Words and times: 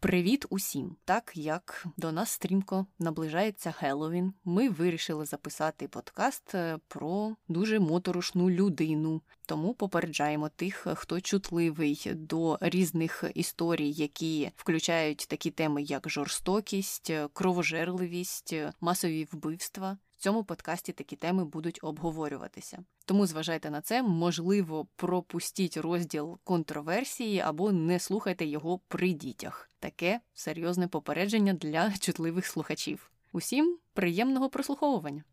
Привіт 0.00 0.46
усім! 0.50 0.96
Так 1.04 1.32
як 1.34 1.86
до 1.96 2.12
нас 2.12 2.30
стрімко 2.30 2.86
наближається 2.98 3.74
Геловін, 3.78 4.34
ми 4.44 4.68
вирішили 4.68 5.24
записати 5.24 5.88
подкаст 5.88 6.54
е, 6.54 6.78
про 6.88 7.36
дуже 7.48 7.80
моторошну 7.80 8.50
людину. 8.50 9.22
Тому 9.46 9.74
попереджаємо 9.74 10.48
тих, 10.48 10.86
хто 10.94 11.20
чутливий 11.20 12.12
до 12.14 12.58
різних 12.60 13.24
історій, 13.34 13.90
які 13.90 14.50
включають 14.56 15.26
такі 15.28 15.50
теми, 15.50 15.82
як 15.82 16.10
жорстокість, 16.10 17.12
кровожерливість, 17.32 18.54
масові 18.80 19.28
вбивства. 19.32 19.98
В 20.20 20.22
цьому 20.22 20.44
подкасті 20.44 20.92
такі 20.92 21.16
теми 21.16 21.44
будуть 21.44 21.78
обговорюватися. 21.82 22.84
Тому 23.04 23.26
зважайте 23.26 23.70
на 23.70 23.80
це, 23.80 24.02
можливо, 24.02 24.86
пропустіть 24.96 25.76
розділ 25.76 26.38
контроверсії 26.44 27.40
або 27.40 27.72
не 27.72 27.98
слухайте 27.98 28.46
його 28.46 28.78
при 28.78 29.12
дітях. 29.12 29.70
Таке 29.78 30.20
серйозне 30.34 30.88
попередження 30.88 31.52
для 31.52 31.92
чутливих 31.92 32.46
слухачів. 32.46 33.10
Усім 33.32 33.78
приємного 33.92 34.50
прослуховування. 34.50 35.24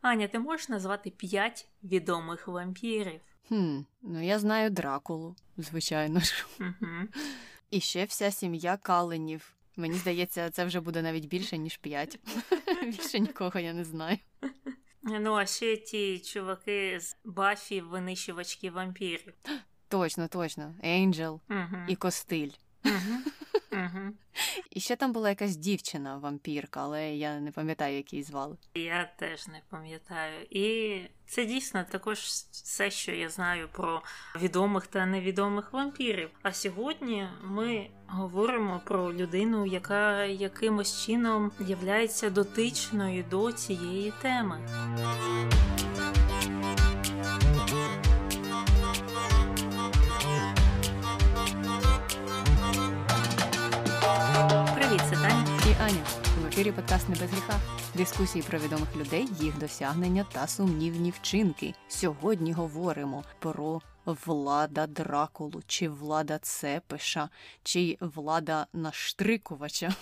Аня, 0.00 0.28
ти 0.28 0.38
можеш 0.38 0.68
назвати 0.68 1.10
п'ять 1.10 1.68
відомих 1.82 2.48
вампірів? 2.48 3.20
Хм, 3.48 3.78
ну 4.02 4.24
я 4.24 4.38
знаю 4.38 4.70
Дракулу, 4.70 5.36
звичайно 5.56 6.20
ж. 6.20 6.46
Угу. 6.60 7.08
І 7.70 7.80
ще 7.80 8.04
вся 8.04 8.30
сім'я 8.30 8.76
Каленів. 8.76 9.56
Мені 9.76 9.94
здається, 9.94 10.50
це 10.50 10.64
вже 10.64 10.80
буде 10.80 11.02
навіть 11.02 11.26
більше, 11.26 11.58
ніж 11.58 11.76
п'ять. 11.76 12.18
Більше 12.82 13.20
нікого 13.20 13.60
я 13.60 13.72
не 13.72 13.84
знаю. 13.84 14.18
Ну, 15.02 15.34
а 15.34 15.46
ще 15.46 15.76
ті 15.76 16.18
чуваки 16.18 17.00
з 17.00 17.16
Бафі, 17.24 17.80
винищувачки 17.80 18.70
вампірів. 18.70 19.34
Точно, 19.88 20.28
точно. 20.28 20.74
Енджел 20.82 21.40
Угу. 21.50 21.76
і 21.88 21.96
Костиль. 21.96 22.50
Угу. 22.84 23.22
І 24.70 24.80
ще 24.80 24.96
там 24.96 25.12
була 25.12 25.28
якась 25.28 25.56
дівчина 25.56 26.16
вампірка, 26.16 26.80
але 26.82 27.14
я 27.14 27.40
не 27.40 27.50
пам'ятаю, 27.50 27.96
як 27.96 28.12
її 28.12 28.22
звали. 28.22 28.56
Я 28.74 29.10
теж 29.16 29.48
не 29.48 29.60
пам'ятаю. 29.68 30.46
І 30.50 30.98
це 31.26 31.44
дійсно 31.44 31.84
також 31.90 32.18
все, 32.18 32.90
що 32.90 33.12
я 33.12 33.28
знаю 33.28 33.68
про 33.72 34.02
відомих 34.36 34.86
та 34.86 35.06
невідомих 35.06 35.72
вампірів. 35.72 36.30
А 36.42 36.52
сьогодні 36.52 37.28
ми 37.42 37.86
говоримо 38.06 38.80
про 38.84 39.14
людину, 39.14 39.66
яка 39.66 40.24
якимось 40.24 41.06
чином 41.06 41.52
являється 41.60 42.30
дотичною 42.30 43.24
до 43.30 43.52
цієї 43.52 44.12
теми. 44.22 44.68
Ефірі 56.52 56.72
подкаст 56.72 57.08
не 57.08 57.14
без 57.14 57.30
гріха. 57.30 57.60
Дискусії 57.94 58.44
про 58.48 58.58
відомих 58.58 58.96
людей, 58.96 59.28
їх 59.40 59.58
досягнення 59.58 60.26
та 60.32 60.46
сумнівні 60.46 61.10
вчинки. 61.10 61.74
Сьогодні 61.88 62.52
говоримо 62.52 63.24
про 63.38 63.80
влада 64.06 64.86
Дракулу, 64.86 65.62
чи 65.66 65.88
влада 65.88 66.38
Цепиша, 66.38 67.28
чи 67.62 67.98
влада 68.00 68.66
Наштрикувача. 68.72 69.94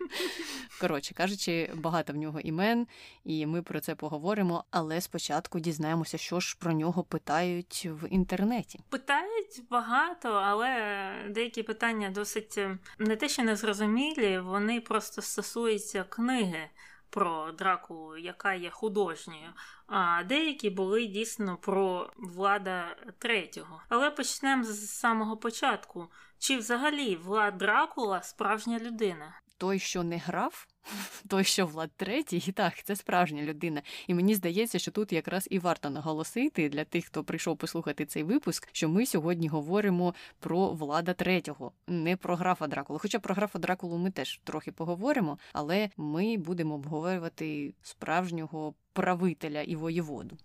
Коротше 0.80 1.14
кажучи, 1.14 1.70
багато 1.74 2.12
в 2.12 2.16
нього 2.16 2.40
імен, 2.40 2.86
і 3.24 3.46
ми 3.46 3.62
про 3.62 3.80
це 3.80 3.94
поговоримо. 3.94 4.64
Але 4.70 5.00
спочатку 5.00 5.60
дізнаємося, 5.60 6.18
що 6.18 6.40
ж 6.40 6.56
про 6.60 6.72
нього 6.72 7.02
питають 7.02 7.88
в 7.90 8.08
інтернеті. 8.08 8.80
Питають 8.88 9.62
багато, 9.70 10.28
але 10.28 10.70
деякі 11.30 11.62
питання 11.62 12.10
досить 12.10 12.58
е, 12.58 12.78
не 12.98 13.16
те, 13.16 13.28
що 13.28 13.42
незрозумілі, 13.42 14.38
вони 14.38 14.80
просто 14.80 15.22
стосуються 15.22 16.04
книги. 16.04 16.68
Про 17.10 17.52
Дракулу, 17.52 18.16
яка 18.16 18.54
є 18.54 18.70
художньою, 18.70 19.52
а 19.86 20.22
деякі 20.24 20.70
були 20.70 21.06
дійсно 21.06 21.56
про 21.56 22.10
влада 22.16 22.96
третього. 23.18 23.82
Але 23.88 24.10
почнемо 24.10 24.64
з 24.64 24.90
самого 24.90 25.36
початку. 25.36 26.08
Чи 26.38 26.56
взагалі 26.56 27.16
Влад 27.16 27.58
Дракула 27.58 28.22
справжня 28.22 28.78
людина? 28.78 29.40
Той, 29.58 29.78
що 29.78 30.02
не 30.02 30.18
грав, 30.18 30.66
той, 31.28 31.44
що 31.44 31.66
Влад 31.66 31.90
третій, 31.96 32.44
і 32.46 32.52
так, 32.52 32.82
це 32.84 32.96
справжня 32.96 33.42
людина. 33.42 33.82
І 34.06 34.14
мені 34.14 34.34
здається, 34.34 34.78
що 34.78 34.90
тут 34.90 35.12
якраз 35.12 35.48
і 35.50 35.58
варто 35.58 35.90
наголосити 35.90 36.68
для 36.68 36.84
тих, 36.84 37.04
хто 37.04 37.24
прийшов 37.24 37.56
послухати 37.56 38.06
цей 38.06 38.22
випуск, 38.22 38.68
що 38.72 38.88
ми 38.88 39.06
сьогодні 39.06 39.48
говоримо 39.48 40.14
про 40.38 40.68
Влада 40.68 41.14
третього, 41.14 41.72
не 41.86 42.16
про 42.16 42.36
графа 42.36 42.66
Дракулу. 42.66 42.98
Хоча 42.98 43.18
про 43.18 43.34
графа 43.34 43.58
Дракулу 43.58 43.98
ми 43.98 44.10
теж 44.10 44.40
трохи 44.44 44.72
поговоримо, 44.72 45.38
але 45.52 45.90
ми 45.96 46.36
будемо 46.36 46.74
обговорювати 46.74 47.74
справжнього 47.82 48.74
правителя 48.92 49.62
і 49.62 49.76
воєводу. 49.76 50.36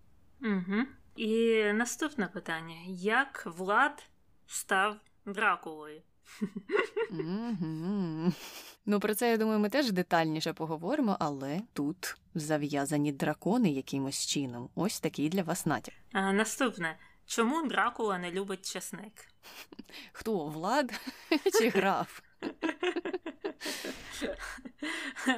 Угу. 0.42 0.82
І 1.16 1.62
наступне 1.72 2.26
питання: 2.26 2.74
як 2.86 3.46
Влад 3.46 4.02
став 4.46 4.96
Дракулою? 5.26 6.02
Ну, 8.86 9.00
про 9.00 9.14
це, 9.14 9.30
я 9.30 9.36
думаю, 9.36 9.58
ми 9.58 9.68
теж 9.68 9.92
детальніше 9.92 10.52
поговоримо, 10.52 11.16
але 11.20 11.60
тут 11.72 12.16
зав'язані 12.34 13.12
дракони 13.12 13.70
якимось 13.70 14.26
чином. 14.26 14.68
Ось 14.74 15.00
такий 15.00 15.28
для 15.28 15.42
вас 15.42 15.66
натяк. 15.66 15.94
А, 16.12 16.32
наступне. 16.32 16.98
Чому 17.26 17.68
Дракула 17.68 18.18
не 18.18 18.30
любить 18.30 18.72
часник? 18.72 19.12
Хто 20.12 20.46
Влад 20.46 20.92
чи 21.58 21.68
граф? 21.68 22.20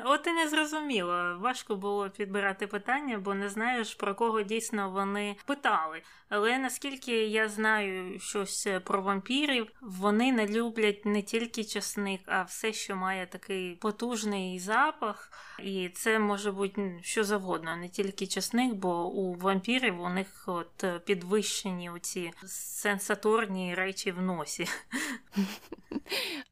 От 0.05 0.27
і 0.27 0.33
не 0.33 0.49
зрозуміло. 0.49 1.39
Важко 1.41 1.77
було 1.77 2.11
підбирати 2.11 2.67
питання, 2.67 3.19
бо 3.19 3.35
не 3.35 3.49
знаєш, 3.49 3.95
про 3.95 4.15
кого 4.15 4.43
дійсно 4.43 4.91
вони 4.91 5.37
питали. 5.47 6.03
Але 6.29 6.59
наскільки 6.59 7.27
я 7.27 7.49
знаю 7.49 8.21
щось 8.21 8.69
про 8.85 9.03
вампірів, 9.03 9.69
вони 9.81 10.33
не 10.33 10.47
люблять 10.47 11.07
не 11.07 11.23
тільки 11.23 11.65
часник, 11.65 12.21
а 12.27 12.43
все, 12.43 12.73
що 12.73 12.97
має 12.97 13.27
такий 13.27 13.75
потужний 13.75 14.59
запах. 14.59 15.33
І 15.63 15.89
це 15.89 16.19
може 16.19 16.53
бути 16.53 16.99
що 17.03 17.25
завгодно, 17.25 17.77
не 17.77 17.89
тільки 17.89 18.27
часник, 18.27 18.75
бо 18.75 19.07
у 19.07 19.35
вампірів 19.35 20.01
у 20.01 20.09
них 20.09 20.45
от 20.47 21.05
підвищені 21.05 21.91
оці 21.91 22.33
сенсаторні 22.47 23.75
речі 23.75 24.13
в 24.13 24.23
носі. 24.23 24.67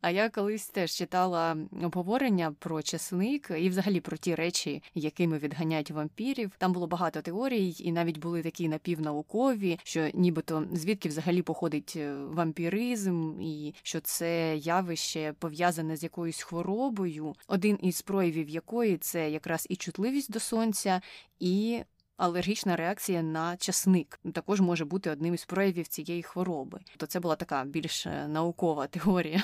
А 0.01 0.11
я 0.11 0.31
колись 0.43 0.69
теж 0.69 0.91
читала 0.91 1.57
обговорення 1.83 2.55
про 2.59 2.83
чесник 2.83 3.51
і 3.59 3.69
взагалі 3.69 4.01
про 4.01 4.17
ті 4.17 4.35
речі, 4.35 4.83
якими 4.95 5.39
відганяють 5.39 5.91
вампірів. 5.91 6.53
Там 6.59 6.73
було 6.73 6.87
багато 6.87 7.23
теорій, 7.23 7.75
і 7.79 7.93
навіть 7.93 8.19
були 8.19 8.43
такі 8.43 8.69
напівнаукові, 8.69 9.79
що 9.85 10.09
нібито 10.15 10.65
звідки 10.73 11.09
взагалі 11.09 11.43
походить 11.43 11.93
е, 11.97 12.15
вампіризм, 12.15 13.41
і 13.41 13.75
що 13.83 14.01
це 14.01 14.57
явище 14.57 15.35
пов'язане 15.39 15.97
з 15.97 16.03
якоюсь 16.03 16.43
хворобою, 16.43 17.35
один 17.49 17.79
із 17.83 18.03
проявів 18.03 18.49
якої 18.49 18.97
це 18.97 19.31
якраз 19.31 19.67
і 19.71 19.77
чутливість 19.77 20.33
до 20.33 20.41
сонця, 20.41 21.01
і 21.41 21.81
алергічна 22.17 22.77
реакція 22.77 23.23
на 23.23 23.57
часник 23.57 24.21
також 24.33 24.61
може 24.61 24.85
бути 24.85 25.11
одним 25.11 25.35
із 25.35 25.45
проявів 25.45 25.89
цієї 25.89 26.23
хвороби. 26.23 26.81
То 26.97 27.07
це 27.07 27.21
була 27.21 27.37
така 27.37 27.65
більш 27.65 28.07
е, 28.07 28.29
наукова 28.29 28.87
теорія. 28.87 29.43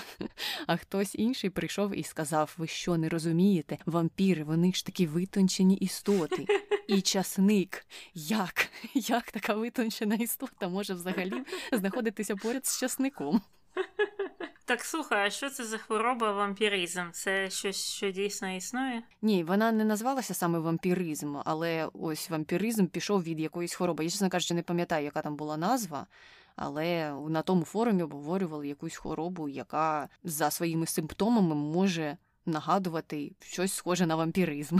А 0.67 0.77
хтось 0.77 1.15
інший 1.15 1.51
прийшов 1.51 1.99
і 1.99 2.03
сказав: 2.03 2.55
Ви 2.59 2.67
що 2.67 2.97
не 2.97 3.09
розумієте? 3.09 3.78
Вампіри, 3.87 4.45
вони 4.45 4.73
ж 4.73 4.87
такі 4.87 5.07
витончені 5.07 5.77
істоти. 5.77 6.47
І 6.87 7.01
часник. 7.01 7.87
Як? 8.15 8.69
Як 8.95 9.31
така 9.31 9.55
витончена 9.55 10.15
істота 10.15 10.69
може 10.69 10.95
взагалі 10.95 11.43
знаходитися 11.73 12.37
поряд 12.37 12.67
з 12.67 12.81
часником? 12.81 13.41
Так 14.69 14.84
слухай, 14.84 15.27
а 15.27 15.31
що 15.31 15.51
це 15.51 15.65
за 15.65 15.79
хвороба 15.79 16.33
вампіризм? 16.33 17.10
Це 17.13 17.51
щось, 17.51 17.77
що 17.77 18.10
дійсно 18.10 18.57
існує? 18.57 19.03
Ні, 19.22 19.45
вона 19.45 19.72
не 19.72 19.84
назвалася 19.84 20.34
саме 20.34 20.59
вампіризм, 20.59 21.37
але 21.45 21.89
ось 21.92 22.31
вампіризм 22.31 22.87
пішов 22.87 23.22
від 23.22 23.41
якоїсь 23.41 23.75
хвороби. 23.75 24.04
Я, 24.04 24.10
чесно 24.10 24.28
кажучи, 24.28 24.54
не 24.54 24.63
пам'ятаю, 24.63 25.04
яка 25.04 25.22
там 25.22 25.37
була 25.37 25.57
назва, 25.57 26.07
але 26.57 27.13
на 27.28 27.42
тому 27.42 27.65
форумі 27.65 28.03
обговорювали 28.03 28.69
якусь 28.69 28.97
хворобу, 28.97 29.48
яка 29.48 30.09
за 30.25 30.51
своїми 30.51 30.87
симптомами 30.87 31.54
може 31.54 32.16
нагадувати 32.47 33.33
щось 33.41 33.72
схоже 33.72 34.07
на 34.07 34.16
вампіризм. 34.16 34.78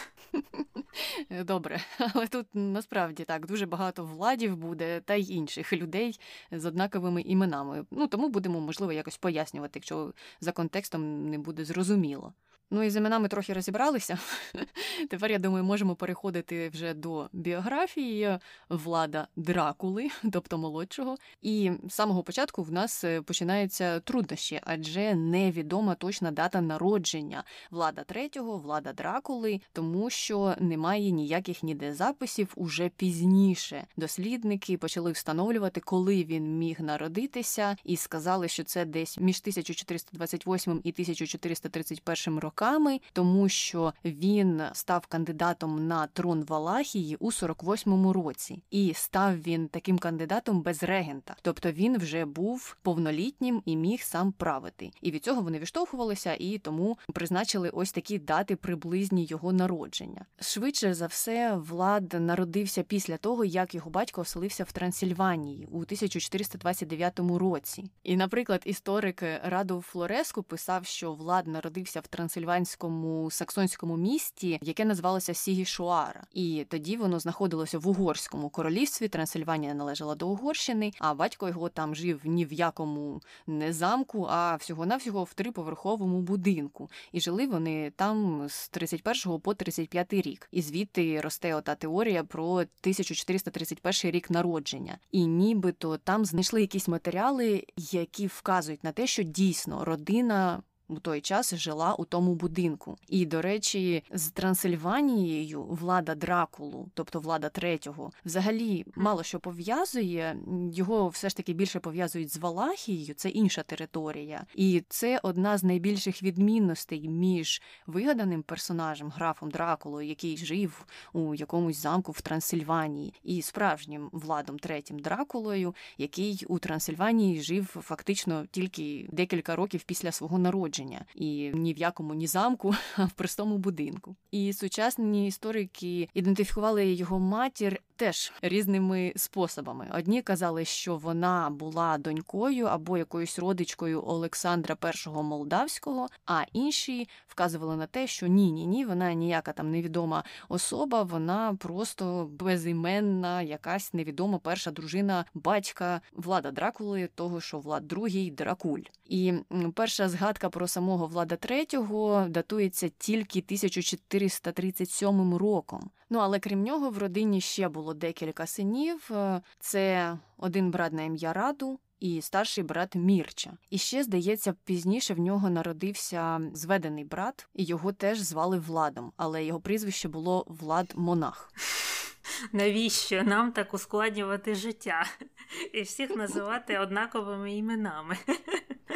Добре, 1.43 1.81
але 2.13 2.27
тут 2.27 2.47
насправді 2.53 3.23
так 3.23 3.47
дуже 3.47 3.65
багато 3.65 4.03
владів 4.05 4.55
буде 4.55 5.01
та 5.01 5.13
й 5.13 5.31
інших 5.31 5.73
людей 5.73 6.19
з 6.51 6.65
однаковими 6.65 7.21
іменами. 7.21 7.85
Ну 7.91 8.07
тому 8.07 8.29
будемо, 8.29 8.59
можливо, 8.59 8.93
якось 8.93 9.17
пояснювати, 9.17 9.71
якщо 9.79 10.13
за 10.39 10.51
контекстом 10.51 11.29
не 11.29 11.37
буде 11.37 11.65
зрозуміло. 11.65 12.33
Ну 12.71 12.83
і 12.83 12.89
з 12.89 12.95
іменами 12.95 13.27
трохи 13.27 13.53
розібралися. 13.53 14.19
Тепер, 15.09 15.31
я 15.31 15.39
думаю, 15.39 15.63
можемо 15.63 15.95
переходити 15.95 16.69
вже 16.69 16.93
до 16.93 17.29
біографії 17.33 18.39
влада 18.69 19.27
Дракули, 19.35 20.09
тобто 20.31 20.57
молодшого. 20.57 21.15
І 21.41 21.71
з 21.87 21.93
самого 21.93 22.23
початку 22.23 22.63
в 22.63 22.71
нас 22.71 23.03
е, 23.03 23.21
починаються 23.21 23.99
труднощі, 23.99 24.59
адже 24.63 25.15
невідома 25.15 25.95
точна 25.95 26.31
дата 26.31 26.61
народження 26.61 27.43
влада 27.71 28.03
третього, 28.03 28.57
влада 28.57 28.93
Дракули, 28.93 29.61
тому 29.73 30.09
що 30.09 30.55
немає 30.59 31.11
ніяких 31.11 31.63
ніде 31.63 31.93
записів 31.93 32.53
уже 32.55 32.89
пізніше. 32.89 33.87
Дослідники 33.97 34.77
почали 34.77 35.11
встановлювати, 35.11 35.81
коли 35.81 36.23
він 36.23 36.57
міг 36.57 36.81
народитися, 36.81 37.77
і 37.83 37.97
сказали, 37.97 38.47
що 38.47 38.63
це 38.63 38.85
десь 38.85 39.17
між 39.17 39.37
1428 39.39 40.81
і 40.83 40.91
1431 40.91 42.39
роками 42.39 42.58
дочками, 42.59 42.99
тому 43.13 43.49
що 43.49 43.93
він 44.05 44.61
став 44.73 45.05
кандидатом 45.07 45.87
на 45.87 46.07
трон 46.07 46.43
Валахії 46.43 47.15
у 47.15 47.31
48-му 47.31 48.13
році, 48.13 48.63
і 48.71 48.93
став 48.93 49.41
він 49.41 49.67
таким 49.67 49.99
кандидатом 49.99 50.61
без 50.61 50.83
регента, 50.83 51.35
тобто 51.41 51.71
він 51.71 51.97
вже 51.97 52.25
був 52.25 52.77
повнолітнім 52.81 53.61
і 53.65 53.75
міг 53.75 54.01
сам 54.01 54.31
правити. 54.31 54.91
І 55.01 55.11
від 55.11 55.23
цього 55.23 55.41
вони 55.41 55.59
відштовхувалися 55.59 56.35
і 56.39 56.57
тому 56.57 56.97
призначили 57.13 57.69
ось 57.69 57.91
такі 57.91 58.19
дати 58.19 58.55
приблизні 58.55 59.25
його 59.25 59.53
народження. 59.53 60.25
Швидше 60.39 60.93
за 60.93 61.07
все, 61.07 61.55
влад 61.55 62.13
народився 62.19 62.83
після 62.83 63.17
того, 63.17 63.45
як 63.45 63.75
його 63.75 63.89
батько 63.89 64.21
оселився 64.21 64.63
в 64.63 64.71
Трансильванії 64.71 65.67
у 65.71 65.77
1429 65.77 67.19
році. 67.19 67.83
І, 68.03 68.17
наприклад, 68.17 68.61
історик 68.65 69.23
Радов 69.43 69.81
Флореску 69.81 70.43
писав, 70.43 70.85
що 70.85 71.13
влад 71.13 71.47
народився 71.47 71.99
в 71.99 72.07
трансильванському 72.49 73.31
саксонському 73.31 73.97
місті, 73.97 74.59
яке 74.61 74.85
називалося 74.85 75.33
Сігішуара, 75.33 76.23
і 76.33 76.65
тоді 76.69 76.97
воно 76.97 77.19
знаходилося 77.19 77.79
в 77.79 77.87
угорському 77.87 78.49
королівстві. 78.49 79.07
Трансильванія 79.07 79.73
належала 79.73 80.15
до 80.15 80.27
Угорщини, 80.27 80.91
а 80.99 81.13
батько 81.13 81.47
його 81.47 81.69
там 81.69 81.95
жив 81.95 82.21
ні 82.23 82.45
в 82.45 82.53
якому 82.53 83.21
не 83.47 83.73
замку, 83.73 84.27
а 84.29 84.55
всього-навсього 84.55 85.23
в 85.23 85.33
триповерховому 85.33 86.21
будинку. 86.21 86.89
І 87.11 87.21
жили 87.21 87.47
вони 87.47 87.91
там 87.95 88.45
з 88.49 88.69
31 88.69 89.39
по 89.39 89.53
35 89.53 90.13
рік. 90.13 90.47
І 90.51 90.61
звідти 90.61 91.21
росте 91.21 91.55
ота 91.55 91.75
теорія 91.75 92.23
про 92.23 92.51
1431 92.53 94.11
рік 94.11 94.29
народження. 94.29 94.97
І 95.11 95.25
нібито 95.25 95.97
там 95.97 96.25
знайшли 96.25 96.61
якісь 96.61 96.87
матеріали, 96.87 97.65
які 97.77 98.27
вказують 98.27 98.83
на 98.83 98.91
те, 98.91 99.07
що 99.07 99.23
дійсно 99.23 99.85
родина 99.85 100.61
у 100.89 100.99
той 100.99 101.21
час 101.21 101.55
жила 101.55 101.93
у 101.93 102.05
тому 102.05 102.35
будинку. 102.35 102.97
І, 103.07 103.25
до 103.25 103.41
речі, 103.41 104.03
з 104.11 104.29
Трансильванією 104.29 105.63
влада 105.63 106.15
Дракулу, 106.15 106.89
тобто 106.93 107.19
влада 107.19 107.49
третього, 107.49 108.11
взагалі 108.25 108.85
мало 108.95 109.23
що 109.23 109.39
пов'язує. 109.39 110.37
Його 110.73 111.07
все 111.07 111.29
ж 111.29 111.37
таки 111.37 111.53
більше 111.53 111.79
пов'язують 111.79 112.33
з 112.33 112.37
Валахією, 112.37 113.13
це 113.13 113.29
інша 113.29 113.63
територія. 113.63 114.45
І 114.55 114.83
це 114.89 115.19
одна 115.23 115.57
з 115.57 115.63
найбільших 115.63 116.23
відмінностей 116.23 117.09
між 117.09 117.61
вигаданим 117.87 118.43
персонажем, 118.43 119.09
графом 119.09 119.51
Дракулою, 119.51 120.09
який 120.09 120.37
жив 120.37 120.85
у 121.13 121.35
якомусь 121.35 121.77
замку 121.77 122.11
в 122.11 122.21
Трансильванії, 122.21 123.13
і 123.23 123.41
справжнім 123.41 124.09
владом 124.11 124.59
третім 124.59 124.99
Дракулою, 124.99 125.75
який 125.97 126.45
у 126.47 126.59
Трансильванії 126.59 127.41
жив 127.41 127.65
фактично 127.65 128.45
тільки 128.51 129.09
декілька 129.11 129.55
років 129.55 129.83
після 129.83 130.11
свого 130.11 130.39
народження 130.39 130.78
народження, 130.79 131.05
і 131.15 131.51
ні 131.53 131.73
в 131.73 131.77
якому 131.77 132.13
ні 132.13 132.27
замку, 132.27 132.75
а 132.95 133.05
в 133.05 133.11
простому 133.11 133.57
будинку. 133.57 134.15
І 134.31 134.53
сучасні 134.53 135.27
історики 135.27 136.09
ідентифікували 136.13 136.93
його 136.93 137.19
матір 137.19 137.81
теж 137.99 138.31
різними 138.41 139.13
способами. 139.15 139.87
Одні 139.93 140.21
казали, 140.21 140.65
що 140.65 140.97
вона 140.97 141.49
була 141.49 141.97
донькою 141.97 142.65
або 142.65 142.97
якоюсь 142.97 143.39
родичкою 143.39 144.03
Олександра 144.05 144.77
І 145.05 145.09
Молдавського, 145.09 146.07
а 146.25 146.43
інші 146.53 147.07
вказували 147.27 147.75
на 147.75 147.85
те, 147.85 148.07
що 148.07 148.27
ні, 148.27 148.51
ні, 148.51 148.65
ні, 148.65 148.85
вона 148.85 149.13
ніяка 149.13 149.53
там 149.53 149.71
невідома 149.71 150.23
особа, 150.49 151.03
вона 151.03 151.55
просто 151.59 152.29
безіменна, 152.31 153.41
якась 153.41 153.93
невідома 153.93 154.37
перша 154.37 154.71
дружина 154.71 155.25
батька 155.33 156.01
влада 156.13 156.51
Дракули, 156.51 157.09
того 157.15 157.41
що 157.41 157.59
Влад 157.59 157.87
другий 157.87 158.31
Дракуль. 158.31 158.81
І 159.05 159.33
перша 159.75 160.09
згадка 160.09 160.49
про 160.49 160.67
самого 160.67 161.07
Влада 161.07 161.35
III 161.35 162.29
датується 162.29 162.89
тільки 162.97 163.39
1437 163.39 165.35
роком. 165.35 165.89
Ну 166.09 166.19
але 166.19 166.39
крім 166.39 166.63
нього, 166.63 166.89
в 166.89 166.97
родині 166.97 167.41
ще 167.41 167.69
було 167.69 167.88
декілька 167.93 168.47
синів. 168.47 169.09
Е, 169.11 169.41
це 169.59 170.17
один 170.37 170.71
брат 170.71 170.93
на 170.93 171.03
ім'я 171.03 171.33
Раду. 171.33 171.79
І 171.99 172.21
старший 172.21 172.63
брат 172.63 172.95
Мірча. 172.95 173.57
І 173.69 173.77
ще, 173.77 174.03
здається, 174.03 174.53
пізніше 174.65 175.13
в 175.13 175.19
нього 175.19 175.49
народився 175.49 176.41
зведений 176.53 177.03
брат, 177.03 177.47
і 177.53 177.63
його 177.63 177.91
теж 177.91 178.19
звали 178.19 178.59
Владом, 178.59 179.11
але 179.17 179.45
його 179.45 179.59
прізвище 179.59 180.07
було 180.07 180.45
Влад 180.47 180.93
Монах. 180.95 181.53
Навіщо 182.51 183.23
нам 183.23 183.51
так 183.51 183.73
ускладнювати 183.73 184.55
життя 184.55 185.05
і 185.73 185.81
всіх 185.81 186.15
називати 186.15 186.79
однаковими 186.79 187.55
іменами? 187.55 188.17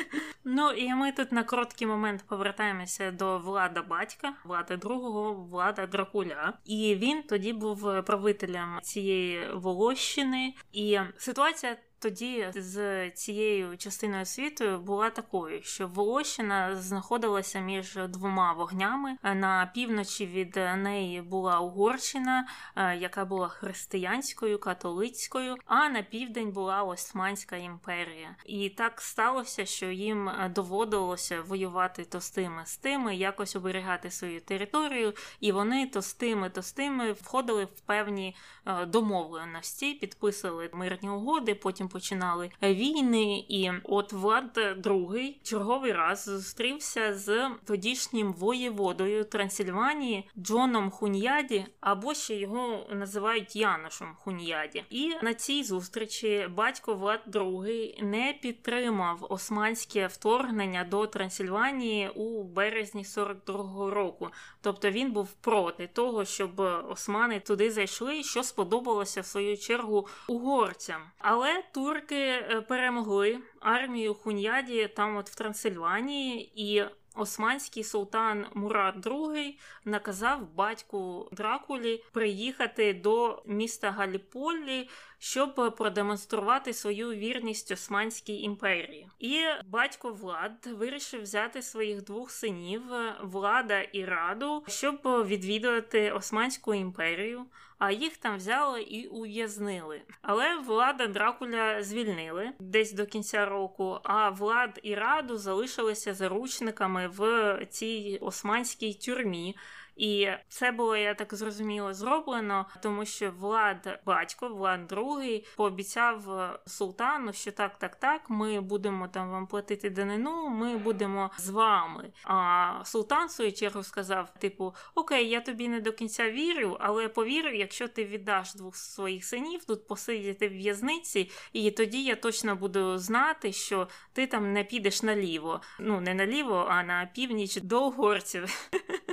Ну 0.44 0.72
і 0.72 0.94
ми 0.94 1.12
тут 1.12 1.32
на 1.32 1.44
короткий 1.44 1.88
момент 1.88 2.24
повертаємося 2.28 3.12
до 3.12 3.40
влада 3.40 3.82
батька, 3.82 4.34
влада 4.44 4.78
другого, 4.78 5.34
влада 5.34 5.88
Дракуля. 5.88 6.54
І 6.66 6.96
він 6.96 7.24
тоді 7.24 7.54
був 7.54 8.04
правителем 8.06 8.80
цієї 8.82 9.54
Волощини, 9.54 10.54
і 10.72 11.00
ситуація 11.18 11.78
тоді 12.04 12.48
з 12.56 13.10
цією 13.12 13.78
частиною 13.78 14.26
світу 14.26 14.78
була 14.78 15.10
такою, 15.10 15.62
що 15.64 15.88
Волощина 15.88 16.76
знаходилася 16.76 17.60
між 17.60 18.00
двома 18.10 18.54
вогнями. 18.54 19.18
На 19.24 19.72
півночі 19.74 20.26
від 20.26 20.56
неї 20.56 21.22
була 21.22 21.60
Угорщина, 21.60 22.48
е, 22.76 22.98
яка 22.98 23.26
була 23.26 23.48
християнською, 23.48 24.60
католицькою, 24.60 25.56
а 25.66 25.90
на 25.90 26.02
південь 26.04 26.52
була 26.52 26.84
Османська 26.84 27.56
імперія. 27.56 28.36
І 28.46 28.70
так 28.70 29.02
сталося, 29.02 29.66
що 29.66 29.86
їм 29.86 30.32
доводилося 30.56 31.42
воювати 31.42 32.06
то 32.06 32.22
з 32.22 32.30
тими, 32.30 32.62
з 32.66 32.78
тими, 32.78 33.16
якось 33.16 33.56
оберігати 33.56 34.12
свою 34.12 34.42
територію, 34.42 35.14
і 35.40 35.52
вони 35.52 35.88
то 35.88 36.02
з 36.02 36.14
тими, 36.14 36.50
то 36.50 36.62
з 36.62 36.72
тими 36.72 37.12
входили 37.12 37.66
в 37.66 37.80
певні 37.80 38.36
е, 38.66 38.86
домовленості, 38.86 39.94
підписували 39.94 40.70
мирні 40.74 41.10
угоди. 41.10 41.56
Потім 41.56 41.90
починали 41.94 42.52
війни, 42.64 43.46
і 43.50 43.72
от 43.84 44.14
Влад 44.14 44.58
II 44.58 45.36
черговий 45.44 45.92
раз 45.92 46.24
зустрівся 46.24 47.14
з 47.14 47.50
тодішнім 47.66 48.34
воєводою 48.34 49.24
Трансильванії 49.24 50.30
Джоном 50.38 50.90
Хуньяді, 50.90 51.66
або 51.80 52.14
ще 52.14 52.36
його 52.36 52.88
називають 52.94 53.56
Яношем 53.56 54.16
Хуньяді. 54.20 54.84
І 54.90 55.12
на 55.22 55.34
цій 55.34 55.64
зустрічі 55.64 56.48
батько 56.56 56.96
Влад 56.96 57.22
II 57.28 58.04
не 58.04 58.34
підтримав 58.42 59.28
османське 59.30 60.08
вторгнення 60.08 60.84
до 60.84 61.08
Трансильванії 61.08 62.10
у 62.10 62.44
березні 62.44 63.04
42-го 63.04 63.90
року. 63.90 64.30
Тобто 64.64 64.92
він 64.92 65.12
був 65.12 65.34
проти 65.34 65.88
того, 65.88 66.26
щоб 66.26 66.60
османи 66.90 67.40
туди 67.40 67.72
зайшли, 67.72 68.24
що 68.24 68.44
сподобалося 68.44 69.22
в 69.22 69.26
свою 69.26 69.58
чергу 69.58 70.08
угорцям. 70.28 71.02
Але 71.18 71.64
турки 71.74 72.16
е, 72.16 72.66
перемогли 72.70 73.40
армію 73.60 74.14
Хуньяді 74.14 74.88
там, 74.88 75.18
от 75.18 75.30
в 75.30 75.36
Трансильванії, 75.36 76.52
і 76.56 76.84
османський 77.16 77.84
султан 77.84 78.46
Мурат 78.54 78.96
II 78.96 79.54
наказав 79.86 80.54
батьку 80.56 81.30
Дракулі 81.32 82.04
приїхати 82.12 82.94
до 82.94 83.44
міста 83.46 83.92
Галіполі, 83.92 84.90
щоб 85.24 85.76
продемонструвати 85.78 86.74
свою 86.74 87.10
вірність 87.10 87.72
Османській 87.72 88.42
імперії. 88.42 89.08
І 89.20 89.40
батько 89.66 90.12
Влад 90.12 90.68
вирішив 90.78 91.22
взяти 91.22 91.62
своїх 91.62 92.04
двох 92.04 92.32
синів 92.32 92.82
Влада 93.22 93.82
і 93.82 94.06
Раду, 94.06 94.64
щоб 94.68 95.00
відвідувати 95.04 96.12
Османську 96.12 96.74
імперію 96.74 97.46
а 97.84 97.92
їх 97.92 98.18
там 98.18 98.38
взяли 98.38 98.82
і 98.82 99.08
ув'язнили. 99.08 100.02
Але 100.22 100.58
влада 100.58 101.08
Дракуля 101.08 101.84
звільнили 101.84 102.50
десь 102.60 102.94
до 102.94 103.06
кінця 103.06 103.46
року. 103.46 104.00
А 104.04 104.30
влад 104.30 104.80
і 104.84 104.96
раду 104.96 105.38
залишилися 105.38 106.14
заручниками 106.14 107.08
в 107.08 107.58
цій 107.70 108.18
османській 108.22 108.94
тюрмі. 108.94 109.56
І 109.96 110.28
це 110.48 110.72
було, 110.72 110.96
я 110.96 111.14
так 111.14 111.34
зрозуміло, 111.34 111.94
зроблено, 111.94 112.66
тому 112.82 113.06
що 113.06 113.32
влад, 113.32 114.00
батько, 114.06 114.48
влад 114.48 114.88
другий, 114.88 115.46
пообіцяв 115.58 116.32
е, 116.32 116.60
султану, 116.66 117.34
що 117.34 117.52
так, 117.52 117.78
так, 117.78 117.96
так, 117.96 118.30
ми 118.30 118.62
будемо 118.62 119.08
там 119.08 119.32
вам 119.32 119.48
платити 119.48 119.90
данину, 119.90 120.50
ми 120.50 120.78
будемо 120.78 121.32
з 121.38 121.50
вами. 121.50 122.12
А 122.24 122.82
султан 122.86 123.28
в 123.28 123.32
свою 123.32 123.52
чергу 123.52 123.84
сказав: 123.84 124.34
типу, 124.34 124.76
окей, 124.96 125.30
я 125.30 125.42
тобі 125.42 125.68
не 125.68 125.82
до 125.82 125.92
кінця 125.92 126.32
вірю, 126.32 126.78
але 126.80 127.08
повірю, 127.08 127.50
якщо 127.50 127.88
ти 127.88 128.06
віддаш 128.06 128.54
двох 128.54 128.76
своїх 128.76 129.26
синів, 129.26 129.66
тут 129.66 129.88
посидіти 129.88 130.48
в 130.48 130.52
в'язниці, 130.52 131.32
і 131.54 131.72
тоді 131.72 132.04
я 132.04 132.16
точно 132.16 132.56
буду 132.56 132.98
знати, 132.98 133.54
що 133.54 133.88
ти 134.14 134.28
там 134.28 134.54
не 134.54 134.64
підеш 134.64 135.04
наліво. 135.04 135.62
Ну 135.80 136.02
не 136.02 136.14
наліво, 136.14 136.68
а 136.70 136.84
на 136.84 137.10
північ 137.16 137.56
до 137.56 137.88
угорців. 137.88 138.70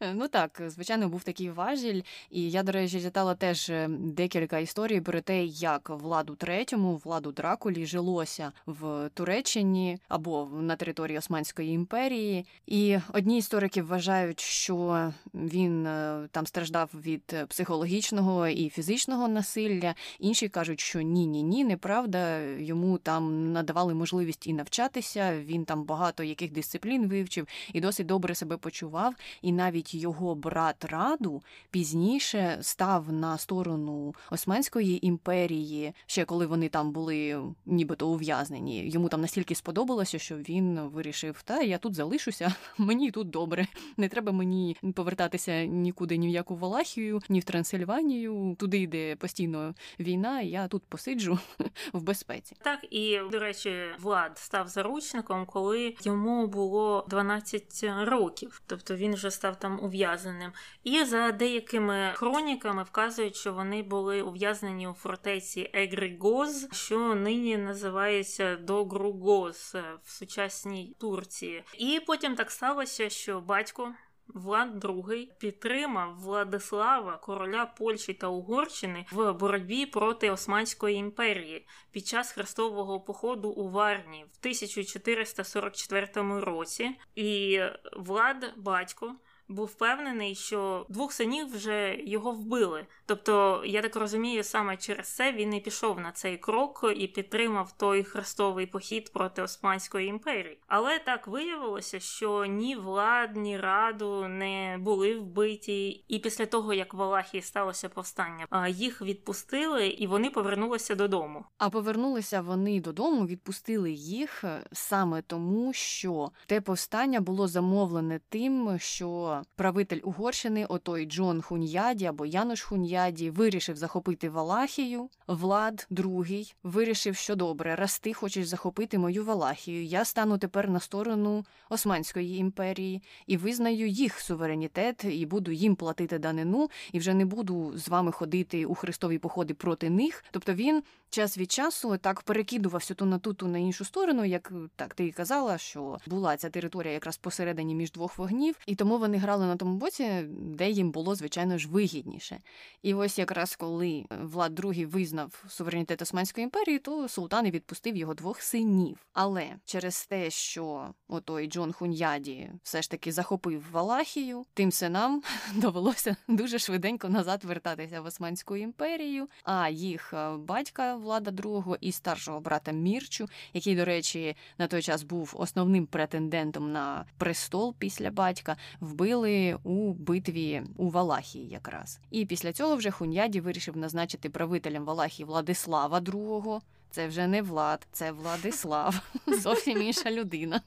Е, 0.00 0.14
ну 0.14 0.28
так, 0.28 0.62
звичайно, 0.66 1.08
був 1.08 1.22
такий 1.22 1.50
важіль, 1.50 2.02
і 2.30 2.50
я, 2.50 2.62
до 2.62 2.72
речі, 2.72 3.00
читала 3.00 3.34
теж 3.34 3.70
е, 3.70 3.88
декілька 3.90 4.58
історій 4.58 5.00
про 5.00 5.20
те, 5.20 5.44
як 5.44 5.90
владу 5.90 6.34
третьому, 6.34 6.96
владу 7.04 7.32
Дракулі 7.32 7.86
жилося 7.86 8.52
в 8.66 9.10
Туреччині 9.14 9.98
або 10.08 10.48
на 10.60 10.76
території 10.76 11.18
Османської 11.18 11.72
імперії. 11.72 12.46
І 12.66 12.98
одні 13.12 13.38
історики 13.38 13.82
вважають, 13.82 14.40
що 14.40 15.12
він 15.34 15.86
е, 15.86 16.28
там 16.30 16.46
страждав 16.46 16.90
від 16.94 17.36
психологічного 17.48 18.48
і 18.48 18.68
фізичного 18.68 19.28
насилля. 19.28 19.94
Інші 20.18 20.48
кажуть, 20.48 20.80
що 20.80 21.00
ні, 21.00 21.26
ні, 21.26 21.42
ні, 21.42 21.64
неправда. 21.64 22.40
Йому 22.42 22.98
там 22.98 23.52
надавали 23.52 23.94
можливість 23.94 24.46
і 24.46 24.52
навчатися. 24.52 25.38
Він 25.38 25.64
там 25.64 25.84
багато 25.84 26.22
яких 26.22 26.52
дисциплін 26.52 27.08
вивчив 27.08 27.46
і 27.72 27.80
досить 27.80 28.06
добре 28.06 28.34
себе 28.34 28.56
почував. 28.56 29.14
І 29.42 29.52
навіть 29.52 29.85
його 29.94 30.34
брат 30.34 30.84
Раду 30.84 31.42
пізніше 31.70 32.58
став 32.60 33.12
на 33.12 33.38
сторону 33.38 34.14
Османської 34.30 35.06
імперії, 35.06 35.92
ще 36.06 36.24
коли 36.24 36.46
вони 36.46 36.68
там 36.68 36.92
були 36.92 37.42
нібито 37.66 38.08
ув'язнені. 38.08 38.88
Йому 38.88 39.08
там 39.08 39.20
настільки 39.20 39.54
сподобалося, 39.54 40.18
що 40.18 40.36
він 40.36 40.80
вирішив: 40.80 41.42
та 41.42 41.62
я 41.62 41.78
тут 41.78 41.94
залишуся, 41.94 42.54
мені 42.78 43.10
тут 43.10 43.30
добре. 43.30 43.66
Не 43.96 44.08
треба 44.08 44.32
мені 44.32 44.76
повертатися 44.94 45.64
нікуди, 45.64 46.16
ні 46.16 46.26
в 46.26 46.30
яку 46.30 46.56
Валахію, 46.56 47.22
ні 47.28 47.40
в 47.40 47.44
Трансильванію, 47.44 48.56
туди, 48.58 48.86
де 48.86 49.16
постійно 49.16 49.74
війна. 50.00 50.40
Я 50.40 50.68
тут 50.68 50.82
посиджу 50.82 51.38
в 51.92 52.02
безпеці. 52.02 52.56
Так 52.62 52.86
і 52.90 53.20
до 53.32 53.38
речі, 53.38 53.74
влад 54.00 54.38
став 54.38 54.68
заручником, 54.68 55.46
коли 55.46 55.94
йому 56.02 56.46
було 56.46 57.06
12 57.08 57.84
років, 58.04 58.62
тобто 58.66 58.96
він 58.96 59.14
вже 59.14 59.30
став 59.30 59.58
там 59.58 59.75
ув'язненим. 59.82 60.52
І 60.84 61.04
за 61.04 61.32
деякими 61.32 62.12
хроніками 62.14 62.82
вказують, 62.82 63.36
що 63.36 63.52
вони 63.52 63.82
були 63.82 64.22
ув'язнені 64.22 64.88
у 64.88 64.92
фортеці 64.92 65.70
Егригоз, 65.74 66.68
що 66.72 67.14
нині 67.14 67.56
називається 67.56 68.56
Догругоз 68.56 69.76
в 70.04 70.10
сучасній 70.10 70.96
Турції. 71.00 71.64
І 71.78 72.00
потім 72.06 72.34
так 72.34 72.50
сталося, 72.50 73.10
що 73.10 73.40
батько. 73.40 73.94
Влад 74.28 74.84
II 74.84 75.28
підтримав 75.38 76.18
Владислава, 76.18 77.16
короля 77.16 77.66
Польщі 77.66 78.14
та 78.14 78.28
Угорщини 78.28 79.06
в 79.12 79.32
боротьбі 79.32 79.86
проти 79.86 80.30
Османської 80.30 80.96
імперії 80.96 81.66
під 81.90 82.06
час 82.06 82.32
хрестового 82.32 83.00
походу 83.00 83.48
у 83.48 83.70
Варні 83.70 84.24
в 84.24 84.38
1444 84.40 86.40
році. 86.40 86.90
І 87.14 87.60
Влад, 87.96 88.52
батько, 88.56 89.14
був 89.48 89.66
впевнений, 89.66 90.34
що 90.34 90.86
двох 90.88 91.12
синів 91.12 91.56
вже 91.56 91.96
його 92.04 92.32
вбили. 92.32 92.86
Тобто, 93.06 93.62
я 93.66 93.82
так 93.82 93.96
розумію, 93.96 94.44
саме 94.44 94.76
через 94.76 95.08
це 95.08 95.32
він 95.32 95.54
і 95.54 95.60
пішов 95.60 96.00
на 96.00 96.12
цей 96.12 96.36
крок 96.36 96.92
і 96.96 97.06
підтримав 97.06 97.72
той 97.72 98.04
хрестовий 98.04 98.66
похід 98.66 99.12
проти 99.12 99.42
Османської 99.42 100.08
імперії. 100.08 100.58
Але 100.66 100.98
так 100.98 101.26
виявилося, 101.26 102.00
що 102.00 102.44
ні 102.44 102.76
влад, 102.76 103.36
ні 103.36 103.58
раду 103.58 104.28
не 104.28 104.78
були 104.80 105.18
вбиті, 105.18 105.88
і 105.88 106.18
після 106.18 106.46
того 106.46 106.74
як 106.74 106.94
в 106.94 107.02
Алахії 107.02 107.42
сталося 107.42 107.88
повстання, 107.88 108.68
їх 108.68 109.02
відпустили 109.02 109.86
і 109.86 110.06
вони 110.06 110.30
повернулися 110.30 110.94
додому. 110.94 111.44
А 111.58 111.70
повернулися 111.70 112.40
вони 112.40 112.80
додому, 112.80 113.26
відпустили 113.26 113.92
їх 113.92 114.44
саме 114.72 115.22
тому, 115.22 115.72
що 115.72 116.30
те 116.46 116.60
повстання 116.60 117.20
було 117.20 117.48
замовлене 117.48 118.20
тим, 118.28 118.78
що 118.78 119.35
правитель 119.56 120.00
Угорщини, 120.02 120.66
отой 120.66 121.06
Джон 121.06 121.42
Хуньяді 121.42 122.04
або 122.04 122.26
Януш 122.26 122.62
Хуньяді, 122.62 123.30
вирішив 123.30 123.76
захопити 123.76 124.28
Валахію. 124.28 125.08
Влад 125.26 125.86
другий 125.90 126.54
вирішив, 126.62 127.16
що 127.16 127.36
добре, 127.36 127.76
раз 127.76 127.98
ти 127.98 128.12
хочеш 128.12 128.46
захопити 128.46 128.98
мою 128.98 129.24
Валахію. 129.24 129.84
Я 129.84 130.04
стану 130.04 130.38
тепер 130.38 130.70
на 130.70 130.80
сторону 130.80 131.44
Османської 131.70 132.36
імперії 132.36 133.02
і 133.26 133.36
визнаю 133.36 133.88
їх 133.88 134.20
суверенітет, 134.20 135.04
і 135.04 135.26
буду 135.26 135.52
їм 135.52 135.76
платити 135.76 136.18
данину, 136.18 136.70
і 136.92 136.98
вже 136.98 137.14
не 137.14 137.24
буду 137.24 137.72
з 137.78 137.88
вами 137.88 138.12
ходити 138.12 138.66
у 138.66 138.74
хрестові 138.74 139.18
походи 139.18 139.54
проти 139.54 139.90
них. 139.90 140.24
Тобто 140.30 140.54
він 140.54 140.82
час 141.10 141.38
від 141.38 141.52
часу 141.52 141.96
так 141.96 142.22
перекидувався 142.22 142.94
ту 142.94 143.04
на 143.04 143.18
ту, 143.18 143.34
ту 143.34 143.48
на 143.48 143.58
іншу 143.58 143.84
сторону, 143.84 144.24
як 144.24 144.52
так 144.76 144.94
ти 144.94 145.06
і 145.06 145.12
казала, 145.12 145.58
що 145.58 145.98
була 146.06 146.36
ця 146.36 146.50
територія 146.50 146.92
якраз 146.92 147.16
посередині 147.16 147.74
між 147.74 147.92
двох 147.92 148.18
вогнів, 148.18 148.56
і 148.66 148.74
тому 148.74 148.98
вони 148.98 149.18
грали 149.26 149.46
на 149.46 149.56
тому 149.56 149.76
боці, 149.76 150.24
де 150.30 150.70
їм 150.70 150.90
було 150.90 151.14
звичайно 151.14 151.58
ж 151.58 151.68
вигідніше. 151.68 152.40
І 152.82 152.94
ось 152.94 153.18
якраз 153.18 153.56
коли 153.56 154.04
Влад 154.22 154.60
II 154.60 154.86
визнав 154.86 155.44
суверенітет 155.48 156.02
Османської 156.02 156.44
імперії, 156.44 156.78
то 156.78 157.08
султан 157.08 157.46
і 157.46 157.50
відпустив 157.50 157.96
його 157.96 158.14
двох 158.14 158.40
синів. 158.40 159.06
Але 159.12 159.46
через 159.64 160.06
те, 160.06 160.30
що 160.30 160.94
отой 161.08 161.46
Джон 161.46 161.72
Хуньяді 161.72 162.50
все 162.62 162.82
ж 162.82 162.90
таки 162.90 163.12
захопив 163.12 163.64
Валахію, 163.72 164.44
тим 164.54 164.72
синам 164.72 165.22
довелося 165.54 166.16
дуже 166.28 166.58
швиденько 166.58 167.08
назад 167.08 167.44
вертатися 167.44 168.00
в 168.00 168.06
Османську 168.06 168.56
імперію. 168.56 169.28
А 169.42 169.68
їх 169.68 170.14
е, 170.14 170.36
батька 170.36 170.96
Влада 170.96 171.30
II 171.30 171.76
і 171.80 171.92
старшого 171.92 172.40
брата 172.40 172.72
Мірчу, 172.72 173.28
який, 173.52 173.76
до 173.76 173.84
речі, 173.84 174.36
на 174.58 174.66
той 174.66 174.82
час 174.82 175.02
був 175.02 175.34
основним 175.38 175.86
претендентом 175.86 176.72
на 176.72 177.04
престол 177.18 177.74
після 177.78 178.10
батька, 178.10 178.56
вбили 178.80 179.15
у 179.64 179.92
битві 179.92 180.62
у 180.76 180.90
Валахії 180.90 181.48
якраз. 181.48 182.00
І 182.10 182.26
після 182.26 182.52
цього 182.52 182.76
вже 182.76 182.90
Хуньяді 182.90 183.40
вирішив 183.40 183.76
назначити 183.76 184.30
правителем 184.30 184.84
Валахії 184.84 185.26
Владислава 185.26 186.00
II. 186.00 186.60
Це 186.90 187.08
вже 187.08 187.26
не 187.26 187.42
Влад, 187.42 187.86
це 187.92 188.12
Владислав, 188.12 189.00
зовсім 189.42 189.82
інша 189.82 190.10
людина. 190.10 190.60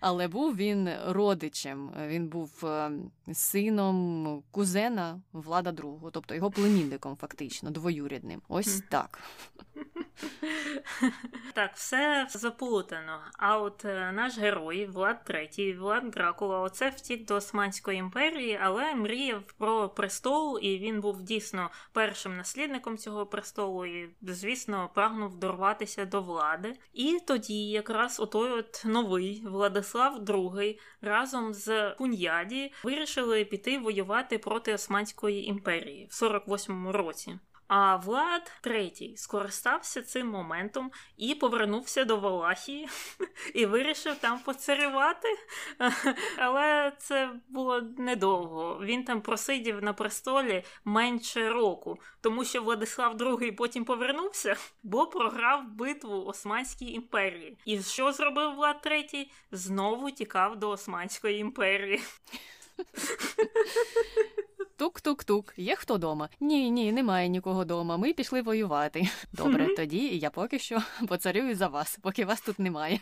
Але 0.00 0.28
був 0.28 0.56
він 0.56 0.88
родичем, 1.06 1.90
він 2.06 2.28
був 2.28 2.64
е, 2.64 2.90
сином 3.32 4.42
кузена 4.50 5.20
Влада 5.32 5.70
II, 5.70 6.10
тобто 6.12 6.34
його 6.34 6.50
племінником, 6.50 7.16
фактично, 7.16 7.70
двоюрідним. 7.70 8.42
Ось 8.48 8.82
так. 8.88 9.18
Так, 11.54 11.74
все 11.74 12.26
заплутано. 12.30 13.20
А 13.38 13.58
от 13.58 13.84
е, 13.84 14.12
наш 14.12 14.38
герой, 14.38 14.86
Влад 14.86 15.24
Третій, 15.24 15.72
Влад 15.72 16.10
Дракула, 16.10 16.60
оце 16.60 16.88
втік 16.88 17.24
до 17.24 17.34
Османської 17.34 17.98
імперії, 17.98 18.58
але 18.62 18.94
мріяв 18.94 19.42
про 19.58 19.88
престол, 19.88 20.58
і 20.62 20.78
він 20.78 21.00
був 21.00 21.22
дійсно 21.22 21.70
першим 21.92 22.36
наслідником 22.36 22.98
цього 22.98 23.26
престолу, 23.26 23.86
і, 23.86 24.10
звісно, 24.22 24.90
прагнув 24.94 25.36
дорватися 25.36 26.04
до 26.04 26.22
влади. 26.22 26.74
І 26.92 27.18
тоді, 27.26 27.68
якраз 27.70 28.20
отой 28.20 28.50
от 28.50 28.82
новий 28.84 29.42
Владислав 29.46 30.20
II 30.20 30.78
разом 31.00 31.54
з 31.54 31.90
Пуньяді 31.90 32.72
вирішили 32.84 33.44
піти 33.44 33.78
воювати 33.78 34.38
проти 34.38 34.74
Османської 34.74 35.46
імперії 35.46 36.08
в 36.10 36.22
48-му 36.22 36.92
році. 36.92 37.38
А 37.72 37.96
Влад 37.96 38.52
третій 38.60 39.16
скористався 39.16 40.02
цим 40.02 40.28
моментом 40.28 40.90
і 41.16 41.34
повернувся 41.34 42.04
до 42.04 42.16
Валахії 42.16 42.88
і 43.54 43.66
вирішив 43.66 44.16
там 44.16 44.38
поцарювати. 44.38 45.28
Але 46.38 46.92
це 46.98 47.30
було 47.48 47.80
недовго. 47.80 48.80
Він 48.82 49.04
там 49.04 49.20
просидів 49.20 49.82
на 49.82 49.92
престолі 49.92 50.64
менше 50.84 51.48
року, 51.48 51.98
тому 52.20 52.44
що 52.44 52.62
Владислав 52.62 53.16
II 53.16 53.52
потім 53.52 53.84
повернувся, 53.84 54.56
бо 54.82 55.06
програв 55.06 55.68
битву 55.68 56.24
Османській 56.24 56.92
імперії. 56.92 57.58
І 57.64 57.82
що 57.82 58.12
зробив 58.12 58.54
Влад 58.54 58.80
третій? 58.80 59.30
Знову 59.52 60.10
тікав 60.10 60.58
до 60.58 60.70
Османської 60.70 61.38
імперії. 61.38 62.00
Тук-тук-тук, 64.76 65.54
є 65.56 65.76
хто 65.76 65.98
дома? 65.98 66.28
Ні, 66.40 66.70
ні, 66.70 66.92
немає 66.92 67.28
нікого 67.28 67.64
дома. 67.64 67.96
Ми 67.96 68.12
пішли 68.12 68.42
воювати. 68.42 69.08
Добре, 69.32 69.74
тоді 69.76 70.18
я 70.18 70.30
поки 70.30 70.58
що 70.58 70.82
поцарюю 71.08 71.54
за 71.54 71.68
вас, 71.68 71.98
поки 72.02 72.24
вас 72.24 72.40
тут 72.40 72.58
немає. 72.58 73.00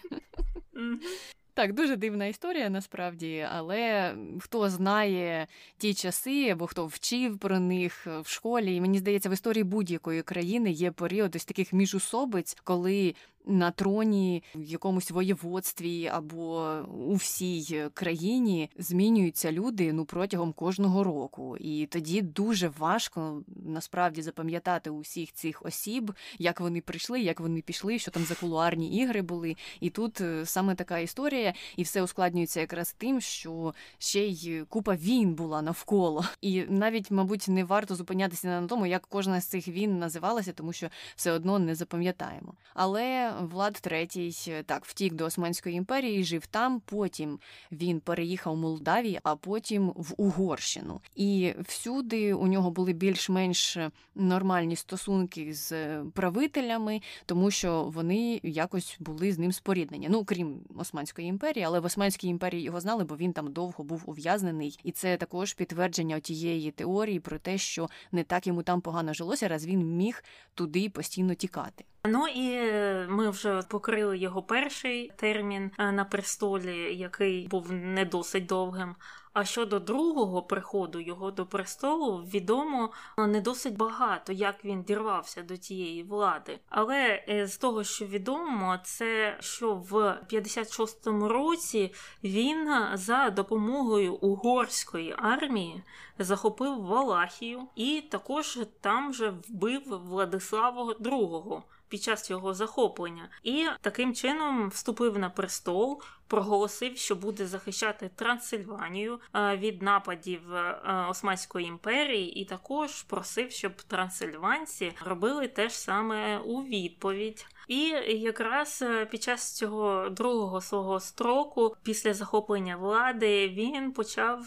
Так, 1.54 1.72
дуже 1.72 1.96
дивна 1.96 2.26
історія 2.26 2.70
насправді, 2.70 3.46
але 3.52 4.14
хто 4.40 4.70
знає 4.70 5.46
ті 5.78 5.94
часи, 5.94 6.48
або 6.50 6.66
хто 6.66 6.86
вчив 6.86 7.38
про 7.38 7.60
них 7.60 8.06
в 8.06 8.28
школі, 8.28 8.76
і 8.76 8.80
мені 8.80 8.98
здається, 8.98 9.28
в 9.28 9.32
історії 9.32 9.64
будь-якої 9.64 10.22
країни 10.22 10.70
є 10.70 10.90
період 10.90 11.36
ось 11.36 11.44
таких 11.44 11.72
міжусобиць, 11.72 12.56
коли 12.64 13.14
на 13.46 13.70
троні 13.70 14.42
в 14.54 14.62
якомусь 14.62 15.10
воєводстві 15.10 16.06
або 16.06 16.72
у 16.88 17.14
всій 17.14 17.84
країні 17.94 18.70
змінюються 18.78 19.52
люди 19.52 19.92
ну 19.92 20.04
протягом 20.04 20.52
кожного 20.52 21.04
року, 21.04 21.56
і 21.60 21.86
тоді 21.86 22.22
дуже 22.22 22.68
важко 22.68 23.42
насправді 23.66 24.22
запам'ятати 24.22 24.90
усіх 24.90 25.32
цих 25.32 25.66
осіб, 25.66 26.12
як 26.38 26.60
вони 26.60 26.80
прийшли, 26.80 27.20
як 27.20 27.40
вони 27.40 27.60
пішли, 27.60 27.98
що 27.98 28.10
там 28.10 28.24
за 28.24 28.34
кулуарні 28.34 28.96
ігри 28.96 29.22
були. 29.22 29.56
І 29.80 29.90
тут 29.90 30.20
е, 30.20 30.46
саме 30.46 30.74
така 30.74 30.98
історія, 30.98 31.54
і 31.76 31.82
все 31.82 32.02
ускладнюється 32.02 32.60
якраз 32.60 32.92
тим, 32.92 33.20
що 33.20 33.74
ще 33.98 34.26
й 34.26 34.64
купа 34.68 34.94
війн 34.94 35.34
була 35.34 35.62
навколо, 35.62 36.24
і 36.40 36.64
навіть, 36.68 37.10
мабуть, 37.10 37.48
не 37.48 37.64
варто 37.64 37.94
зупинятися 37.94 38.60
на 38.60 38.66
тому, 38.66 38.86
як 38.86 39.06
кожна 39.06 39.40
з 39.40 39.46
цих 39.46 39.68
війн 39.68 39.98
називалася, 39.98 40.52
тому 40.52 40.72
що 40.72 40.88
все 41.16 41.32
одно 41.32 41.58
не 41.58 41.74
запам'ятаємо. 41.74 42.54
Але 42.74 43.27
Влад 43.40 43.78
третій 43.80 44.32
так 44.66 44.84
втік 44.84 45.14
до 45.14 45.24
Османської 45.24 45.76
імперії, 45.76 46.24
жив 46.24 46.46
там. 46.46 46.80
Потім 46.80 47.38
він 47.72 48.00
переїхав 48.00 48.54
в 48.54 48.56
Молдавію, 48.56 49.18
а 49.22 49.36
потім 49.36 49.92
в 49.96 50.14
Угорщину. 50.16 51.00
І 51.14 51.54
всюди 51.60 52.34
у 52.34 52.46
нього 52.46 52.70
були 52.70 52.92
більш-менш 52.92 53.78
нормальні 54.14 54.76
стосунки 54.76 55.54
з 55.54 55.98
правителями, 56.14 57.00
тому 57.26 57.50
що 57.50 57.84
вони 57.84 58.40
якось 58.42 58.96
були 59.00 59.32
з 59.32 59.38
ним 59.38 59.52
споріднені. 59.52 60.08
Ну 60.10 60.24
крім 60.24 60.60
Османської 60.78 61.28
імперії, 61.28 61.64
але 61.64 61.80
в 61.80 61.84
Османській 61.84 62.28
імперії 62.28 62.62
його 62.62 62.80
знали, 62.80 63.04
бо 63.04 63.16
він 63.16 63.32
там 63.32 63.52
довго 63.52 63.84
був 63.84 64.02
ув'язнений, 64.06 64.78
і 64.84 64.92
це 64.92 65.16
також 65.16 65.54
підтвердження 65.54 66.20
тієї 66.20 66.70
теорії 66.70 67.20
про 67.20 67.38
те, 67.38 67.58
що 67.58 67.88
не 68.12 68.24
так 68.24 68.46
йому 68.46 68.62
там 68.62 68.80
погано 68.80 69.14
жилося, 69.14 69.48
раз 69.48 69.66
він 69.66 69.96
міг 69.96 70.24
туди 70.54 70.88
постійно 70.88 71.34
тікати. 71.34 71.84
Ну 72.04 72.28
і 72.28 72.52
е, 72.52 73.06
ми 73.08 73.30
вже 73.30 73.62
покрили 73.62 74.18
його 74.18 74.42
перший 74.42 75.12
термін 75.16 75.70
е, 75.78 75.92
на 75.92 76.04
престолі, 76.04 76.96
який 76.96 77.48
був 77.48 77.72
не 77.72 78.04
досить 78.04 78.46
довгим. 78.46 78.94
А 79.32 79.44
щодо 79.44 79.78
другого 79.78 80.42
приходу 80.42 81.00
його 81.00 81.30
до 81.30 81.46
престолу, 81.46 82.18
відомо 82.18 82.92
не 83.18 83.40
досить 83.40 83.76
багато, 83.76 84.32
як 84.32 84.64
він 84.64 84.82
дірвався 84.82 85.42
до 85.42 85.56
тієї 85.56 86.02
влади. 86.02 86.58
Але 86.68 87.24
е, 87.28 87.46
з 87.46 87.56
того, 87.56 87.84
що 87.84 88.06
відомо, 88.06 88.78
це 88.84 89.36
що 89.40 89.74
в 89.74 89.94
56-му 90.32 91.28
році 91.28 91.94
він 92.24 92.68
за 92.94 93.30
допомогою 93.30 94.14
угорської 94.14 95.14
армії 95.18 95.82
захопив 96.18 96.80
Валахію 96.80 97.62
і 97.74 98.02
також 98.10 98.58
там 98.80 99.14
же 99.14 99.34
вбив 99.48 99.82
Владислава 100.08 100.92
II 100.92 101.62
під 101.88 102.02
час 102.02 102.30
його 102.30 102.54
захоплення, 102.54 103.28
і 103.42 103.66
таким 103.80 104.14
чином 104.14 104.68
вступив 104.68 105.18
на 105.18 105.30
престол. 105.30 106.02
Проголосив, 106.28 106.96
що 106.96 107.16
буде 107.16 107.46
захищати 107.46 108.10
Трансильванію 108.16 109.20
е, 109.34 109.56
від 109.56 109.82
нападів 109.82 110.54
е, 110.54 110.80
Османської 111.10 111.66
імперії, 111.66 112.40
і 112.40 112.44
також 112.44 113.02
просив, 113.02 113.50
щоб 113.50 113.82
трансильванці 113.82 114.92
робили 115.04 115.48
те 115.48 115.68
ж 115.68 115.78
саме 115.78 116.38
у 116.38 116.62
відповідь. 116.62 117.46
І 117.68 117.80
якраз 118.06 118.82
е, 118.82 119.06
під 119.06 119.22
час 119.22 119.56
цього 119.56 120.08
другого 120.08 120.60
свого 120.60 121.00
строку, 121.00 121.76
після 121.82 122.14
захоплення 122.14 122.76
влади, 122.76 123.48
він 123.48 123.92
почав 123.92 124.46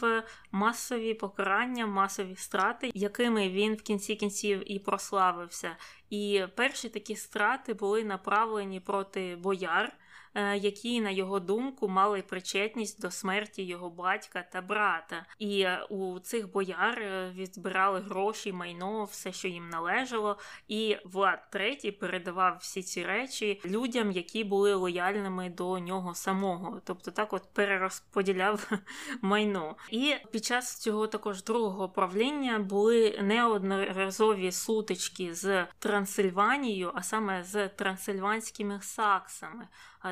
масові 0.52 1.14
покарання, 1.14 1.86
масові 1.86 2.36
страти, 2.36 2.92
якими 2.94 3.50
він 3.50 3.76
в 3.76 3.82
кінці 3.82 4.16
кінців 4.16 4.72
і 4.72 4.80
прославився. 4.80 5.76
І 6.12 6.44
перші 6.56 6.90
такі 6.90 7.16
страти 7.16 7.74
були 7.74 8.04
направлені 8.04 8.80
проти 8.80 9.36
бояр. 9.36 9.98
Е, 10.34 10.58
які, 10.58 11.02
на 11.02 11.10
його 11.10 11.40
думку, 11.40 11.88
мали 11.88 12.22
причетність 12.22 13.02
до 13.02 13.12
смерті 13.12 13.64
його 13.64 13.90
батька 13.90 14.46
та 14.52 14.62
брата. 14.62 15.26
І 15.40 15.62
е, 15.62 15.86
у 15.90 16.20
цих 16.20 16.52
бояр 16.52 17.00
е, 17.00 17.32
відбирали 17.36 18.00
гроші, 18.00 18.54
майно, 18.54 19.04
все, 19.04 19.32
що 19.32 19.48
їм 19.48 19.70
належало. 19.70 20.38
І 20.68 20.98
Влад 21.06 21.40
III 21.54 21.92
передавав 21.92 22.58
всі 22.62 22.84
ці 22.84 23.04
речі 23.04 23.62
людям, 23.66 24.12
які 24.12 24.44
були 24.44 24.74
лояльними 24.74 25.50
до 25.50 25.80
нього 25.80 26.16
самого. 26.16 26.82
Тобто 26.84 27.12
так 27.12 27.34
от 27.34 27.54
перерозподіляв 27.54 28.72
майно. 29.22 29.76
І 29.90 30.16
під 30.32 30.46
час 30.46 30.78
цього 30.78 31.08
також 31.08 31.44
другого 31.44 31.90
правління 31.90 32.60
були 32.60 33.20
неодноразові 33.22 34.52
сутички 34.52 35.34
з 35.34 35.68
Трансильванією, 35.80 36.92
а 36.96 37.04
саме 37.04 37.44
з 37.44 37.68
трансильванськими 37.68 38.82
саксами. 38.82 39.68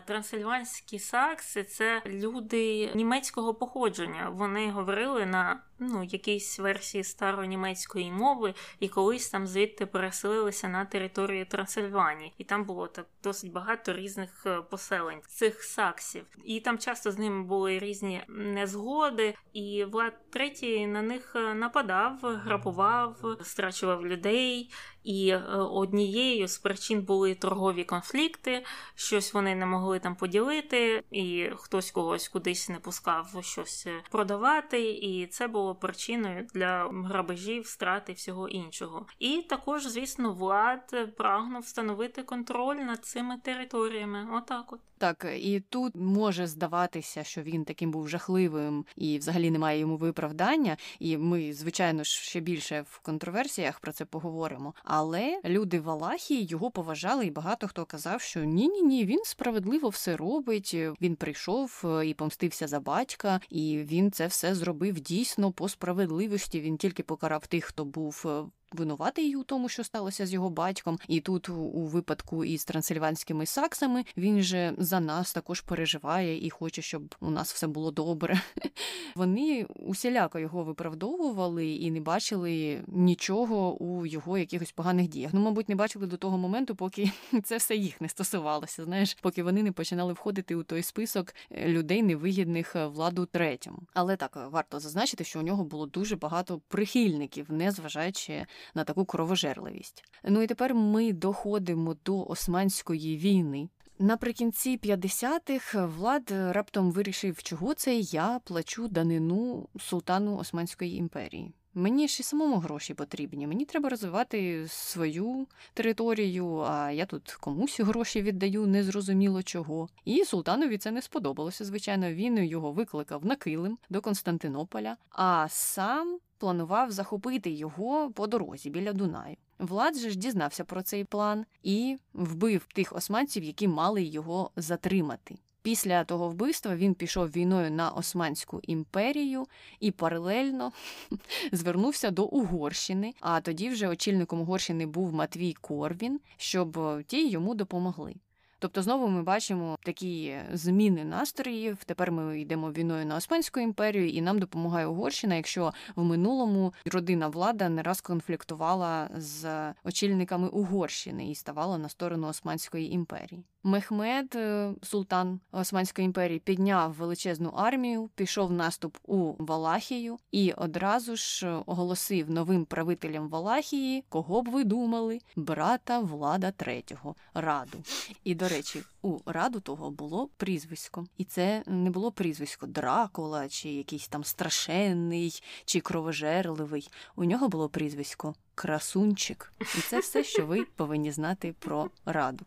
Трансильванські 0.05 0.99
сакси 0.99 1.63
це 1.63 2.01
люди 2.05 2.91
німецького 2.95 3.53
походження. 3.53 4.29
Вони 4.29 4.71
говорили 4.71 5.25
на 5.25 5.61
ну, 5.79 6.03
якійсь 6.03 6.59
версії 6.59 7.03
старонімецької 7.03 8.11
мови, 8.11 8.53
і 8.79 8.89
колись 8.89 9.29
там 9.29 9.47
звідти 9.47 9.85
переселилися 9.85 10.67
на 10.67 10.85
територію 10.85 11.45
Трансильванії. 11.45 12.33
І 12.37 12.43
там 12.43 12.63
було 12.63 12.87
так 12.87 13.05
досить 13.23 13.51
багато 13.51 13.93
різних 13.93 14.43
е, 14.45 14.61
поселень 14.61 15.21
цих 15.27 15.63
саксів. 15.63 16.25
І 16.45 16.59
там 16.59 16.77
часто 16.77 17.11
з 17.11 17.17
ними 17.17 17.43
були 17.43 17.79
різні 17.79 18.23
незгоди, 18.27 19.35
і 19.53 19.85
Влад 19.85 20.13
третій 20.29 20.87
на 20.87 21.01
них 21.01 21.33
е, 21.35 21.53
нападав, 21.53 22.19
грабував, 22.21 23.37
страчував 23.43 24.07
людей. 24.07 24.69
І 25.03 25.29
е, 25.29 25.39
однією 25.55 26.47
з 26.47 26.57
причин 26.57 27.01
були 27.01 27.35
торгові 27.35 27.83
конфлікти, 27.83 28.65
щось 28.95 29.33
вони 29.33 29.55
не 29.55 29.65
могли 29.65 29.99
там 29.99 30.15
поділити, 30.15 31.03
і 31.11 31.49
хтось 31.55 31.91
когось 31.91 32.27
кудись 32.27 32.69
не 32.69 32.79
пускав 32.79 33.35
щось 33.41 33.87
продавати. 34.11 34.91
І 34.91 35.27
це 35.27 35.47
було 35.47 35.68
причиною 35.75 36.47
для 36.53 36.89
грабежів, 37.05 37.67
страти 37.67 38.13
всього 38.13 38.47
іншого. 38.47 39.05
І 39.19 39.45
також, 39.49 39.87
звісно, 39.87 40.33
влад 40.33 41.15
прагнув 41.17 41.61
встановити 41.61 42.23
контроль 42.23 42.75
над 42.75 43.05
цими 43.05 43.37
територіями. 43.43 44.27
Отак, 44.33 44.73
от. 44.73 44.79
Так, 44.99 45.25
і 45.37 45.59
тут 45.59 45.95
може 45.95 46.47
здаватися, 46.47 47.23
що 47.23 47.41
він 47.41 47.65
таким 47.65 47.91
був 47.91 48.09
жахливим 48.09 48.85
і 48.95 49.17
взагалі 49.17 49.51
немає 49.51 49.79
йому 49.79 49.97
виправдання. 49.97 50.77
І 50.99 51.17
ми, 51.17 51.53
звичайно 51.53 52.03
ж, 52.03 52.11
ще 52.11 52.39
більше 52.39 52.85
в 52.89 52.99
контроверсіях 52.99 53.79
про 53.79 53.91
це 53.91 54.05
поговоримо. 54.05 54.73
Але 54.83 55.41
люди 55.45 55.79
в 55.79 55.89
Алахії 55.89 56.45
його 56.45 56.71
поважали, 56.71 57.25
і 57.25 57.31
багато 57.31 57.67
хто 57.67 57.85
казав, 57.85 58.21
що 58.21 58.43
ні, 58.43 58.67
ні, 58.67 58.81
ні, 58.81 59.05
він 59.05 59.23
справедливо 59.23 59.89
все 59.89 60.17
робить. 60.17 60.73
Він 61.01 61.15
прийшов 61.15 61.81
е, 61.85 62.07
і 62.07 62.13
помстився 62.13 62.67
за 62.67 62.79
батька, 62.79 63.39
і 63.49 63.77
він 63.77 64.11
це 64.11 64.27
все 64.27 64.55
зробив 64.55 64.99
дійсно 64.99 65.51
по 65.59 65.69
справедливості. 65.69 66.61
Він 66.61 66.77
тільки 66.77 67.03
покарав 67.03 67.47
тих, 67.47 67.65
хто 67.65 67.85
був 67.85 68.25
е, 68.73 68.77
винуватий 68.77 69.35
у 69.35 69.43
тому, 69.43 69.69
що 69.69 69.83
сталося 69.83 70.25
з 70.25 70.33
його 70.33 70.49
батьком, 70.49 70.99
і 71.07 71.19
тут 71.19 71.49
у 71.49 71.81
випадку 71.85 72.45
із 72.45 72.65
трансильванськими 72.65 73.45
саксами 73.45 74.05
він 74.17 74.41
же 74.41 74.73
за 74.77 74.99
нас 74.99 75.33
також 75.33 75.61
переживає 75.61 76.45
і 76.45 76.49
хоче, 76.49 76.81
щоб 76.81 77.15
у 77.19 77.29
нас 77.29 77.53
все 77.53 77.67
було 77.67 77.91
добре. 77.91 78.41
Вони 79.15 79.65
усіляко 79.75 80.39
його 80.39 80.63
виправдовували 80.63 81.67
і 81.67 81.91
не 81.91 82.01
бачили 82.01 82.83
нічого 82.87 83.83
у 83.83 84.05
його 84.05 84.37
якихось 84.37 84.71
поганих 84.71 85.07
діях. 85.07 85.33
Ну, 85.33 85.41
мабуть, 85.41 85.69
не 85.69 85.75
бачили 85.75 86.07
до 86.07 86.17
того 86.17 86.37
моменту, 86.37 86.75
поки 86.75 87.11
це 87.43 87.57
все 87.57 87.75
їх 87.75 88.01
не 88.01 88.09
стосувалося. 88.09 88.83
Знаєш, 88.83 89.17
поки 89.21 89.43
вони 89.43 89.63
не 89.63 89.71
починали 89.71 90.13
входити 90.13 90.55
у 90.55 90.63
той 90.63 90.83
список 90.83 91.35
е, 91.51 91.67
людей, 91.67 92.03
невигідних 92.03 92.75
е, 92.75 92.87
владу 92.87 93.25
третьому. 93.25 93.79
Але 93.93 94.15
так 94.15 94.49
варто 94.51 94.79
зазначити, 94.79 95.23
що 95.23 95.39
у 95.39 95.43
нього 95.43 95.63
було 95.63 95.85
дуже 95.85 96.15
багато 96.15 96.61
прихильників, 96.67 97.51
незважаючи 97.51 98.45
на 98.73 98.83
таку 98.83 99.05
кровожерливість. 99.05 100.03
Ну 100.23 100.41
і 100.41 100.47
тепер 100.47 100.75
ми 100.75 101.13
доходимо 101.13 101.95
до 102.05 102.25
Османської 102.25 103.17
війни. 103.17 103.69
Наприкінці 104.01 104.77
50-х 104.77 105.85
влад 105.85 106.31
раптом 106.31 106.91
вирішив, 106.91 107.43
чого 107.43 107.73
це 107.73 107.95
я 107.95 108.39
плачу 108.43 108.87
данину 108.87 109.69
султану 109.79 110.37
Османської 110.37 110.95
імперії. 110.95 111.53
Мені 111.73 112.07
ж 112.07 112.17
і 112.19 112.23
самому 112.23 112.57
гроші 112.57 112.93
потрібні. 112.93 113.47
Мені 113.47 113.65
треба 113.65 113.89
розвивати 113.89 114.65
свою 114.67 115.47
територію, 115.73 116.59
а 116.59 116.91
я 116.91 117.05
тут 117.05 117.31
комусь 117.31 117.79
гроші 117.79 118.21
віддаю, 118.21 118.67
незрозуміло 118.67 119.43
чого. 119.43 119.89
І 120.05 120.25
султанові 120.25 120.77
це 120.77 120.91
не 120.91 121.01
сподобалося. 121.01 121.65
Звичайно, 121.65 122.13
він 122.13 122.43
його 122.43 122.71
викликав 122.71 123.25
на 123.25 123.35
килим 123.35 123.77
до 123.89 124.01
Константинополя, 124.01 124.97
а 125.09 125.47
сам 125.49 126.19
планував 126.39 126.91
захопити 126.91 127.49
його 127.49 128.11
по 128.11 128.27
дорозі 128.27 128.69
біля 128.69 128.93
Дунаю. 128.93 129.35
Влад 129.59 129.95
же 129.95 130.09
ж 130.09 130.17
дізнався 130.17 130.63
про 130.63 130.81
цей 130.81 131.03
план 131.03 131.45
і 131.63 131.97
вбив 132.13 132.67
тих 132.73 132.95
османців, 132.95 133.43
які 133.43 133.67
мали 133.67 134.03
його 134.03 134.51
затримати. 134.55 135.35
Після 135.61 136.03
того 136.03 136.29
вбивства 136.29 136.75
він 136.75 136.93
пішов 136.93 137.27
війною 137.27 137.71
на 137.71 137.89
Османську 137.89 138.59
імперію 138.63 139.45
і 139.79 139.91
паралельно 139.91 140.71
звернувся 141.51 142.11
до 142.11 142.25
Угорщини. 142.25 143.13
А 143.19 143.41
тоді 143.41 143.69
вже 143.69 143.87
очільником 143.87 144.41
Угорщини 144.41 144.85
був 144.85 145.13
Матвій 145.13 145.53
Корвін, 145.53 146.19
щоб 146.37 147.03
ті 147.07 147.29
йому 147.29 147.55
допомогли. 147.55 148.15
Тобто, 148.59 148.81
знову 148.81 149.07
ми 149.07 149.23
бачимо 149.23 149.77
такі 149.83 150.35
зміни 150.53 151.05
настроїв. 151.05 151.77
Тепер 151.85 152.11
ми 152.11 152.41
йдемо 152.41 152.71
війною 152.71 153.05
на 153.05 153.15
Османську 153.15 153.59
імперію, 153.59 154.09
і 154.09 154.21
нам 154.21 154.39
допомагає 154.39 154.87
Угорщина, 154.87 155.35
якщо 155.35 155.73
в 155.95 156.03
минулому 156.03 156.73
родина 156.85 157.27
влада 157.27 157.69
не 157.69 157.83
раз 157.83 158.01
конфліктувала 158.01 159.09
з 159.15 159.73
очільниками 159.83 160.47
Угорщини 160.47 161.31
і 161.31 161.35
ставала 161.35 161.77
на 161.77 161.89
сторону 161.89 162.27
Османської 162.27 162.93
імперії. 162.93 163.43
Мехмед, 163.63 164.35
е, 164.35 164.73
султан 164.81 165.39
Османської 165.51 166.05
імперії, 166.05 166.39
підняв 166.39 166.93
величезну 166.93 167.49
армію, 167.49 168.09
пішов 168.15 168.51
наступ 168.51 168.97
у 169.03 169.33
Валахію 169.39 170.17
і 170.31 170.51
одразу 170.51 171.15
ж 171.15 171.61
оголосив 171.65 172.31
новим 172.31 172.65
правителям 172.65 173.29
Валахії, 173.29 174.03
кого 174.09 174.41
б 174.41 174.49
ви 174.49 174.63
думали, 174.63 175.19
брата 175.35 175.99
Влада 175.99 176.47
III, 176.47 177.13
раду. 177.33 177.77
І 178.23 178.35
до 178.35 178.48
речі, 178.49 178.83
у 179.01 179.19
раду 179.25 179.59
того 179.59 179.91
було 179.91 180.29
прізвисько, 180.37 181.05
і 181.17 181.23
це 181.23 181.63
не 181.67 181.89
було 181.89 182.11
прізвисько 182.11 182.67
Дракула, 182.67 183.49
чи 183.49 183.69
якийсь 183.69 184.07
там 184.07 184.23
страшенний, 184.23 185.43
чи 185.65 185.79
кровожерливий. 185.79 186.89
У 187.15 187.23
нього 187.23 187.49
було 187.49 187.69
прізвисько 187.69 188.35
Красунчик. 188.55 189.53
І 189.61 189.81
це 189.81 189.99
все, 189.99 190.23
що 190.23 190.45
ви 190.45 190.65
повинні 190.75 191.11
знати 191.11 191.55
про 191.59 191.89
раду. 192.05 192.45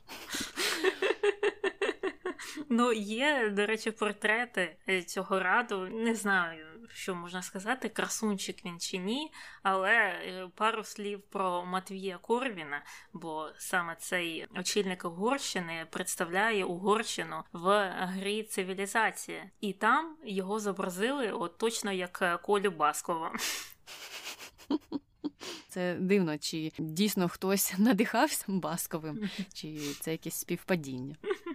Ну, 2.68 2.92
є, 2.92 3.52
до 3.56 3.66
речі, 3.66 3.90
портрети 3.90 4.76
е, 4.88 5.02
цього 5.02 5.40
раду. 5.40 5.86
Не 5.86 6.14
знаю, 6.14 6.66
що 6.88 7.14
можна 7.14 7.42
сказати, 7.42 7.88
красунчик 7.88 8.64
він 8.64 8.80
чи 8.80 8.98
ні, 8.98 9.32
але 9.62 9.92
е, 9.92 10.48
пару 10.54 10.84
слів 10.84 11.22
про 11.30 11.64
Матвія 11.64 12.18
Корвіна, 12.18 12.82
бо 13.12 13.48
саме 13.58 13.96
цей 13.96 14.46
очільник 14.56 15.04
Угорщини 15.04 15.86
представляє 15.90 16.64
Угорщину 16.64 17.44
в 17.52 17.90
грі 17.90 18.42
цивілізація, 18.42 19.50
і 19.60 19.72
там 19.72 20.16
його 20.24 20.60
зобразили 20.60 21.32
от 21.32 21.58
точно 21.58 21.92
як 21.92 22.18
е, 22.22 22.38
Колю 22.38 22.70
Баскова. 22.70 23.32
Це 25.68 25.96
дивно, 26.00 26.38
чи 26.38 26.72
дійсно 26.78 27.28
хтось 27.28 27.74
надихався 27.78 28.44
Басковим, 28.48 29.30
чи 29.52 29.78
це 30.00 30.12
якесь 30.12 30.40
співпадіння. 30.40 31.16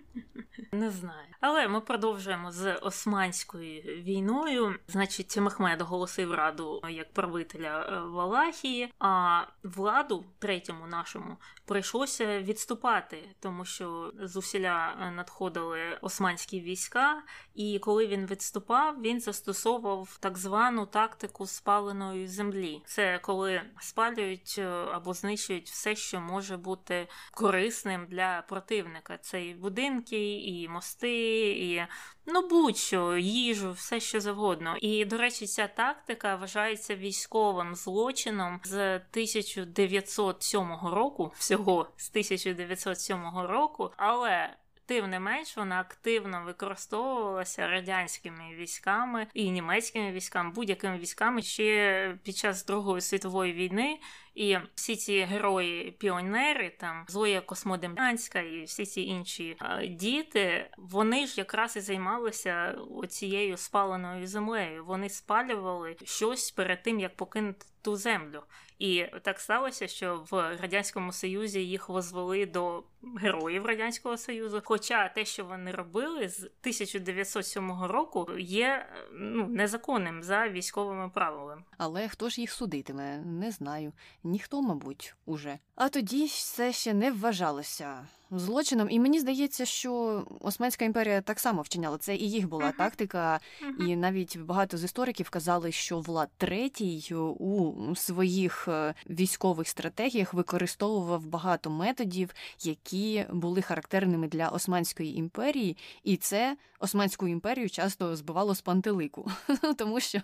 Не 0.72 0.90
знаю. 0.90 1.28
Але 1.40 1.68
ми 1.68 1.82
продовжуємо 1.82 2.52
з 2.52 2.74
Османською 2.74 3.82
війною. 3.82 4.76
Значить, 4.88 5.38
Мехмед 5.38 5.82
оголосив 5.82 6.34
раду 6.34 6.82
як 6.90 7.14
правителя 7.14 7.90
е, 7.90 8.00
Валахії, 8.00 8.94
а 9.00 9.42
владу 9.64 10.26
третьому 10.40 10.88
нашому 10.88 11.38
прийшлося 11.66 12.42
відступати, 12.42 13.30
тому 13.40 13.66
що 13.66 14.14
зусіля 14.22 15.12
надходили 15.16 15.80
османські 16.02 16.62
війська, 16.62 17.24
і 17.56 17.80
коли 17.80 18.08
він 18.08 18.26
відступав, 18.26 19.02
він 19.02 19.22
застосовував 19.22 20.18
так 20.20 20.38
звану 20.38 20.86
тактику 20.86 21.46
спаленої 21.46 22.28
землі. 22.28 22.82
Це 22.86 23.20
коли 23.22 23.62
спалюють 23.80 24.56
е, 24.58 24.68
або 24.68 25.14
знищують 25.14 25.70
все, 25.70 25.96
що 25.96 26.22
може 26.22 26.58
бути 26.58 27.08
корисним 27.32 28.06
для 28.10 28.44
противника. 28.50 29.18
Це 29.18 29.46
і 29.46 29.54
будинки, 29.54 30.36
і 30.36 30.57
мости, 30.68 31.50
і 31.50 31.86
ну 32.26 32.48
будь-що, 32.48 33.18
їжу, 33.18 33.72
все 33.72 34.00
що 34.00 34.20
завгодно. 34.20 34.78
І 34.82 35.06
до 35.06 35.18
речі, 35.18 35.48
ця 35.48 35.68
тактика 35.68 36.36
вважається 36.36 36.96
військовим 36.96 37.76
злочином 37.76 38.60
з 38.64 38.96
1907 38.96 40.62
року, 40.84 41.34
всього 41.36 41.88
з 41.98 42.10
1907 42.10 43.38
року, 43.38 43.92
але. 43.98 44.56
Тим 44.88 45.10
не 45.10 45.20
менш, 45.20 45.58
вона 45.58 45.80
активно 45.80 46.44
використовувалася 46.46 47.68
радянськими 47.68 48.56
військами 48.56 49.28
і 49.34 49.52
німецькими 49.52 50.12
військами, 50.12 50.52
будь-якими 50.52 50.98
військами 50.98 51.42
ще 51.42 52.18
під 52.24 52.38
час 52.38 52.66
Другої 52.66 53.02
світової 53.02 53.54
війни. 53.54 54.00
І 54.38 54.58
всі 54.76 54.96
ці 54.96 55.20
герої-піонери, 55.20 56.70
там 56.70 57.06
Зоя 57.08 57.42
Космодем'янська 57.42 58.40
і 58.40 58.64
всі 58.64 58.86
ці 58.86 59.02
інші 59.02 59.58
е, 59.62 59.88
діти, 59.88 60.70
вони 60.78 61.28
ж 61.28 61.34
якраз 61.38 61.78
і 61.78 61.80
займалися 61.80 62.76
цією 63.10 63.58
спаленою 63.58 64.28
землею. 64.28 64.86
Вони 64.86 65.10
спалювали 65.10 65.96
щось 66.04 66.52
перед 66.52 66.84
тим, 66.84 67.00
як 67.00 67.16
покинути 67.16 67.66
ту 67.88 67.96
землю. 67.96 68.44
І 68.80 69.06
так 69.22 69.40
сталося, 69.40 69.88
що 69.88 70.26
в 70.32 70.58
радянському 70.62 71.12
союзі 71.12 71.60
їх 71.66 71.90
возвели 71.90 72.46
до 72.46 72.84
героїв 73.22 73.66
радянського 73.66 74.18
союзу. 74.18 74.62
Хоча 74.66 75.10
те, 75.10 75.26
що 75.26 75.46
вони 75.46 75.72
робили 75.72 76.30
з 76.30 76.40
1907 76.40 77.84
року, 77.84 78.28
є 78.38 78.90
ну 79.12 79.48
незаконним 79.48 80.24
за 80.24 80.50
військовими 80.50 81.10
правилами. 81.10 81.64
Але 81.78 82.08
хто 82.08 82.30
ж 82.30 82.42
їх 82.42 82.52
судитиме? 82.52 83.18
Не 83.18 83.52
знаю. 83.52 83.94
Ніхто, 84.28 84.62
мабуть, 84.62 85.16
уже. 85.26 85.60
А 85.76 85.90
тоді 85.90 86.26
все 86.26 86.74
ще 86.74 86.94
не 86.94 87.12
вважалося 87.12 88.08
злочином. 88.32 88.88
І 88.90 89.00
мені 89.00 89.20
здається, 89.20 89.66
що 89.66 90.24
Османська 90.40 90.86
імперія 90.86 91.22
так 91.22 91.40
само 91.40 91.62
вчиняла. 91.62 91.98
Це 91.98 92.16
і 92.16 92.30
їх 92.30 92.50
була 92.50 92.66
uh-huh. 92.66 92.78
тактика, 92.78 93.40
uh-huh. 93.62 93.88
і 93.88 93.96
навіть 93.96 94.40
багато 94.40 94.78
з 94.78 94.84
істориків 94.84 95.30
казали, 95.30 95.72
що 95.72 96.00
Влад 96.00 96.30
третій 96.38 97.16
у 97.16 97.96
своїх 97.96 98.68
е, 98.68 98.94
військових 99.10 99.68
стратегіях 99.68 100.34
використовував 100.34 101.26
багато 101.26 101.70
методів, 101.70 102.34
які 102.64 103.26
були 103.32 103.62
характерними 103.62 104.28
для 104.28 104.50
Османської 104.50 105.18
імперії, 105.18 105.78
і 106.04 106.18
це 106.18 106.58
Османську 106.80 107.28
імперію 107.28 107.70
часто 107.70 108.16
збивало 108.16 108.56
з 108.56 108.62
пантелику, 108.62 109.32
тому 109.78 110.00
що 110.00 110.22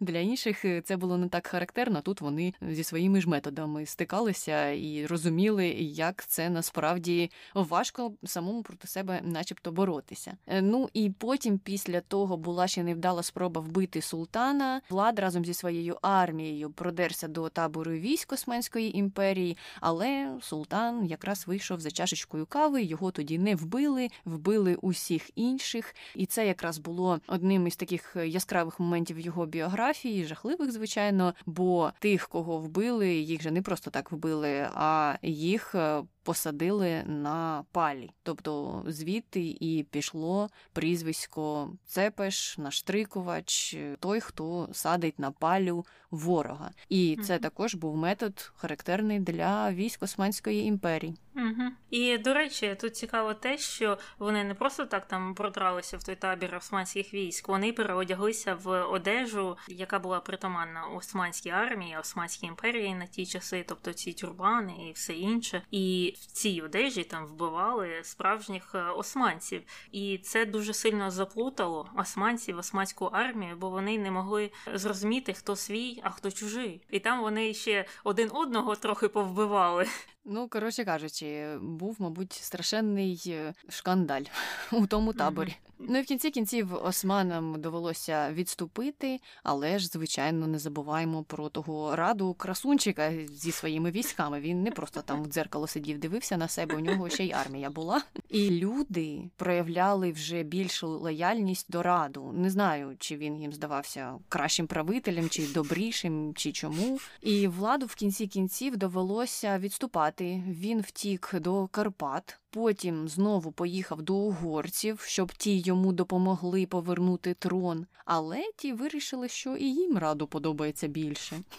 для 0.00 0.18
інших 0.18 0.64
е, 0.64 0.80
це 0.80 0.96
було 0.96 1.16
не 1.16 1.28
так 1.28 1.46
характерно. 1.46 2.00
Тут 2.00 2.20
вони 2.20 2.54
зі 2.70 2.84
своїми 2.84 3.20
ж 3.20 3.28
методами 3.28 3.86
стикалися 3.86 4.70
і 4.70 5.06
розуміли, 5.06 5.68
як 5.78 6.26
це 6.26 6.50
насправді 6.50 7.30
важко 7.54 8.12
самому 8.24 8.62
проти 8.62 8.88
себе, 8.88 9.20
начебто, 9.24 9.72
боротися. 9.72 10.36
Е, 10.46 10.62
ну 10.62 10.88
і 10.92 11.10
потім, 11.10 11.58
після 11.58 12.00
того, 12.00 12.36
була 12.36 12.68
ще 12.68 12.82
невдала 12.82 13.22
спроба 13.22 13.60
вбити 13.60 14.02
султана. 14.02 14.80
Влад 14.90 15.18
разом 15.18 15.44
зі 15.44 15.54
своєю 15.54 15.98
армією 16.02 16.70
продерся 16.70 17.28
до 17.28 17.48
табору 17.48 17.92
військ 17.92 18.32
Османської 18.32 18.98
імперії, 18.98 19.56
але 19.80 20.38
султан 20.42 21.06
якраз 21.06 21.46
вийшов 21.46 21.80
за 21.80 21.90
чашечкою 21.90 22.46
кави. 22.46 22.82
Його 22.82 23.10
тоді 23.10 23.38
не 23.38 23.54
вбили, 23.54 24.08
вбили 24.24 24.74
усіх 24.74 25.30
інших. 25.34 25.94
І 26.14 26.26
це 26.26 26.46
якраз 26.46 26.78
було 26.78 27.20
одним 27.26 27.66
із 27.66 27.76
таких 27.76 28.16
яскравих 28.24 28.80
моментів 28.80 29.20
його 29.20 29.46
біографії, 29.46 30.24
жахливих, 30.24 30.72
звичайно. 30.72 31.34
Бо 31.46 31.92
тих, 31.98 32.28
кого 32.28 32.58
вбили, 32.58 33.14
їх 33.14 33.42
же 33.42 33.50
не 33.50 33.62
просто 33.62 33.90
так 33.90 34.12
вбили, 34.12 34.68
а 34.74 35.16
їх 35.22 35.74
е, 35.74 36.02
посадили 36.24 37.02
на 37.06 37.33
палі. 37.72 38.10
Тобто 38.22 38.82
звідти 38.86 39.56
і 39.60 39.86
пішло 39.90 40.48
прізвисько 40.72 41.70
Цепеш, 41.86 42.58
наштрикувач, 42.58 43.76
той, 44.00 44.20
хто 44.20 44.68
садить 44.72 45.18
на 45.18 45.30
палю 45.30 45.84
ворога. 46.14 46.70
І 46.88 47.18
це 47.22 47.38
також 47.38 47.74
був 47.74 47.96
метод 47.96 48.52
характерний 48.56 49.20
для 49.20 49.72
військ 49.72 50.02
Османської 50.02 50.64
імперії. 50.64 51.14
Угу. 51.36 51.70
І 51.90 52.18
до 52.18 52.34
речі, 52.34 52.76
тут 52.80 52.96
цікаво 52.96 53.34
те, 53.34 53.58
що 53.58 53.98
вони 54.18 54.44
не 54.44 54.54
просто 54.54 54.86
так 54.86 55.08
там 55.08 55.34
продралися 55.34 55.96
в 55.96 56.04
той 56.04 56.14
табір 56.14 56.54
османських 56.56 57.14
військ, 57.14 57.48
вони 57.48 57.72
переодяглися 57.72 58.54
в 58.54 58.82
одежу, 58.82 59.56
яка 59.68 59.98
була 59.98 60.20
притаманна 60.20 60.86
Османській 60.86 61.50
армії, 61.50 61.96
Османській 62.00 62.46
імперії 62.46 62.94
на 62.94 63.06
ті 63.06 63.26
часи, 63.26 63.64
тобто 63.68 63.92
ці 63.92 64.12
тюрбани 64.12 64.88
і 64.88 64.92
все 64.92 65.12
інше. 65.12 65.62
І 65.70 66.14
в 66.16 66.26
цій 66.26 66.60
одежі 66.60 67.04
там 67.04 67.26
вбивали 67.26 68.00
справжніх 68.02 68.74
е, 68.74 68.82
османців. 68.82 69.62
І 69.92 70.18
це 70.18 70.46
дуже 70.46 70.74
сильно 70.74 71.10
заплутало 71.10 71.88
османців, 71.96 72.58
османську 72.58 73.04
армію, 73.04 73.56
бо 73.56 73.70
вони 73.70 73.98
не 73.98 74.10
могли 74.10 74.50
зрозуміти, 74.74 75.32
хто 75.32 75.56
свій, 75.56 76.02
а 76.04 76.10
хто 76.10 76.30
чужий. 76.30 76.80
І 76.90 77.00
там 77.00 77.20
вони 77.20 77.54
ще 77.54 77.84
один 78.04 78.30
одного 78.32 78.76
трохи 78.76 79.08
повбивали. 79.08 79.86
Ну, 80.24 80.48
коротше 80.48 80.84
кажучи, 80.84 81.58
був, 81.58 81.96
мабуть, 81.98 82.32
страшенний 82.32 83.22
е, 83.26 83.54
шкандаль 83.68 84.22
у 84.72 84.86
тому 84.86 85.12
таборі. 85.12 85.48
Mm-hmm. 85.48 85.73
Ну 85.88 85.98
і 85.98 86.02
в 86.02 86.06
кінці 86.06 86.30
кінців 86.30 86.74
османам 86.84 87.60
довелося 87.60 88.32
відступити, 88.32 89.20
але 89.42 89.78
ж, 89.78 89.86
звичайно, 89.86 90.46
не 90.46 90.58
забуваємо 90.58 91.22
про 91.22 91.48
того 91.48 91.96
раду 91.96 92.34
красунчика 92.34 93.12
зі 93.26 93.52
своїми 93.52 93.90
військами. 93.90 94.40
Він 94.40 94.62
не 94.62 94.70
просто 94.70 95.02
там 95.02 95.22
в 95.22 95.26
дзеркало 95.26 95.66
сидів, 95.66 95.98
дивився 95.98 96.36
на 96.36 96.48
себе. 96.48 96.76
У 96.76 96.80
нього 96.80 97.08
ще 97.08 97.24
й 97.24 97.32
армія 97.32 97.70
була. 97.70 98.02
І 98.28 98.50
люди 98.50 99.30
проявляли 99.36 100.12
вже 100.12 100.42
більшу 100.42 100.88
лояльність 100.88 101.70
до 101.70 101.82
раду. 101.82 102.32
Не 102.34 102.50
знаю, 102.50 102.96
чи 102.98 103.16
він 103.16 103.40
їм 103.40 103.52
здавався 103.52 104.18
кращим 104.28 104.66
правителем, 104.66 105.28
чи 105.28 105.46
добрішим, 105.46 106.32
чи 106.34 106.52
чому. 106.52 106.98
І 107.20 107.48
владу 107.48 107.86
в 107.86 107.94
кінці 107.94 108.26
кінців 108.26 108.76
довелося 108.76 109.58
відступати. 109.58 110.42
Він 110.48 110.80
втік 110.80 111.34
до 111.40 111.66
Карпат 111.66 112.38
Потім 112.54 113.08
знову 113.08 113.52
поїхав 113.52 114.02
до 114.02 114.14
угорців, 114.14 115.00
щоб 115.00 115.32
ті 115.32 115.58
йому 115.58 115.92
допомогли 115.92 116.66
повернути 116.66 117.34
трон. 117.34 117.86
Але 118.04 118.42
ті 118.56 118.72
вирішили, 118.72 119.28
що 119.28 119.56
і 119.56 119.64
їм 119.64 119.98
раду 119.98 120.26
подобається 120.26 120.86
більше. 120.88 121.40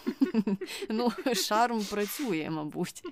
Ну, 0.90 1.12
шарм 1.34 1.84
працює, 1.84 2.48
мабуть. 2.50 3.02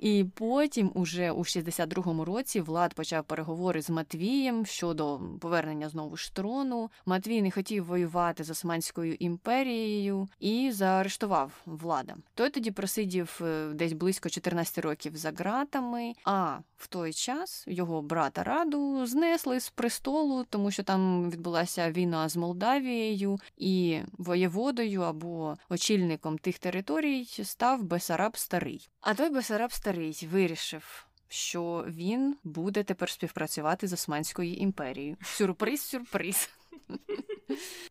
І 0.00 0.24
потім, 0.34 0.90
уже 0.94 1.30
у 1.30 1.38
62-му 1.38 2.24
році, 2.24 2.60
Влад 2.60 2.94
почав 2.94 3.24
переговори 3.24 3.82
з 3.82 3.90
Матвієм 3.90 4.66
щодо 4.66 5.20
повернення 5.40 5.88
знову 5.88 6.16
ж 6.16 6.34
трону. 6.34 6.90
Матвій 7.06 7.42
не 7.42 7.50
хотів 7.50 7.84
воювати 7.84 8.44
з 8.44 8.50
Османською 8.50 9.14
імперією 9.14 10.28
і 10.38 10.70
заарештував 10.72 11.52
влада. 11.66 12.16
Той 12.34 12.50
тоді 12.50 12.70
просидів 12.70 13.40
е, 13.42 13.68
десь 13.74 13.92
близько 13.92 14.28
14 14.28 14.78
років 14.78 15.16
за 15.16 15.30
ґратами. 15.30 16.12
А 16.24 16.58
в 16.76 16.86
той 16.86 17.12
час 17.12 17.64
його 17.66 18.02
брата 18.02 18.42
раду 18.42 19.06
знесли 19.06 19.60
з 19.60 19.70
престолу, 19.70 20.44
тому 20.50 20.70
що 20.70 20.82
там 20.82 21.30
відбулася 21.30 21.90
війна 21.90 22.28
з 22.28 22.36
Молдавією, 22.36 23.38
і 23.56 24.00
воєводою 24.12 25.02
або 25.02 25.56
очільником 25.68 26.38
тих 26.38 26.58
територій 26.58 27.24
став 27.24 27.82
Бесараб 27.82 28.36
Старий. 28.36 28.88
А 29.00 29.14
той 29.14 29.30
Бесараб 29.30 29.72
Старий 29.72 30.28
вирішив. 30.32 31.06
Що 31.28 31.84
він 31.88 32.36
буде 32.44 32.82
тепер 32.82 33.10
співпрацювати 33.10 33.88
з 33.88 33.92
Османською 33.92 34.54
імперією. 34.54 35.16
Сюрприз, 35.22 35.80
сюрприз. 35.80 36.50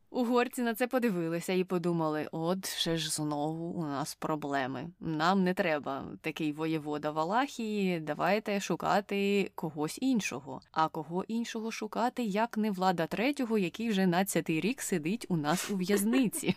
Угорці 0.09 0.61
на 0.61 0.75
це 0.75 0.87
подивилися 0.87 1.53
і 1.53 1.63
подумали: 1.63 2.27
от 2.31 2.69
ще 2.69 2.97
ж 2.97 3.11
знову 3.11 3.65
у 3.65 3.81
нас 3.83 4.15
проблеми. 4.15 4.89
Нам 4.99 5.43
не 5.43 5.53
треба 5.53 6.05
такий 6.21 6.51
воєвода 6.51 7.11
Валахії, 7.11 7.99
давайте 7.99 8.59
шукати 8.59 9.51
когось 9.55 9.97
іншого. 10.01 10.61
А 10.71 10.87
кого 10.87 11.23
іншого 11.27 11.71
шукати, 11.71 12.23
як 12.23 12.57
не 12.57 12.71
влада 12.71 13.07
третього, 13.07 13.57
який 13.57 13.89
вже 13.89 14.07
надцятий 14.07 14.61
рік 14.61 14.81
сидить 14.81 15.25
у 15.29 15.37
нас 15.37 15.71
у 15.71 15.75
в'язниці. 15.75 16.55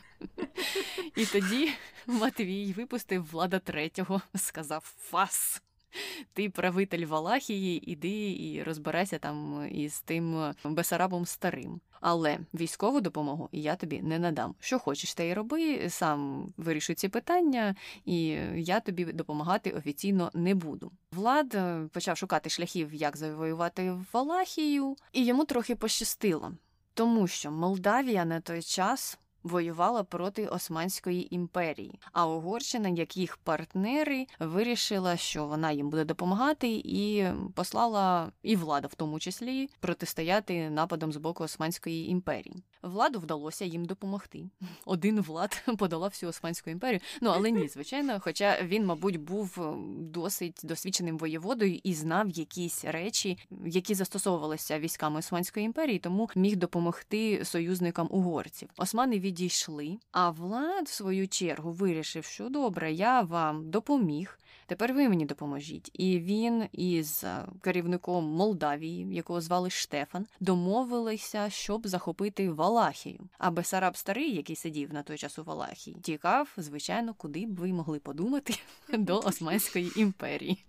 І 1.17 1.27
тоді 1.27 1.71
Матвій 2.07 2.73
випустив 2.73 3.31
влада 3.31 3.59
третього, 3.59 4.23
сказав 4.35 4.95
Фас. 4.99 5.63
Ти 6.33 6.51
правитель 6.51 7.07
Валахії, 7.07 7.91
іди 7.91 8.33
і 8.33 8.63
розбирайся 8.63 9.19
там 9.19 9.69
із 9.73 10.01
тим 10.01 10.55
Бесарабом 10.65 11.27
старим. 11.27 11.81
Але 12.03 12.39
військову 12.55 13.01
допомогу 13.01 13.49
я 13.53 13.77
тобі 13.77 14.03
не 14.03 14.19
надам. 14.19 14.55
Що 14.61 14.79
хочеш, 14.79 15.15
те 15.15 15.29
й 15.29 15.35
роби, 15.35 15.89
сам 15.89 16.49
вирішуй 16.57 16.95
ці 16.95 17.09
питання, 17.09 17.75
і 18.05 18.25
я 18.57 18.81
тобі 18.81 19.05
допомагати 19.05 19.71
офіційно 19.71 20.31
не 20.35 20.55
буду. 20.55 20.93
Влад 21.13 21.55
е, 21.55 21.89
почав 21.93 22.17
шукати 22.17 22.51
шляхів, 22.51 22.95
як 22.95 23.17
завоювати 23.17 23.95
Валахію, 24.13 24.97
і 25.13 25.25
йому 25.25 25.45
трохи 25.45 25.77
пощастило, 25.77 26.53
тому 26.95 27.27
що 27.27 27.51
Молдавія 27.51 28.25
на 28.25 28.41
той 28.41 28.63
час 28.63 29.19
воювала 29.43 30.05
проти 30.05 30.47
Османської 30.47 31.35
імперії. 31.35 31.99
А 32.13 32.27
Угорщина, 32.27 32.89
як 32.89 33.17
їх 33.17 33.37
партнери, 33.37 34.27
вирішила, 34.39 35.17
що 35.17 35.47
вона 35.47 35.73
їм 35.73 35.91
буде 35.91 36.05
допомагати, 36.05 36.83
і 36.85 37.27
послала 37.55 38.33
і 38.43 38.57
влада, 38.57 38.89
в 38.89 38.95
тому 38.95 39.21
числі, 39.21 39.69
протистояти 39.81 40.71
нападам 40.71 41.13
з 41.13 41.17
боку 41.17 41.45
Османської 41.45 42.11
імперії. 42.11 42.63
Владу 42.83 43.19
вдалося 43.19 43.65
їм 43.65 43.85
допомогти. 43.85 44.45
Один 44.87 45.21
влад 45.21 45.63
подолав 45.79 46.11
всю 46.11 46.31
Османську 46.31 46.71
імперію. 46.71 47.01
Ну 47.21 47.31
але 47.31 47.51
ні, 47.51 47.69
звичайно. 47.69 48.21
Хоча 48.21 48.63
він, 48.63 48.87
мабуть, 48.87 49.17
був 49.17 49.77
досить 49.99 50.61
досвідченим 50.65 51.19
воєводою 51.19 51.81
і 51.85 51.95
знав 51.95 52.31
якісь 52.31 52.85
речі, 52.85 53.39
які 53.67 53.95
застосовувалися 53.95 54.79
військами 54.79 55.19
Османської 55.19 55.67
імперії, 55.67 55.99
тому 55.99 56.31
міг 56.37 56.57
допомогти 56.57 57.45
союзникам 57.45 58.09
угорців. 58.11 58.69
Османи 58.77 59.19
від 59.19 59.32
відійшли, 59.33 59.99
а 60.11 60.31
Влад, 60.31 60.87
в 60.87 60.93
свою 60.93 61.29
чергу, 61.29 61.73
вирішив, 61.73 62.25
що 62.25 62.49
добре, 62.49 62.93
я 62.93 63.21
вам 63.21 63.71
допоміг. 63.71 64.39
Тепер 64.67 64.95
ви 64.95 65.09
мені 65.09 65.27
допоможіть. 65.27 65.91
І 65.95 66.19
він 66.19 66.65
із 66.73 67.25
е, 67.25 67.47
керівником 67.61 68.25
Молдавії, 68.25 69.07
якого 69.11 69.41
звали 69.41 69.71
Штефан, 69.71 70.27
домовилися, 70.41 71.51
щоб 71.51 71.87
захопити 71.87 72.51
Валахію. 72.51 73.21
А 73.39 73.51
Бесараб 73.51 73.97
старий, 73.97 74.35
який 74.35 74.57
сидів 74.57 74.95
на 74.95 75.03
той 75.03 75.19
час 75.19 75.39
у 75.39 75.45
Валахії, 75.45 75.97
тікав, 76.03 76.53
звичайно, 76.57 77.15
куди 77.15 77.47
б 77.47 77.55
ви 77.57 77.73
могли 77.73 77.99
подумати 77.99 78.55
до 78.99 79.19
Османської 79.19 79.93
імперії. 79.97 80.65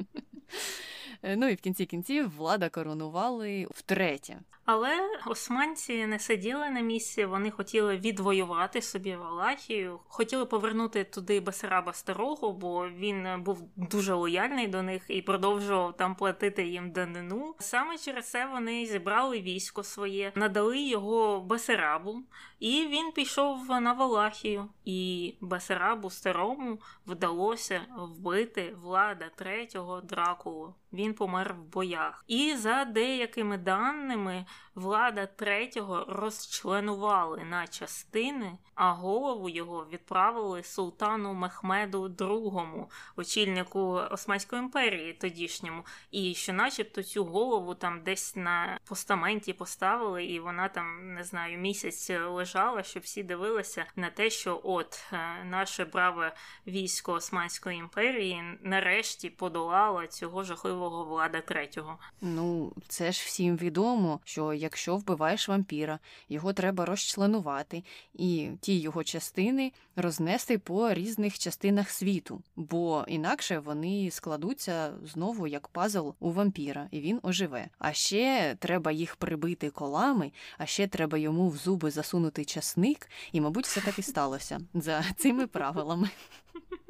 Е, 1.24 1.36
ну 1.36 1.48
і 1.48 1.56
в 1.56 1.62
кінці 1.62 1.86
кінців 1.86 2.36
влада 2.38 2.70
коронували 2.70 3.68
втретє. 3.72 4.40
Але 4.66 5.00
османці 5.28 6.06
не 6.06 6.20
сиділи 6.20 6.70
на 6.70 6.80
місці, 6.80 7.26
вони 7.26 7.52
хотіли 7.52 7.98
відвоювати 7.98 8.82
собі 8.82 9.16
Валахію, 9.16 10.00
хотіли 10.08 10.46
повернути 10.46 11.04
туди 11.04 11.40
Басараба 11.40 11.94
старого, 11.94 12.54
бо 12.54 12.90
він 12.90 13.44
був 13.44 13.70
дуже 13.76 14.14
лояльний 14.14 14.68
до 14.68 14.84
них 14.84 15.04
і 15.08 15.22
продовжував 15.22 15.98
там 15.98 16.16
платити 16.16 16.68
їм 16.68 16.92
данину. 16.92 17.56
Саме 17.60 17.98
через 17.98 18.30
це 18.30 18.46
вони 18.46 18.86
зібрали 18.86 19.42
військо 19.42 19.84
своє, 19.84 20.32
надали 20.36 20.82
його 20.82 21.42
Басарабу, 21.42 22.20
і 22.60 22.88
він 22.88 23.12
пішов 23.12 23.70
на 23.70 23.94
Валахію. 23.94 24.70
І 24.86 25.34
Басарабу 25.42 26.10
старому 26.10 26.80
вдалося 27.08 27.82
вбити 27.98 28.76
влада 28.82 29.30
третього 29.36 30.02
Дракулу. 30.02 30.74
Він 30.94 31.14
помер 31.14 31.54
в 31.54 31.64
боях. 31.64 32.24
І 32.28 32.56
за 32.56 32.86
деякими 32.86 33.58
даними 33.58 34.46
влада 34.76 35.26
третього 35.26 36.06
розчленували 36.10 37.44
на 37.44 37.68
частини, 37.68 38.58
а 38.76 38.92
голову 38.92 39.50
його 39.50 39.88
відправили 39.92 40.64
султану 40.64 41.34
Мехмеду 41.34 42.08
II, 42.08 42.86
очільнику 43.16 43.80
Османської 44.12 44.62
імперії 44.62 45.14
тодішньому. 45.14 45.84
І 46.12 46.34
що, 46.34 46.54
начебто, 46.54 47.04
цю 47.04 47.26
голову 47.26 47.76
там 47.76 48.04
десь 48.04 48.36
на 48.36 48.80
постаменті 48.86 49.54
поставили, 49.54 50.26
і 50.26 50.40
вона 50.40 50.70
там 50.70 51.14
не 51.14 51.24
знаю 51.24 51.58
місяць 51.58 52.10
лежала, 52.10 52.84
щоб 52.84 53.04
всі 53.04 53.24
дивилися 53.24 53.86
на 53.96 54.10
те, 54.10 54.30
що 54.30 54.62
от 54.64 55.06
е, 55.14 55.44
наше 55.44 55.86
браве 55.86 56.36
військо 56.68 57.14
Османської 57.14 57.78
імперії 57.78 58.44
нарешті 58.62 59.30
подолало 59.30 60.08
цього 60.08 60.44
жахливого 60.44 60.83
влада 60.90 61.42
третього. 61.42 61.98
Ну 62.22 62.74
це 62.88 63.12
ж 63.12 63.24
всім 63.26 63.58
відомо, 63.58 64.20
що 64.24 64.54
якщо 64.54 64.96
вбиваєш 64.96 65.50
вампіра, 65.50 66.00
його 66.30 66.54
треба 66.54 66.86
розчленувати, 66.86 67.84
і 68.14 68.50
ті 68.62 68.80
його 68.80 69.04
частини 69.04 69.72
рознести 69.96 70.58
по 70.58 70.94
різних 70.94 71.40
частинах 71.40 71.90
світу, 71.90 72.42
бо 72.56 73.06
інакше 73.08 73.60
вони 73.60 74.12
складуться 74.12 74.94
знову 75.04 75.48
як 75.48 75.68
пазл 75.68 76.10
у 76.20 76.32
вампіра, 76.32 76.88
і 76.92 77.02
він 77.02 77.20
оживе. 77.24 77.68
А 77.80 77.94
ще 77.94 78.56
треба 78.60 78.92
їх 78.92 79.16
прибити 79.16 79.70
колами, 79.70 80.32
а 80.58 80.66
ще 80.66 80.88
треба 80.88 81.18
йому 81.18 81.50
в 81.50 81.58
зуби 81.58 81.92
засунути 81.92 82.46
часник, 82.46 83.10
і, 83.32 83.42
мабуть, 83.42 83.66
все 83.66 83.82
так 83.82 84.00
і 84.00 84.02
сталося 84.02 84.62
за 84.74 85.04
цими 85.18 85.48
правилами. 85.48 86.10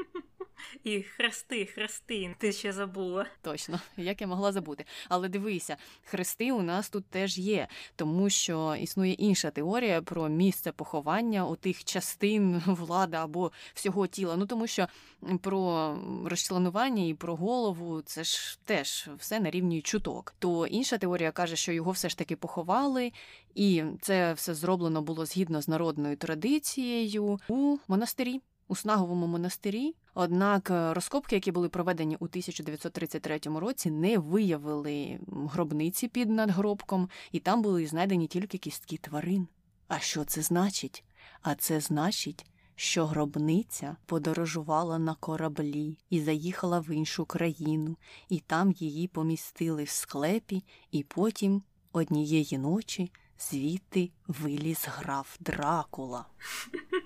І 0.84 1.02
хрести, 1.02 1.66
хрести, 1.66 2.36
ти 2.38 2.52
ще 2.52 2.74
забула. 2.74 3.26
Точно, 3.42 3.80
як 3.98 4.22
я 4.22 4.28
могла 4.28 4.52
забути. 4.52 4.86
Але 5.10 5.30
дивися, 5.30 5.78
хрести 6.04 6.52
у 6.52 6.62
нас 6.62 6.90
тут 6.90 7.06
теж 7.06 7.38
є, 7.38 7.68
тому 7.96 8.30
що 8.30 8.76
існує 8.76 9.14
інша 9.14 9.52
теорія 9.52 10.02
про 10.02 10.30
місце 10.30 10.72
поховання 10.72 11.48
у 11.48 11.56
тих 11.56 11.84
частин 11.84 12.62
влади 12.66 13.18
або 13.18 13.52
всього 13.74 14.08
тіла. 14.08 14.36
Ну 14.38 14.46
тому 14.46 14.68
що 14.68 14.88
про 15.42 15.96
розчленування 16.26 17.04
і 17.04 17.14
про 17.14 17.36
голову 17.36 18.02
це 18.02 18.24
ж 18.24 18.60
теж 18.66 19.10
все 19.18 19.40
на 19.40 19.52
рівні 19.52 19.82
чуток. 19.82 20.36
То 20.40 20.68
інша 20.68 20.98
теорія 20.98 21.32
каже, 21.32 21.56
що 21.56 21.72
його 21.72 21.92
все 21.92 22.10
ж 22.10 22.18
таки 22.18 22.36
поховали, 22.36 23.12
і 23.56 23.84
це 24.02 24.34
все 24.34 24.54
зроблено 24.54 25.02
було 25.02 25.26
згідно 25.26 25.62
з 25.62 25.68
народною 25.68 26.18
традицією 26.18 27.40
у 27.48 27.78
монастирі 27.88 28.42
у 28.68 28.76
Снаговому 28.76 29.28
монастирі. 29.28 29.96
Однак 30.14 30.72
е, 30.72 30.94
розкопки, 30.94 31.36
які 31.36 31.52
були 31.52 31.70
проведені 31.70 32.16
у 32.16 32.26
1933 32.26 33.40
році, 33.44 33.92
не 33.92 34.18
виявили 34.18 35.20
гробниці 35.28 36.08
під 36.08 36.30
надгробком, 36.30 37.10
і 37.32 37.40
там 37.40 37.62
були 37.62 37.88
знайдені 37.88 38.28
тільки 38.28 38.58
кістки 38.58 38.98
тварин. 38.98 39.48
А 39.88 40.00
що 40.00 40.26
це 40.26 40.42
значить? 40.42 41.04
А 41.42 41.56
це 41.56 41.80
значить, 41.80 42.46
що 42.76 43.06
гробниця 43.06 43.96
подорожувала 44.06 45.00
на 45.00 45.16
кораблі 45.16 45.98
і 46.10 46.22
заїхала 46.22 46.80
в 46.80 46.90
іншу 46.90 47.26
країну, 47.26 47.98
і 48.30 48.40
там 48.40 48.72
її 48.72 49.08
помістили 49.08 49.84
в 49.84 49.90
склепі, 49.90 50.64
і 50.92 51.04
потім 51.04 51.64
однієї 51.92 52.58
ночі 52.58 53.12
звідти 53.40 54.12
виліз 54.28 54.86
граф 54.90 55.38
Дракула. 55.40 56.26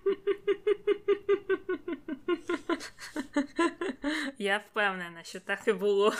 Я 4.37 4.57
впевнена, 4.57 5.23
що 5.23 5.39
так 5.39 5.67
і 5.67 5.73
було. 5.73 6.13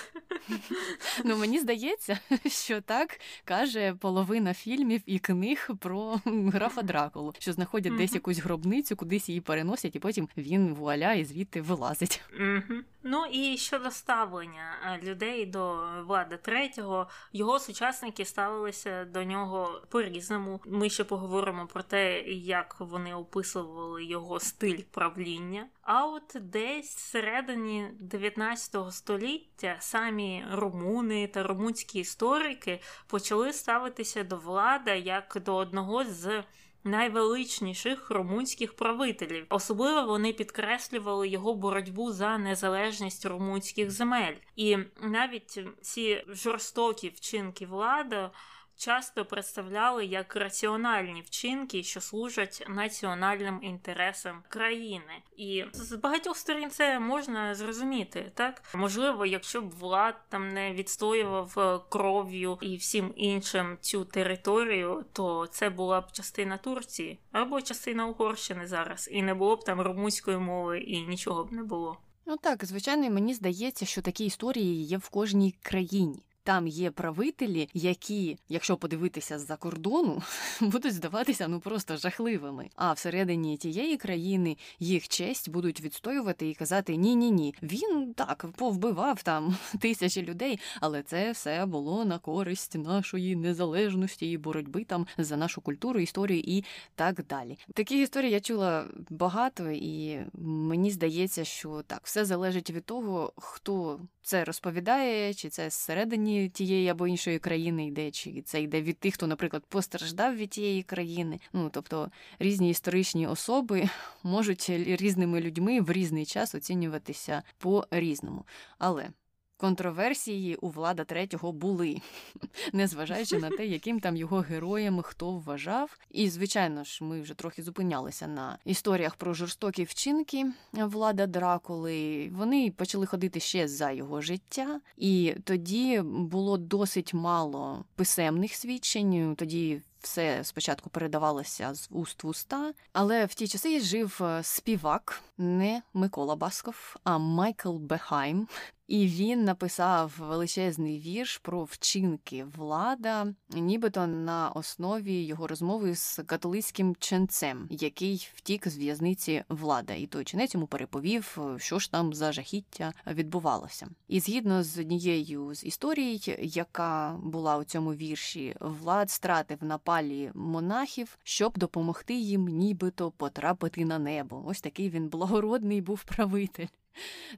Ну 1.26 1.38
мені 1.38 1.60
здається, 1.60 2.20
що 2.48 2.82
так 2.82 3.20
каже 3.46 3.96
половина 4.00 4.54
фільмів 4.54 5.02
і 5.06 5.20
книг 5.20 5.70
про 5.80 6.22
графа 6.26 6.82
Дракулу, 6.82 7.34
що 7.40 7.54
знаходять 7.54 7.94
mm-hmm. 7.94 7.98
десь 7.98 8.14
якусь 8.14 8.40
гробницю, 8.40 8.96
кудись 8.96 9.30
її 9.30 9.42
переносять, 9.42 9.96
і 9.96 10.00
потім 10.00 10.30
він 10.38 10.74
вуаля 10.74 11.14
і 11.14 11.26
звідти 11.26 11.62
вилазить. 11.62 12.22
Mm-hmm. 12.40 12.82
Ну 13.04 13.26
і 13.26 13.58
щодо 13.58 13.92
ставлення 13.92 14.76
е, 14.86 15.00
людей 15.04 15.46
до 15.46 15.84
Влада 16.06 16.38
Третього, 16.38 17.08
його 17.34 17.60
сучасники 17.60 18.26
ставилися 18.26 19.06
до 19.06 19.24
нього 19.24 19.82
по-різному. 19.90 20.62
Ми 20.66 20.90
ще 20.90 21.04
поговоримо 21.04 21.68
про 21.68 21.84
те, 21.84 22.22
як 22.32 22.76
вони 22.80 23.14
описували 23.14 24.06
його 24.06 24.40
стиль 24.40 24.82
правління. 24.92 25.68
А 25.88 26.06
от 26.06 26.36
десь 26.42 26.96
всередині 26.96 27.88
19 28.00 28.94
століття 28.94 29.78
самі 29.80 30.46
румуни 30.52 31.28
та 31.28 31.44
румунські 31.44 32.00
історики 32.00 32.82
почали 33.08 33.54
ставитися 33.54 34.24
до 34.24 34.38
влада 34.38 34.94
як 34.94 35.38
до 35.46 35.56
одного 35.56 36.06
з 36.06 36.44
найвеличніших 36.84 38.12
румунських 38.12 38.76
правителів. 38.76 39.46
Особливо 39.50 40.04
вони 40.04 40.34
підкреслювали 40.34 41.28
його 41.28 41.54
боротьбу 41.54 42.12
за 42.12 42.38
незалежність 42.38 43.26
румунських 43.26 43.92
земель, 43.92 44.36
і 44.56 44.78
навіть 45.02 45.60
ці 45.82 46.24
жорстокі 46.28 47.10
вчинки 47.10 47.66
влади 47.66 48.30
часто 48.78 49.26
представляли 49.26 50.06
як 50.06 50.36
раціональні 50.36 51.22
вчинки, 51.22 51.84
що 51.84 52.02
служать 52.02 52.66
національним 52.70 53.60
інтересам 53.64 54.44
країни. 54.50 55.22
І 55.38 55.66
з 55.74 55.96
багатьох 55.96 56.38
сторін 56.38 56.70
це 56.70 57.00
можна 57.00 57.56
зрозуміти, 57.56 58.32
так 58.34 58.62
можливо, 58.76 59.26
якщо 59.26 59.62
б 59.62 59.70
влад 59.70 60.16
там 60.30 60.54
не 60.54 60.74
відстоював 60.74 61.84
кров'ю 61.90 62.58
і 62.62 62.78
всім 62.78 63.14
іншим 63.16 63.78
цю 63.82 64.06
територію, 64.06 65.06
то 65.14 65.48
це 65.48 65.70
була 65.70 66.02
б 66.02 66.12
частина 66.12 66.58
Турції 66.58 67.20
або 67.32 67.62
частина 67.62 68.08
Угорщини 68.08 68.68
зараз, 68.68 69.10
і 69.12 69.22
не 69.22 69.34
було 69.34 69.56
б 69.56 69.64
там 69.64 69.82
румунської 69.82 70.38
мови, 70.38 70.80
і 70.80 71.02
нічого 71.02 71.44
б 71.44 71.52
не 71.52 71.64
було. 71.64 71.98
Ну 72.26 72.38
так, 72.38 72.66
звичайно, 72.66 73.10
мені 73.10 73.34
здається, 73.34 73.86
що 73.86 74.02
такі 74.02 74.26
історії 74.26 74.84
є 74.84 74.98
в 74.98 75.10
кожній 75.10 75.56
країні 75.62 76.24
там 76.48 76.68
є 76.68 76.92
правителі, 76.92 77.70
які, 77.74 78.38
якщо 78.50 78.78
подивитися 78.78 79.40
з-за 79.40 79.56
кордону, 79.56 80.22
будуть 80.62 80.94
здаватися 80.94 81.48
ну 81.48 81.60
просто 81.60 81.98
жахливими. 81.98 82.70
А 82.76 82.94
всередині 82.94 83.58
тієї 83.58 83.98
країни 83.98 84.58
їх 84.80 85.08
честь 85.08 85.50
будуть 85.50 85.82
відстоювати 85.82 86.50
і 86.50 86.54
казати 86.54 86.96
Ні, 86.96 87.16
ні, 87.16 87.32
ні. 87.32 87.56
Він 87.64 88.14
так 88.14 88.46
повбивав 88.56 89.24
там 89.24 89.58
тисячі 89.80 90.22
людей, 90.22 90.60
але 90.82 91.04
це 91.04 91.32
все 91.32 91.66
було 91.66 92.06
на 92.06 92.20
користь 92.20 92.76
нашої 92.76 93.36
незалежності 93.36 94.32
і 94.32 94.38
боротьби 94.38 94.84
там 94.84 95.08
за 95.18 95.38
нашу 95.38 95.62
культуру, 95.62 96.00
історію 96.00 96.44
і 96.46 96.64
так 96.96 97.26
далі. 97.30 97.58
Такі 97.74 98.02
історії 98.02 98.32
я 98.32 98.40
чула 98.40 98.86
багато, 99.10 99.72
і 99.72 100.20
мені 100.44 100.92
здається, 100.92 101.46
що 101.46 101.84
так 101.88 102.00
все 102.04 102.26
залежить 102.26 102.70
від 102.70 102.86
того, 102.86 103.34
хто 103.38 104.00
це 104.22 104.44
розповідає, 104.44 105.34
чи 105.34 105.50
це 105.50 105.70
зсередині 105.70 106.37
тієї 106.54 106.88
або 106.88 107.08
іншої 107.08 107.40
країни 107.40 107.88
йде, 107.88 108.12
чи 108.12 108.42
це 108.42 108.62
йде 108.62 108.82
від 108.82 108.98
тих, 109.00 109.14
хто, 109.14 109.28
наприклад, 109.28 109.64
постраждав 109.70 110.36
від 110.36 110.50
тієї 110.50 110.84
країни. 110.84 111.40
Ну 111.54 111.70
тобто 111.74 112.12
різні 112.40 112.70
історичні 112.70 113.28
особи 113.28 113.90
можуть 114.24 114.70
різними 114.70 115.42
людьми 115.42 115.82
в 115.82 115.92
різний 115.92 116.26
час 116.26 116.56
оцінюватися 116.56 117.44
по 117.58 117.88
різному. 117.92 118.46
Але 118.78 119.10
Контроверсії 119.58 120.56
у 120.56 120.70
влада 120.70 121.04
третього 121.04 121.52
були, 121.52 122.02
незважаючи 122.74 123.38
на 123.38 123.50
те, 123.50 123.66
яким 123.66 124.00
там 124.00 124.18
його 124.18 124.40
героєм 124.40 125.02
хто 125.02 125.32
вважав. 125.32 125.98
І, 126.12 126.30
звичайно 126.30 126.84
ж, 126.84 127.04
ми 127.04 127.22
вже 127.22 127.34
трохи 127.34 127.64
зупинялися 127.64 128.28
на 128.28 128.58
історіях 128.66 129.16
про 129.16 129.34
жорстокі 129.34 129.84
вчинки 129.84 130.46
влада 130.74 131.28
Дракули. 131.28 132.30
Вони 132.34 132.72
почали 132.72 133.06
ходити 133.06 133.40
ще 133.40 133.68
за 133.68 133.92
його 133.92 134.22
життя, 134.22 134.80
і 134.98 135.36
тоді 135.44 136.02
було 136.04 136.58
досить 136.58 137.14
мало 137.14 137.86
писемних 137.96 138.54
свідчень. 138.54 139.36
Тоді 139.36 139.82
все 140.08 140.44
спочатку 140.44 140.90
передавалося 140.90 141.74
з 141.74 141.88
уст 141.92 142.24
в 142.24 142.28
уста, 142.28 142.74
але 142.94 143.26
в 143.26 143.34
ті 143.34 143.48
часи 143.48 143.80
жив 143.80 144.20
е, 144.22 144.44
співак, 144.44 145.22
не 145.38 145.82
Микола 145.94 146.36
Басков, 146.36 146.96
а 147.04 147.18
Майкл 147.18 147.78
Бехайм. 147.78 148.48
І 148.88 149.08
він 149.08 149.44
написав 149.44 150.14
величезний 150.20 151.00
вірш 151.00 151.38
про 151.38 151.64
вчинки 151.64 152.46
влада, 152.58 153.28
нібито 153.50 154.08
на 154.08 154.50
основі 154.50 155.24
його 155.24 155.48
розмови 155.48 155.96
з 155.96 156.20
католицьким 156.26 156.96
ченцем, 157.00 157.68
який 157.70 158.30
втік 158.36 158.68
з 158.68 158.78
в'язниці 158.78 159.44
влада, 159.50 159.94
і 159.94 160.08
той 160.08 160.24
ченець 160.24 160.54
йому 160.54 160.68
переповів, 160.68 161.38
що 161.58 161.80
ж 161.80 161.92
там 161.92 162.14
за 162.14 162.32
жахіття 162.32 162.94
відбувалося. 163.08 163.88
І 164.08 164.20
згідно 164.20 164.64
з 164.64 164.80
однією 164.80 165.56
з 165.56 165.64
історій, 165.64 166.22
яка 166.40 167.16
була 167.24 167.58
у 167.58 167.64
цьому 167.64 167.94
вірші, 167.94 168.56
влад 168.60 169.12
стратив 169.12 169.58
на 169.62 169.78
палі 169.98 170.32
монахів, 170.34 171.18
щоб 171.24 171.58
допомогти 171.58 172.14
їм, 172.14 172.48
нібито 172.48 173.12
потрапити 173.12 173.86
на 173.86 174.00
небо. 174.00 174.44
Ось 174.46 174.62
такий 174.62 174.90
він 174.90 175.08
благородний 175.10 175.82
був 175.82 176.04
правитель. 176.04 176.68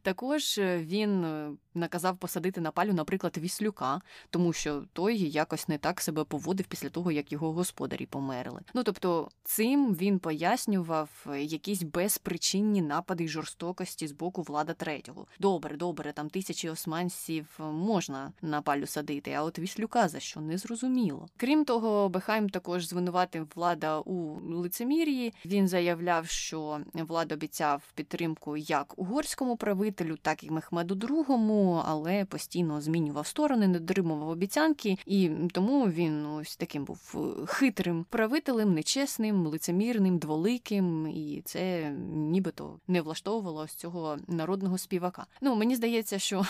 Також 0.02 0.58
е, 0.58 0.78
він 0.78 1.24
е, 1.24 1.52
наказав 1.74 2.18
посадити 2.18 2.62
на 2.62 2.72
палю, 2.72 2.94
наприклад, 2.94 3.38
віслюка, 3.38 4.02
тому 4.30 4.54
що 4.54 4.84
той 4.94 5.30
якось 5.30 5.68
не 5.68 5.78
так 5.78 6.02
себе 6.02 6.24
поводив 6.24 6.66
після 6.66 6.90
того, 6.90 7.12
як 7.12 7.32
його 7.32 7.54
господарі 7.54 8.06
померли. 8.06 8.62
Ну 8.74 8.84
тобто, 8.84 9.30
цим 9.44 9.96
він 9.96 10.20
пояснював 10.20 11.10
е, 11.30 11.42
якісь 11.42 11.84
безпричинні 11.84 12.82
напади 12.82 13.24
й 13.24 13.28
жорстокості 13.28 14.08
з 14.08 14.12
боку 14.12 14.42
влада 14.42 14.74
третього. 14.74 15.28
Добре, 15.40 15.78
добре, 15.78 16.14
там 16.14 16.30
тисячі 16.30 16.70
османців 16.70 17.60
можна 17.60 18.34
на 18.42 18.62
палю 18.62 18.88
садити, 18.88 19.32
а 19.32 19.44
от 19.44 19.60
віслюка 19.60 20.08
за 20.08 20.20
що 20.20 20.42
не 20.42 20.58
зрозуміло. 20.58 21.28
Крім 21.38 21.66
того, 21.66 22.10
Бехайм 22.10 22.50
також 22.50 22.88
звинуватив 22.88 23.48
влада 23.56 24.00
у 24.00 24.40
лицемір'ї. 24.56 25.34
Він 25.46 25.68
заявляв, 25.68 26.28
що 26.28 26.82
влада 26.94 27.36
обіцяв 27.36 27.84
підтримку 27.96 28.58
як 28.58 29.00
угорському 29.00 29.49
правителю, 29.58 30.18
так 30.22 30.44
і 30.44 30.50
Мехмеду 30.50 30.96
II, 30.96 31.84
але 31.86 32.26
постійно 32.26 32.82
змінював 32.82 33.28
сторони, 33.28 33.68
не 33.68 33.80
дотримував 33.80 34.30
обіцянки, 34.30 34.98
і 35.06 35.32
тому 35.52 35.88
він 35.88 36.26
ось 36.26 36.56
таким 36.56 36.86
був 36.86 37.16
е, 37.16 37.46
хитрим 37.46 38.06
правителем, 38.10 38.74
нечесним, 38.74 39.48
лицемірним, 39.48 40.18
дволиким, 40.18 41.08
і 41.08 41.42
це 41.46 41.90
нібито 42.14 42.80
не 42.88 43.02
влаштовувало 43.02 43.68
з 43.68 43.74
цього 43.74 44.18
народного 44.28 44.78
співака. 44.78 45.26
Ну 45.42 45.56
мені 45.56 45.76
здається, 45.76 46.20
що 46.20 46.46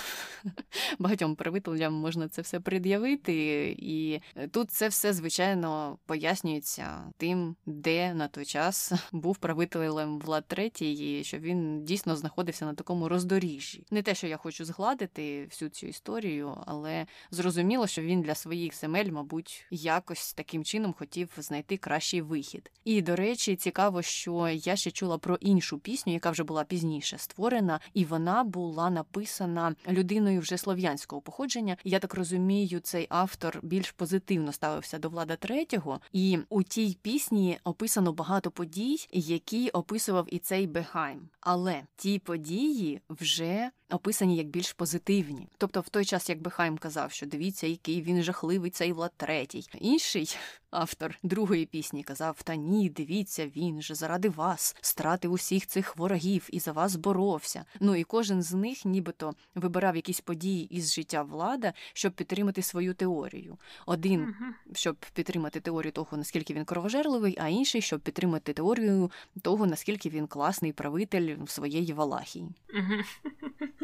багатьом 1.00 1.36
правителям 1.36 1.94
можна 1.94 2.28
це 2.30 2.42
все 2.42 2.60
пред'явити, 2.60 3.36
і 3.80 4.22
тут 4.52 4.72
це 4.72 4.88
все 4.88 5.14
звичайно 5.14 5.98
пояснюється 6.06 7.12
тим, 7.18 7.56
де 7.66 8.14
на 8.14 8.28
той 8.28 8.46
час 8.46 8.94
був 9.12 9.38
правителем 9.38 10.20
Влад 10.20 10.46
III, 10.50 10.84
і 10.84 11.24
що 11.24 11.38
він 11.38 11.86
дійсно 11.86 12.16
знаходився 12.16 12.66
на 12.66 12.74
такому 12.74 12.89
роздоріжжі. 12.90 13.86
Не 13.92 14.02
те, 14.02 14.16
що 14.16 14.28
я 14.28 14.38
хочу 14.38 14.66
згладити 14.66 15.46
всю 15.46 15.70
цю 15.70 15.88
історію, 15.88 16.58
але 16.66 17.06
зрозуміло, 17.32 17.88
що 17.88 18.02
він 18.02 18.22
для 18.22 18.36
своїх 18.36 18.76
земель, 18.76 19.12
мабуть, 19.12 19.66
якось 19.72 20.34
таким 20.34 20.64
чином 20.64 20.94
хотів 20.94 21.30
знайти 21.38 21.78
кращий 21.78 22.22
вихід. 22.22 22.72
І 22.86 23.02
до 23.02 23.16
речі, 23.16 23.56
цікаво, 23.56 24.02
що 24.02 24.50
я 24.50 24.76
ще 24.76 24.92
чула 24.92 25.18
про 25.18 25.36
іншу 25.36 25.80
пісню, 25.80 26.14
яка 26.14 26.32
вже 26.32 26.44
була 26.44 26.64
пізніше 26.64 27.18
створена, 27.18 27.80
і 27.94 28.06
вона 28.06 28.44
була 28.44 28.90
написана 28.90 29.76
людиною 29.90 30.40
вже 30.40 30.58
слов'янського 30.58 31.22
походження. 31.22 31.78
Я 31.84 32.00
так 32.00 32.14
розумію, 32.14 32.80
цей 32.80 33.08
автор 33.10 33.60
більш 33.64 33.92
позитивно 33.92 34.52
ставився 34.52 35.00
до 35.00 35.10
влада 35.10 35.36
третього, 35.36 36.02
і 36.14 36.40
у 36.50 36.64
тій 36.64 36.98
пісні 37.02 37.60
описано 37.64 38.14
багато 38.14 38.52
подій, 38.52 39.08
які 39.12 39.70
описував 39.70 40.28
і 40.28 40.40
цей 40.40 40.68
Бехайм. 40.68 41.30
Але 41.42 41.82
ті 41.96 42.20
події 42.20 42.69
вже 43.10 43.72
описані 43.90 44.38
як 44.38 44.48
більш 44.48 44.74
позитивні. 44.74 45.48
Тобто, 45.58 45.82
в 45.82 45.90
той 45.90 46.06
час, 46.06 46.30
якби 46.30 46.52
Хайм 46.52 46.78
казав, 46.78 47.12
що 47.12 47.26
дивіться, 47.26 47.68
який 47.68 48.02
він 48.02 48.24
жахливий 48.24 48.72
цей 48.72 48.94
Влад 48.94 49.12
третій. 49.18 49.68
Інший 49.80 50.38
автор 50.72 51.18
другої 51.24 51.66
пісні 51.66 52.04
казав: 52.04 52.44
Та 52.44 52.56
ні, 52.56 52.90
дивіться, 52.90 53.48
він 53.48 53.82
же 53.82 53.96
заради 53.96 54.30
вас 54.30 54.76
стратив 54.82 55.32
усіх 55.32 55.68
цих 55.68 55.98
ворогів 55.98 56.50
і 56.52 56.60
за 56.60 56.72
вас 56.72 56.96
боровся. 56.96 57.66
Ну 57.80 57.96
і 57.96 58.04
кожен 58.04 58.42
з 58.42 58.54
них, 58.54 58.86
нібито, 58.86 59.34
вибирав 59.56 59.96
якісь 59.96 60.22
події 60.22 60.76
із 60.76 60.94
життя 60.94 61.22
влада, 61.22 61.74
щоб 61.94 62.14
підтримати 62.14 62.62
свою 62.62 62.94
теорію. 62.94 63.58
Один 63.86 64.36
щоб 64.74 64.96
підтримати 65.14 65.60
теорію 65.60 65.92
того, 65.92 66.18
наскільки 66.18 66.54
він 66.54 66.66
кровожерливий, 66.66 67.38
а 67.40 67.48
інший 67.48 67.82
щоб 67.82 68.00
підтримати 68.00 68.54
теорію 68.54 69.12
того, 69.42 69.66
наскільки 69.66 70.10
він 70.10 70.28
класний 70.28 70.74
правитель 70.74 71.38
своєї 71.46 71.94
Валахії. 71.94 72.50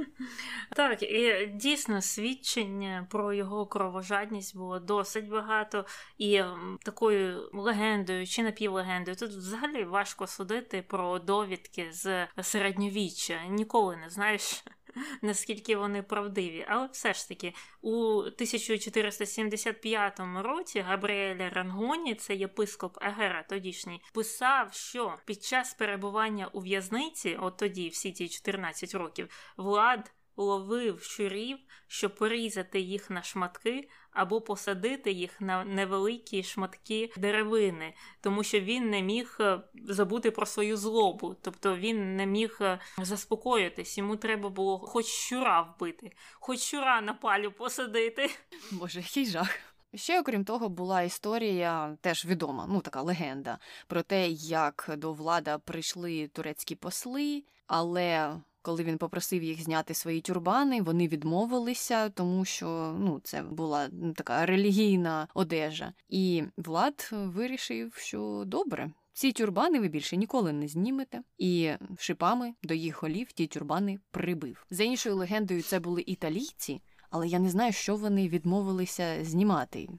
Так, 0.76 1.04
і 1.04 1.52
дійсно 1.54 2.02
свідчення 2.02 3.08
про 3.10 3.34
його 3.34 3.66
кровожадність 3.66 4.58
було 4.58 4.80
досить 4.80 5.30
багато, 5.30 5.86
і 6.18 6.44
такою 6.84 7.50
легендою 7.54 8.28
чи 8.28 8.44
напівлегендою 8.44 9.18
тут 9.18 9.30
взагалі 9.30 9.84
важко 9.84 10.28
судити 10.28 10.82
про 10.88 11.20
довідки 11.20 11.88
з 11.92 12.28
середньовіччя. 12.42 13.46
Ніколи 13.50 13.98
не 13.98 14.10
знаєш. 14.10 14.64
Наскільки 15.22 15.76
вони 15.76 16.04
правдиві, 16.04 16.66
але 16.70 16.90
все 16.92 17.14
ж 17.14 17.28
таки 17.28 17.54
у 17.82 18.18
1475 18.18 20.20
році 20.38 20.80
Габріеля 20.80 21.50
Рангоні, 21.50 22.16
це 22.16 22.36
єпископ 22.36 22.98
Егера, 23.02 23.44
тодішній, 23.44 24.02
писав, 24.14 24.74
що 24.74 25.18
під 25.26 25.44
час 25.44 25.74
перебування 25.74 26.48
у 26.48 26.60
в'язниці, 26.60 27.38
от 27.42 27.58
тоді, 27.58 27.90
всі 27.90 28.12
ті 28.12 28.30
14 28.30 28.96
років, 28.96 29.30
влад 29.58 30.12
ловив 30.38 31.02
щурів, 31.02 31.58
щоб 31.88 32.16
порізати 32.16 32.80
їх 32.80 33.10
на 33.10 33.24
шматки 33.24 33.90
або 34.12 34.42
посадити 34.42 35.12
їх 35.12 35.42
на 35.42 35.66
невеликі 35.66 36.44
шматки 36.44 37.12
деревини, 37.18 37.94
тому 38.22 38.44
що 38.44 38.60
він 38.60 38.90
не 38.90 39.02
міг 39.02 39.38
е, 39.40 39.62
забути 39.88 40.32
про 40.32 40.46
свою 40.46 40.78
злобу, 40.78 41.36
тобто 41.42 41.76
він 41.76 42.16
не 42.16 42.26
міг 42.26 42.58
е, 42.62 42.80
заспокоїтись. 42.98 43.98
Йому 43.98 44.16
треба 44.16 44.50
було 44.50 44.80
хоч 44.80 45.06
щура 45.06 45.62
вбити, 45.62 46.12
хоч 46.40 46.60
щура 46.60 47.02
на 47.02 47.14
палю 47.14 47.52
посадити. 47.52 48.30
Боже, 48.72 49.00
який 49.00 49.26
жах. 49.26 49.60
Ще, 49.96 50.20
окрім 50.20 50.46
того, 50.46 50.70
була 50.70 51.02
історія 51.02 51.98
теж 52.02 52.26
відома, 52.26 52.68
ну 52.70 52.82
така 52.82 53.02
легенда 53.02 53.60
про 53.88 54.02
те, 54.02 54.30
як 54.30 54.90
до 54.98 55.14
влада 55.14 55.58
прийшли 55.58 56.28
турецькі 56.28 56.76
посли, 56.76 57.44
але 57.68 58.36
коли 58.66 58.84
він 58.84 58.98
попросив 58.98 59.44
їх 59.44 59.62
зняти 59.62 59.94
свої 59.94 60.22
тюрбани, 60.22 60.82
вони 60.82 61.08
відмовилися, 61.08 62.10
тому 62.10 62.46
що 62.46 62.96
ну 63.00 63.22
це 63.24 63.44
була 63.44 63.90
така 64.16 64.46
релігійна 64.46 65.28
одежа. 65.34 65.94
І 66.10 66.44
Влад 66.58 67.10
вирішив, 67.12 67.94
що 67.96 68.44
добре. 68.46 68.92
Ці 69.14 69.32
тюрбани 69.32 69.80
ви 69.80 69.88
більше 69.88 70.18
ніколи 70.18 70.54
не 70.54 70.68
знімете, 70.68 71.22
і 71.38 71.72
шипами 71.98 72.54
до 72.64 72.74
їх 72.74 73.04
голів 73.04 73.32
ті 73.32 73.48
тюрбани 73.48 74.00
прибив. 74.12 74.66
За 74.70 74.84
іншою 74.84 75.16
легендою, 75.16 75.62
це 75.62 75.80
були 75.80 76.04
італійці, 76.08 76.82
але 77.10 77.28
я 77.28 77.40
не 77.40 77.50
знаю, 77.50 77.74
що 77.74 77.96
вони 77.96 78.30
відмовилися 78.30 79.26
знімати 79.26 79.90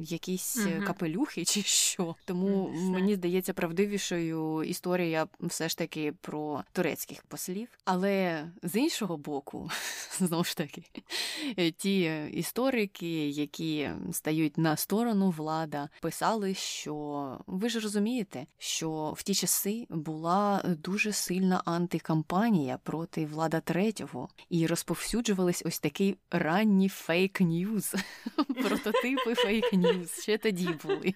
якісь 0.00 0.56
угу. 0.56 0.86
капелюхи 0.86 1.44
чи 1.44 1.62
що. 1.66 2.14
Тому 2.24 2.70
Все. 2.74 2.82
мені 2.82 3.14
здається 3.14 3.52
правдивішою 3.52 4.62
історія 4.62 5.26
все 5.40 5.68
ж 5.68 5.78
таки 5.78 6.12
про 6.20 6.64
турецьких 6.72 7.22
послів. 7.22 7.68
Але 7.84 8.44
з 8.62 8.76
іншого 8.76 9.16
боку, 9.16 9.70
знову 10.18 10.44
ж 10.44 10.56
таки, 10.56 10.82
ті 11.76 12.26
історики, 12.32 13.28
які 13.28 13.90
стають 14.12 14.58
на 14.58 14.76
сторону 14.76 15.30
влада, 15.30 15.88
писали, 16.00 16.54
що 16.54 17.38
ви 17.46 17.68
ж 17.68 17.80
розумієте, 17.80 18.46
що 18.58 19.14
в 19.16 19.22
ті 19.22 19.34
часи 19.34 19.86
була 19.90 20.62
дуже 20.64 21.12
сильна 21.12 21.62
антикампанія 21.64 22.78
проти 22.82 23.26
влада 23.26 23.60
третього, 23.60 24.28
і 24.50 24.66
розповсюджувались 24.66 25.62
ось 25.66 25.78
такі 25.78 26.16
ранні 26.30 26.88
фейк-ньюз, 26.88 27.94
прототипи 28.62 29.34
фейк-ньюз 29.34 29.85
ньюз 29.85 29.85
ще 30.22 30.38
тоді 30.38 30.68
були. 30.84 31.14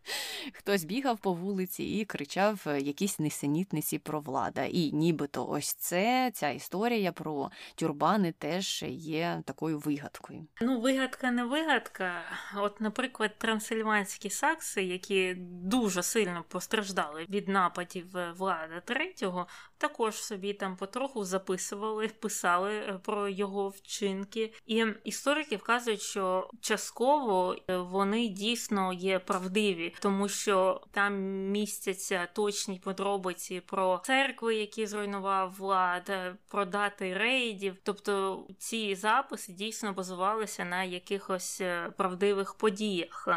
Хтось 0.52 0.84
бігав 0.84 1.18
по 1.18 1.32
вулиці 1.32 1.84
і 1.84 2.04
кричав 2.04 2.64
е, 2.66 2.80
якісь 2.80 3.18
несенітниці 3.18 3.98
про 3.98 4.20
влада. 4.20 4.64
І 4.64 4.92
нібито 4.92 5.48
ось 5.48 5.74
це 5.74 6.30
ця 6.34 6.48
історія 6.50 7.12
про 7.12 7.50
тюрбани 7.74 8.32
теж 8.32 8.84
є 8.88 9.42
такою 9.44 9.78
вигадкою. 9.78 10.46
Ну, 10.60 10.80
вигадка 10.80 11.30
не 11.30 11.44
вигадка. 11.44 12.22
От, 12.56 12.80
наприклад, 12.80 13.38
трансильванські 13.38 14.30
сакси, 14.30 14.82
які 14.82 15.34
дуже 15.62 16.02
сильно 16.02 16.44
постраждали 16.48 17.26
від 17.30 17.48
нападів 17.48 18.16
е, 18.16 18.32
влада 18.36 18.80
третього, 18.84 19.46
також 19.78 20.14
собі 20.14 20.52
там 20.52 20.76
потроху 20.76 21.24
записували, 21.24 22.08
писали 22.08 22.72
е, 22.72 23.00
про 23.02 23.28
його 23.28 23.68
вчинки. 23.68 24.52
І 24.66 24.86
історики 25.04 25.56
вказують, 25.56 26.02
що 26.02 26.50
частково 26.60 27.56
вони 27.68 28.11
вони 28.12 28.28
дійсно 28.28 28.92
є 28.92 29.18
правдиві, 29.18 29.94
тому 30.00 30.28
що 30.28 30.80
там 30.90 31.14
містяться 31.50 32.28
точні 32.32 32.78
подробиці 32.84 33.60
про 33.60 34.00
церкви, 34.04 34.54
які 34.54 34.86
зруйнував 34.86 35.54
влад, 35.58 36.12
про 36.48 36.64
дати 36.64 37.14
рейдів. 37.14 37.76
Тобто 37.82 38.44
ці 38.58 38.94
записи 38.94 39.52
дійсно 39.52 39.92
базувалися 39.92 40.64
на 40.64 40.84
якихось 40.84 41.60
е, 41.60 41.92
правдивих 41.96 42.54
подіях. 42.54 43.28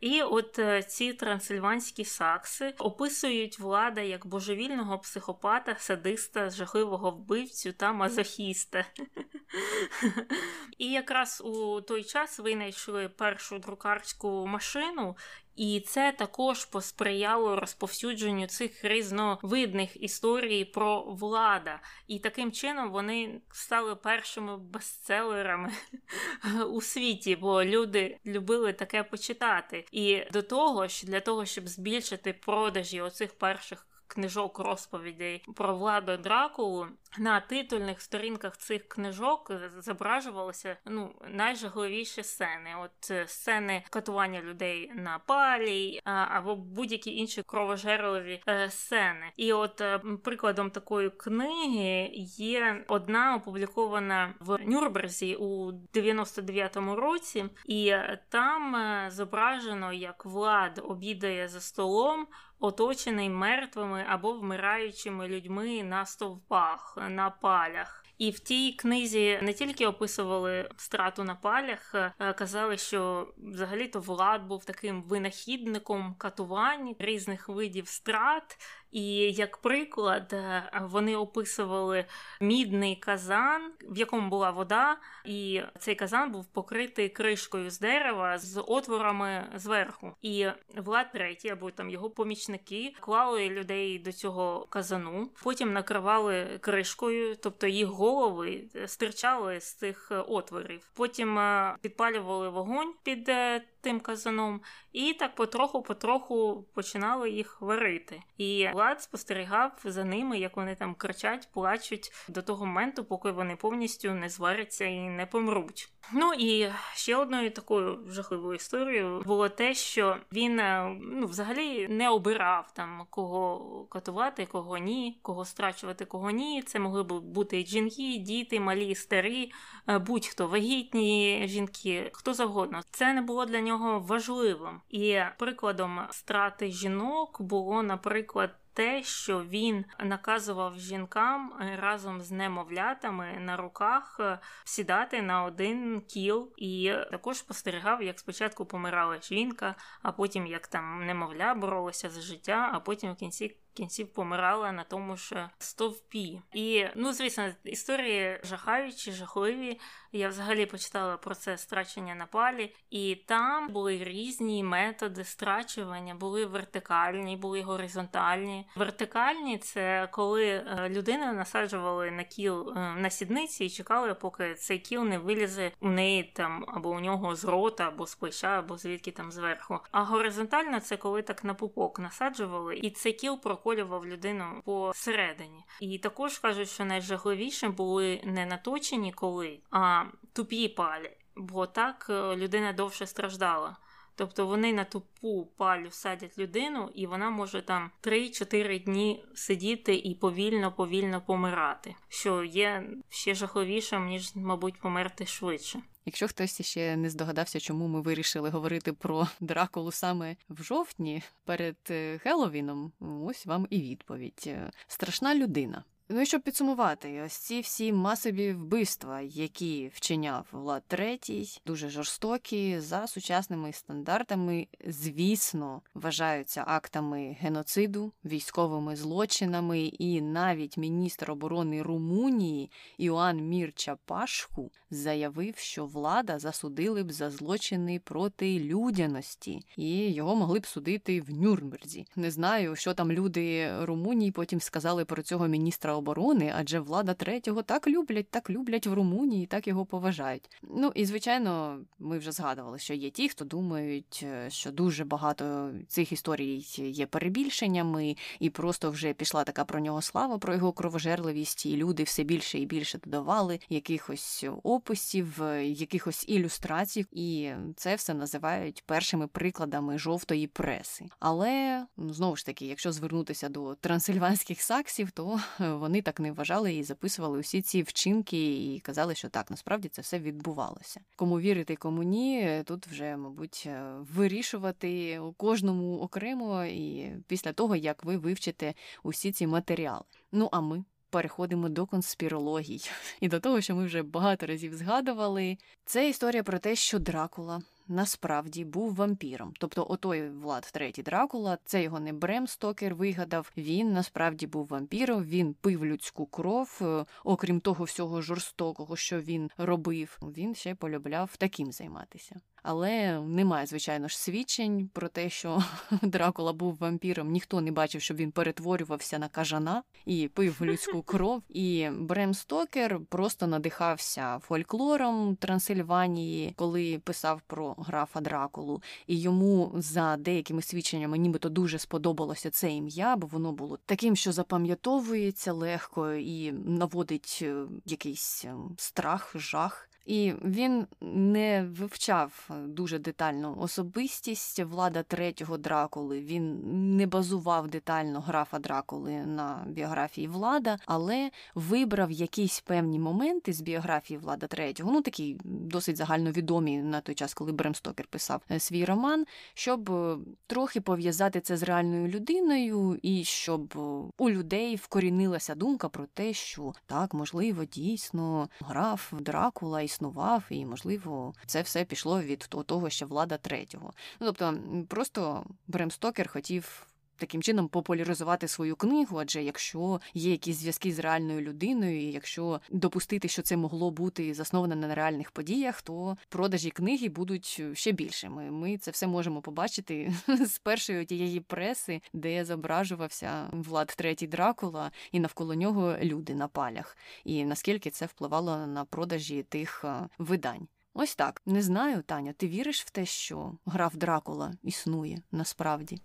І 0.00 0.22
от 0.22 0.58
е, 0.58 0.82
ці 0.82 1.12
трансильванські 1.12 2.04
сакси 2.04 2.74
описують 2.78 3.58
влада 3.58 4.00
як 4.00 4.26
божевільного 4.26 4.98
психопата, 4.98 5.76
садиста, 5.78 6.50
жахливого 6.50 7.10
вбивцю 7.10 7.72
та 7.72 7.92
мазохіста. 7.92 8.84
І 10.78 10.90
якраз 10.90 11.42
у 11.44 11.80
той 11.80 12.04
час 12.04 12.38
винайшли 12.38 13.08
першу 13.08 13.58
друкарську 13.58 14.21
машину, 14.28 15.16
і 15.56 15.80
це 15.80 16.12
також 16.12 16.64
посприяло 16.64 17.56
розповсюдженню 17.56 18.46
цих 18.46 18.84
різновидних 18.84 20.02
історій 20.02 20.64
про 20.64 21.02
влада. 21.02 21.80
І 22.06 22.18
таким 22.18 22.52
чином 22.52 22.90
вони 22.90 23.40
стали 23.52 23.96
першими 23.96 24.56
бестселерами 24.56 25.72
у 26.70 26.80
світі, 26.80 27.36
бо 27.36 27.64
люди 27.64 28.18
любили 28.26 28.72
таке 28.72 29.02
почитати. 29.02 29.84
І 29.92 30.24
до 30.32 30.42
того 30.42 30.88
що 30.88 31.06
для 31.06 31.20
того, 31.20 31.46
щоб 31.46 31.68
збільшити 31.68 32.32
продажі 32.32 33.00
оцих 33.00 33.38
перших 33.38 33.86
книжок 34.12 34.58
розповідей 34.58 35.44
про 35.54 35.74
владу 35.74 36.16
Дракулу. 36.16 36.86
На 37.18 37.40
титульних 37.40 38.00
сторінках 38.00 38.56
цих 38.56 38.88
книжок 38.88 39.52
зображувалися 39.78 40.76
ну 40.84 41.14
найжахливіші 41.28 42.22
сцени. 42.22 42.70
От 42.84 43.10
е, 43.10 43.26
сцени 43.26 43.82
катування 43.90 44.40
людей 44.40 44.92
на 44.94 45.18
палі 45.18 46.00
або 46.04 46.56
будь-які 46.56 47.16
інші 47.16 47.42
кровожерливі 47.42 48.42
е, 48.48 48.70
сцени. 48.70 49.32
І 49.36 49.52
от 49.52 49.80
е, 49.80 50.00
прикладом 50.24 50.70
такої 50.70 51.10
книги 51.10 52.10
є 52.36 52.84
одна 52.88 53.34
опублікована 53.36 54.34
в 54.40 54.58
Нюрнберзі 54.66 55.34
у 55.34 55.72
99-му 55.72 56.96
році, 56.96 57.44
і 57.64 57.94
там 58.28 58.76
зображено, 59.10 59.92
як 59.92 60.24
влад 60.24 60.80
обідає 60.84 61.48
за 61.48 61.60
столом 61.60 62.26
оточений 62.62 63.28
мертвими 63.28 64.04
або 64.08 64.32
вмираючими 64.32 65.28
людьми 65.28 65.82
на 65.82 66.06
стовпах, 66.06 66.98
на 67.10 67.30
палях. 67.30 68.04
І 68.18 68.30
в 68.30 68.38
тій 68.40 68.72
книзі 68.72 69.38
не 69.42 69.52
тільки 69.52 69.86
описували 69.86 70.68
страту 70.76 71.24
на 71.24 71.34
палях, 71.34 71.94
казали, 72.36 72.78
що 72.78 73.28
взагалі-то 73.38 74.00
Влад 74.00 74.46
був 74.46 74.64
таким 74.64 75.02
винахідником 75.02 76.14
катувань 76.18 76.94
різних 76.98 77.48
видів 77.48 77.88
страт. 77.88 78.58
І 78.92 79.14
як 79.32 79.56
приклад, 79.56 80.32
е, 80.32 80.70
вони 80.82 81.16
описували 81.16 82.04
мідний 82.40 82.96
казан, 82.96 83.72
в 83.88 83.98
якому 83.98 84.28
була 84.28 84.50
вода, 84.50 84.96
і 85.24 85.62
цей 85.78 85.94
казан 85.94 86.32
був 86.32 86.46
покритий 86.46 87.08
кришкою 87.08 87.70
з 87.70 87.78
дерева 87.78 88.38
з 88.38 88.60
отворами 88.60 89.46
зверху. 89.54 90.12
І 90.22 90.46
Влад 90.76 91.12
третій, 91.12 91.48
або 91.48 91.70
там 91.70 91.90
його 91.90 92.10
помічники 92.10 92.94
клали 93.00 93.48
людей 93.48 93.98
до 93.98 94.12
цього 94.12 94.66
казану, 94.70 95.30
потім 95.42 95.72
накривали 95.72 96.58
кришкою, 96.60 97.36
тобто 97.36 97.66
їх 97.66 97.86
голови 97.86 98.64
стирчали 98.86 99.60
з 99.60 99.74
цих 99.74 100.12
отворів. 100.28 100.90
Потім 100.94 101.38
е, 101.38 101.76
підпалювали 101.80 102.48
вогонь 102.48 102.94
під 103.02 103.28
е, 103.28 103.62
тим 103.82 104.00
казаном, 104.00 104.60
і 104.92 105.12
так 105.12 105.34
потроху-потроху 105.34 106.64
починали 106.74 107.30
їх 107.30 107.60
варити. 107.60 108.22
І 108.38 108.68
Влад 108.72 109.02
спостерігав 109.02 109.72
за 109.84 110.04
ними, 110.04 110.38
як 110.38 110.56
вони 110.56 110.74
там 110.74 110.94
кричать, 110.94 111.48
плачуть 111.52 112.12
до 112.28 112.42
того 112.42 112.66
моменту, 112.66 113.04
поки 113.04 113.30
вони 113.30 113.56
повністю 113.56 114.14
не 114.14 114.28
зваряться 114.28 114.84
і 114.84 115.00
не 115.00 115.26
помруть. 115.26 115.92
Ну 116.12 116.32
і 116.38 116.70
ще 116.94 117.16
одною 117.16 117.50
такою 117.50 117.98
жахливою 118.08 118.54
історією 118.54 119.22
було 119.26 119.48
те, 119.48 119.74
що 119.74 120.16
він 120.32 120.58
е, 120.58 120.96
ну, 121.02 121.26
взагалі 121.26 121.88
не 121.88 122.08
обирав 122.08 122.72
там 122.74 123.06
кого 123.10 123.86
катувати, 123.90 124.46
кого 124.46 124.78
ні, 124.78 125.18
кого 125.22 125.44
страчувати, 125.44 126.04
кого 126.04 126.30
ні. 126.30 126.62
Це 126.62 126.78
могли 126.78 127.02
б 127.02 127.20
бути 127.20 127.66
жінки, 127.66 128.16
діти, 128.18 128.60
малі, 128.60 128.94
старі, 128.94 129.52
е, 129.88 129.98
будь-хто 129.98 130.48
вагітні 130.48 131.42
жінки, 131.46 132.10
хто 132.12 132.34
завгодно. 132.34 132.80
Це 132.90 133.14
не 133.14 133.22
було 133.22 133.46
для 133.46 133.60
нього 133.60 133.71
важливим. 133.78 134.80
І 134.88 135.20
прикладом 135.38 136.00
страти 136.10 136.70
жінок 136.70 137.42
було, 137.42 137.82
наприклад 137.82 138.50
те, 138.74 139.02
що 139.02 139.42
він 139.42 139.84
наказував 139.98 140.78
жінкам 140.78 141.52
е, 141.60 141.76
разом 141.76 142.20
з 142.20 142.30
немовлятами 142.30 143.36
на 143.40 143.56
руках 143.56 144.16
е, 144.20 144.38
сідати 144.64 145.22
на 145.22 145.44
один 145.44 146.00
кіл, 146.00 146.52
і 146.56 146.92
також 147.10 147.38
спостерігав, 147.38 148.02
як 148.02 148.20
спочатку 148.20 148.66
помирала 148.66 149.20
жінка, 149.20 149.74
а 150.02 150.12
потім 150.12 150.46
як 150.46 150.66
там 150.66 151.06
немовля 151.06 151.54
боролося 151.54 152.10
за 152.10 152.20
життя, 152.20 152.70
а 152.72 152.80
потім 152.80 153.12
в 153.12 153.16
кінці 153.16 153.56
кінців 153.74 154.12
помирала 154.12 154.72
на 154.72 154.84
тому 154.84 155.16
ж 155.16 155.50
стовпі. 155.58 156.42
І 156.52 156.86
ну, 156.96 157.12
звісно, 157.12 157.52
історії 157.64 158.40
жахаючі, 158.44 159.12
жахливі. 159.12 159.80
Я 160.14 160.28
взагалі 160.28 160.66
почитала 160.66 161.16
про 161.16 161.34
це 161.34 161.58
страчення 161.58 162.14
на 162.14 162.26
палі, 162.26 162.74
і 162.90 163.14
там 163.14 163.68
були 163.68 164.04
різні 164.04 164.64
методи 164.64 165.24
страчування, 165.24 166.14
були 166.14 166.46
вертикальні, 166.46 167.36
були 167.36 167.62
горизонтальні. 167.62 168.68
Вертикальні 168.76 169.58
це 169.58 170.08
коли 170.10 170.44
е, 170.46 170.88
людину 170.88 171.32
насаджували 171.32 172.10
на 172.10 172.24
кіл 172.24 172.72
е, 172.76 172.94
на 172.94 173.10
сідниці 173.10 173.64
і 173.64 173.70
чекали, 173.70 174.14
поки 174.14 174.54
цей 174.54 174.78
кіл 174.78 175.04
не 175.04 175.18
вилізе 175.18 175.72
у 175.80 175.88
неї 175.88 176.22
там 176.22 176.64
або 176.68 176.90
у 176.90 177.00
нього 177.00 177.36
з 177.36 177.44
рота, 177.44 177.88
або 177.88 178.06
з 178.06 178.14
плеча, 178.14 178.58
або 178.58 178.76
звідки 178.76 179.10
там 179.10 179.32
зверху. 179.32 179.78
А 179.90 180.02
горизонтально 180.02 180.80
це 180.80 180.96
коли 180.96 181.22
так 181.22 181.44
на 181.44 181.54
пупок 181.54 181.98
насаджували, 181.98 182.76
і 182.76 182.90
цей 182.90 183.12
кіл 183.12 183.40
проколював 183.40 184.06
людину 184.06 184.62
посередині. 184.64 185.64
І 185.80 185.98
також 185.98 186.38
кажуть, 186.38 186.68
що 186.68 186.84
найжахливішим 186.84 187.72
були 187.72 188.20
не 188.24 188.46
наточені 188.46 189.12
коли, 189.12 189.58
а 189.70 190.01
тупі 190.32 190.68
палі, 190.68 191.10
бо 191.36 191.66
так 191.66 192.06
е, 192.10 192.36
людина 192.36 192.72
довше 192.72 193.06
страждала. 193.06 193.76
Тобто 194.14 194.46
вони 194.46 194.72
на 194.72 194.84
тупу 194.84 195.48
палю 195.56 195.90
садять 195.90 196.38
людину, 196.38 196.90
і 196.94 197.06
вона 197.06 197.30
може 197.30 197.62
там 197.62 197.90
3-4 198.02 198.84
дні 198.84 199.24
сидіти 199.34 199.94
і 199.94 200.14
повільно-повільно 200.14 201.22
помирати, 201.22 201.94
що 202.08 202.44
є 202.44 202.90
ще 203.08 203.34
жахливішим, 203.34 204.06
ніж, 204.06 204.36
мабуть, 204.36 204.80
померти 204.80 205.26
швидше. 205.26 205.82
Якщо 206.04 206.28
хтось 206.28 206.62
ще 206.62 206.96
не 206.96 207.10
здогадався, 207.10 207.60
чому 207.60 207.88
ми 207.88 208.00
вирішили 208.00 208.50
говорити 208.50 208.92
про 208.92 209.28
Дракулу 209.40 209.92
саме 209.92 210.36
в 210.48 210.62
жовтні 210.62 211.22
перед 211.44 211.76
е, 211.90 212.18
Хелловіном, 212.18 212.92
ось 213.00 213.46
вам 213.46 213.66
і 213.70 213.80
відповідь: 213.80 214.44
е, 214.46 214.70
страшна 214.86 215.34
людина. 215.34 215.84
Ну 216.14 216.20
і 216.20 216.26
щоб 216.26 216.42
підсумувати, 216.42 217.22
ось 217.26 217.32
ці 217.32 217.60
всі 217.60 217.92
масові 217.92 218.52
вбивства, 218.52 219.20
які 219.20 219.90
вчиняв 219.94 220.46
Влад 220.52 220.82
Третій, 220.86 221.60
дуже 221.66 221.88
жорстокі, 221.88 222.80
за 222.80 223.06
сучасними 223.06 223.72
стандартами, 223.72 224.66
звісно, 224.86 225.82
вважаються 225.94 226.64
актами 226.66 227.36
геноциду, 227.40 228.12
військовими 228.24 228.96
злочинами, 228.96 229.80
і 229.80 230.20
навіть 230.20 230.76
міністр 230.76 231.30
оборони 231.30 231.82
Румунії 231.82 232.70
Іоанн 232.98 233.40
Мірча 233.40 233.96
Пашху 234.04 234.70
заявив, 234.90 235.56
що 235.56 235.86
влада 235.86 236.38
засудили 236.38 237.02
б 237.02 237.12
за 237.12 237.30
злочини 237.30 238.00
проти 238.04 238.58
людяності, 238.58 239.60
і 239.76 240.12
його 240.12 240.36
могли 240.36 240.58
б 240.58 240.66
судити 240.66 241.20
в 241.20 241.30
Нюрнберзі. 241.30 242.06
Не 242.16 242.30
знаю, 242.30 242.76
що 242.76 242.94
там 242.94 243.12
люди 243.12 243.72
Румунії 243.84 244.32
потім 244.32 244.60
сказали 244.60 245.04
про 245.04 245.22
цього 245.22 245.46
міністра 245.46 246.01
оборони, 246.02 246.52
адже 246.56 246.80
влада 246.80 247.14
третього 247.14 247.62
так 247.62 247.88
люблять, 247.88 248.30
так 248.30 248.50
люблять 248.50 248.86
в 248.86 248.92
Румунії, 248.92 249.46
так 249.46 249.68
його 249.68 249.86
поважають. 249.86 250.50
Ну 250.62 250.92
і 250.94 251.04
звичайно, 251.04 251.80
ми 251.98 252.18
вже 252.18 252.32
згадували, 252.32 252.78
що 252.78 252.94
є 252.94 253.10
ті, 253.10 253.28
хто 253.28 253.44
думають, 253.44 254.20
е, 254.22 254.50
що 254.50 254.70
дуже 254.70 255.04
багато 255.04 255.70
цих 255.88 256.12
історій 256.12 256.64
є 256.78 257.06
перебільшеннями, 257.06 258.16
і 258.40 258.50
просто 258.50 258.90
вже 258.90 259.12
пішла 259.12 259.44
така 259.44 259.64
про 259.64 259.80
нього 259.80 260.02
слава, 260.02 260.38
про 260.38 260.54
його 260.54 260.72
кровожерливість, 260.72 261.66
і 261.66 261.76
люди 261.76 262.02
все 262.02 262.22
більше 262.22 262.58
і 262.58 262.66
більше 262.66 262.98
додавали 262.98 263.60
якихось 263.68 264.44
описів, 264.62 265.42
якихось 265.62 266.24
ілюстрацій, 266.28 267.06
і 267.12 267.50
це 267.76 267.94
все 267.94 268.14
називають 268.14 268.82
першими 268.86 269.26
прикладами 269.26 269.98
жовтої 269.98 270.46
преси. 270.46 271.04
Але 271.18 271.84
ну, 271.96 272.14
знову 272.14 272.36
ж 272.36 272.46
таки, 272.46 272.66
якщо 272.66 272.92
звернутися 272.92 273.48
до 273.48 273.74
трансильванських 273.74 274.62
саксів, 274.62 275.10
то 275.10 275.40
вони 275.58 275.91
так 276.00 276.20
не 276.20 276.32
вважали 276.32 276.74
і 276.74 276.82
записували 276.82 277.38
усі 277.38 277.62
ці 277.62 277.82
вчинки 277.82 278.74
і 278.74 278.80
казали, 278.80 279.14
що 279.14 279.28
так 279.28 279.50
насправді 279.50 279.88
це 279.88 280.02
все 280.02 280.18
відбувалося. 280.18 281.00
Кому 281.16 281.40
вірити, 281.40 281.76
кому 281.76 282.02
ні, 282.02 282.62
тут 282.64 282.86
вже, 282.86 283.16
мабуть, 283.16 283.68
вирішувати 283.98 285.18
у 285.18 285.32
кожному 285.32 286.00
окремо 286.00 286.64
і 286.64 287.12
після 287.26 287.52
того 287.52 287.76
як 287.76 288.04
ви 288.04 288.16
вивчите 288.16 288.74
усі 289.02 289.32
ці 289.32 289.46
матеріали. 289.46 290.04
Ну 290.32 290.48
а 290.52 290.60
ми 290.60 290.84
переходимо 291.12 291.68
до 291.68 291.86
конспірологій 291.86 292.80
і 293.20 293.28
до 293.28 293.40
того, 293.40 293.60
що 293.60 293.76
ми 293.76 293.84
вже 293.84 294.02
багато 294.02 294.46
разів 294.46 294.74
згадували. 294.74 295.56
Це 295.84 296.08
історія 296.08 296.42
про 296.42 296.58
те, 296.58 296.74
що 296.74 296.98
Дракула. 296.98 297.62
Насправді 297.92 298.64
був 298.64 298.94
вампіром, 298.94 299.52
тобто 299.58 299.86
отой 299.88 300.30
Влад 300.30 300.70
третій 300.72 301.02
Дракула, 301.02 301.58
це 301.64 301.82
його 301.82 302.00
не 302.00 302.12
Брем 302.12 302.46
Стокер 302.46 302.94
вигадав. 302.94 303.52
Він 303.56 303.92
насправді 303.92 304.46
був 304.46 304.66
вампіром. 304.66 305.24
Він 305.24 305.54
пив 305.54 305.84
людську 305.84 306.26
кров, 306.26 306.78
е, 306.82 307.04
окрім 307.24 307.60
того 307.60 307.84
всього 307.84 308.22
жорстокого, 308.22 308.96
що 308.96 309.20
він 309.20 309.50
робив. 309.58 310.18
Він 310.22 310.54
ще 310.54 310.74
полюбляв 310.74 311.36
таким 311.36 311.72
займатися. 311.72 312.40
Але 312.62 313.20
немає, 313.20 313.66
звичайно 313.66 314.08
ж, 314.08 314.18
свідчень 314.18 314.90
про 314.92 315.08
те, 315.08 315.30
що 315.30 315.62
Дракула 316.02 316.52
був 316.52 316.76
вампіром. 316.76 317.30
Ніхто 317.30 317.60
не 317.60 317.72
бачив, 317.72 318.02
щоб 318.02 318.16
він 318.16 318.32
перетворювався 318.32 319.18
на 319.18 319.28
кажана 319.28 319.82
і 320.06 320.28
пив 320.28 320.56
людську 320.62 321.02
кров. 321.06 321.42
І 321.48 321.88
Брем 321.98 322.34
Стокер 322.34 323.00
просто 323.08 323.46
надихався 323.46 324.38
фольклором 324.38 325.36
Трансильванії, 325.36 326.52
коли 326.56 326.98
писав 327.04 327.40
про 327.46 327.76
графа 327.82 328.20
Дракулу. 328.20 328.82
І 329.06 329.20
йому 329.20 329.72
за 329.74 330.16
деякими 330.16 330.62
свідченнями, 330.62 331.18
нібито 331.18 331.48
дуже 331.48 331.78
сподобалося 331.78 332.50
це 332.50 332.70
ім'я, 332.70 333.16
бо 333.16 333.26
воно 333.26 333.52
було 333.52 333.78
таким, 333.86 334.16
що 334.16 334.32
запам'ятовується 334.32 335.52
легко 335.52 336.12
і 336.12 336.52
наводить 336.52 337.38
е, 337.42 337.64
якийсь 337.86 338.44
ем, 338.44 338.74
страх, 338.78 339.32
жах. 339.38 339.88
І 340.06 340.32
він 340.44 340.86
не 341.00 341.66
вивчав 341.78 342.50
дуже 342.66 342.98
детально 342.98 343.60
особистість 343.60 344.58
влада 344.58 345.02
третього 345.02 345.58
Дракули. 345.58 346.20
Він 346.20 346.60
не 346.96 347.06
базував 347.06 347.68
детально 347.68 348.20
графа 348.20 348.58
Дракули 348.58 349.12
на 349.12 349.64
біографії 349.66 350.28
влада, 350.28 350.78
але 350.86 351.30
вибрав 351.54 352.10
якісь 352.10 352.60
певні 352.60 352.98
моменти 352.98 353.52
з 353.52 353.60
біографії 353.60 354.18
влада 354.18 354.46
третього, 354.46 354.92
ну 354.92 355.02
такі 355.02 355.36
досить 355.44 355.96
загальновідомі 355.96 356.82
на 356.82 357.00
той 357.00 357.14
час, 357.14 357.34
коли 357.34 357.52
Брем 357.52 357.74
Стокер 357.74 358.06
писав 358.06 358.42
е, 358.50 358.60
свій 358.60 358.84
роман, 358.84 359.24
щоб 359.54 359.90
е, 359.90 360.16
трохи 360.46 360.80
пов'язати 360.80 361.40
це 361.40 361.56
з 361.56 361.62
реальною 361.62 362.08
людиною, 362.08 362.98
і 363.02 363.24
щоб 363.24 363.74
е, 363.76 363.78
у 364.18 364.30
людей 364.30 364.76
вкорінилася 364.76 365.54
думка 365.54 365.88
про 365.88 366.06
те, 366.14 366.32
що 366.32 366.72
так 366.86 367.14
можливо 367.14 367.64
дійсно 367.64 368.48
граф 368.60 369.12
Дракула 369.20 369.82
існував, 369.92 370.44
і, 370.50 370.66
можливо, 370.66 371.34
це 371.46 371.62
все 371.62 371.84
пішло 371.84 372.22
від 372.22 372.38
того, 372.38 372.90
що 372.90 373.06
влада 373.06 373.36
третього. 373.36 373.92
Ну 374.20 374.26
тобто, 374.26 374.58
просто 374.88 375.44
Брем 375.66 375.90
Стокер 375.90 376.28
хотів. 376.28 376.86
Таким 377.22 377.42
чином 377.42 377.68
популяризувати 377.68 378.48
свою 378.48 378.76
книгу, 378.76 379.18
адже 379.18 379.42
якщо 379.42 380.00
є 380.14 380.30
якісь 380.30 380.56
зв'язки 380.56 380.92
з 380.92 380.98
реальною 380.98 381.40
людиною, 381.40 382.00
і 382.00 382.12
якщо 382.12 382.60
допустити, 382.70 383.28
що 383.28 383.42
це 383.42 383.56
могло 383.56 383.90
бути 383.90 384.34
засноване 384.34 384.76
на 384.76 384.94
реальних 384.94 385.30
подіях, 385.30 385.82
то 385.82 386.16
продажі 386.28 386.70
книги 386.70 387.08
будуть 387.08 387.62
ще 387.72 387.92
більшими. 387.92 388.50
Ми 388.50 388.78
це 388.78 388.90
все 388.90 389.06
можемо 389.06 389.42
побачити 389.42 390.14
з 390.46 390.58
першої 390.58 391.04
тієї 391.04 391.40
преси, 391.40 392.02
де 392.12 392.44
зображувався 392.44 393.48
Влад 393.52 393.94
третій 393.96 394.26
Дракула, 394.26 394.90
і 395.12 395.20
навколо 395.20 395.54
нього 395.54 395.96
люди 396.02 396.34
на 396.34 396.48
палях, 396.48 396.96
і 397.24 397.44
наскільки 397.44 397.90
це 397.90 398.06
впливало 398.06 398.66
на 398.66 398.84
продажі 398.84 399.42
тих 399.42 399.84
видань. 400.18 400.68
Ось 400.94 401.14
так. 401.14 401.42
Не 401.46 401.62
знаю, 401.62 402.02
Таня, 402.02 402.32
ти 402.32 402.48
віриш 402.48 402.82
в 402.82 402.90
те, 402.90 403.06
що 403.06 403.52
граф 403.66 403.94
Дракула 403.94 404.54
існує 404.62 405.22
насправді? 405.32 406.00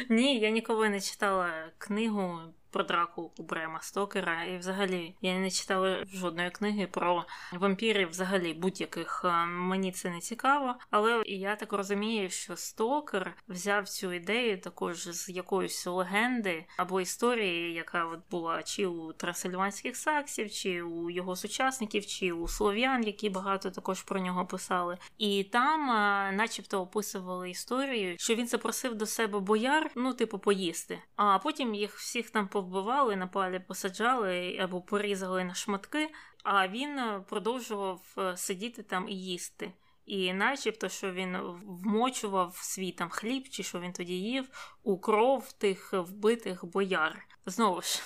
Ні, 0.08 0.38
я 0.38 0.50
ніколи 0.50 0.88
не 0.88 1.00
читала 1.00 1.50
книгу 1.78 2.38
про 2.70 2.84
драку 2.84 3.32
у 3.38 3.42
Брема 3.42 3.80
Стокера. 3.80 4.44
І 4.44 4.58
взагалі 4.58 5.14
я 5.20 5.38
не 5.38 5.50
читала 5.50 6.04
жодної 6.12 6.50
книги 6.50 6.86
про 6.86 7.24
вампірів, 7.52 8.08
взагалі 8.08 8.54
будь-яких 8.54 9.22
е, 9.24 9.46
мені 9.46 9.92
це 9.92 10.10
не 10.10 10.20
цікаво. 10.20 10.74
Але 10.90 11.22
я 11.26 11.56
так 11.56 11.72
розумію, 11.72 12.30
що 12.30 12.56
Стокер 12.56 13.36
взяв 13.48 13.88
цю 13.88 14.12
ідею 14.12 14.60
також 14.60 15.08
з 15.08 15.28
якоїсь 15.28 15.86
легенди 15.86 16.66
або 16.76 17.00
історії, 17.00 17.72
яка 17.72 18.04
от 18.04 18.20
була 18.30 18.62
чи 18.62 18.86
у 18.86 19.12
трансильванських 19.12 19.96
саксів, 19.96 20.50
чи 20.50 20.82
у 20.82 21.10
його 21.10 21.36
сучасників, 21.36 22.06
чи 22.06 22.32
у 22.32 22.48
слов'ян, 22.48 23.04
які 23.04 23.30
багато 23.30 23.70
також 23.70 24.02
про 24.02 24.20
нього 24.20 24.46
писали. 24.46 24.98
І 25.18 25.44
там, 25.44 25.90
е, 25.90 26.32
начебто, 26.32 26.80
описували 26.80 27.50
історію, 27.50 28.16
що 28.18 28.34
він 28.34 28.46
запросив 28.46 28.94
до 28.94 29.06
себе 29.06 29.40
бояр, 29.40 29.90
ну 29.96 30.14
типу, 30.14 30.38
поїсти. 30.38 30.98
А 31.16 31.38
потім 31.38 31.74
їх 31.74 31.96
всіх 31.96 32.30
там 32.30 32.48
повбивали, 32.56 33.16
на 33.16 33.26
палі 33.26 33.58
посаджали 33.58 34.58
або 34.60 34.80
порізали 34.80 35.44
на 35.44 35.54
шматки, 35.54 36.08
а 36.44 36.68
він 36.68 36.98
е, 36.98 37.24
продовжував 37.28 38.00
е, 38.18 38.36
сидіти 38.36 38.82
там 38.82 39.08
і 39.08 39.14
їсти. 39.14 39.72
І 40.06 40.32
начебто, 40.32 40.88
що 40.88 41.12
він 41.12 41.36
вмочував 41.66 42.56
свій 42.56 42.92
там 42.92 43.08
хліб, 43.08 43.48
чи 43.48 43.62
що 43.62 43.80
він 43.80 43.92
тоді 43.92 44.14
їв 44.14 44.76
у 44.82 44.98
кров 44.98 45.52
тих 45.52 45.92
вбитих 45.92 46.64
бояр. 46.64 47.26
Знову 47.46 47.82
ж, 47.82 48.02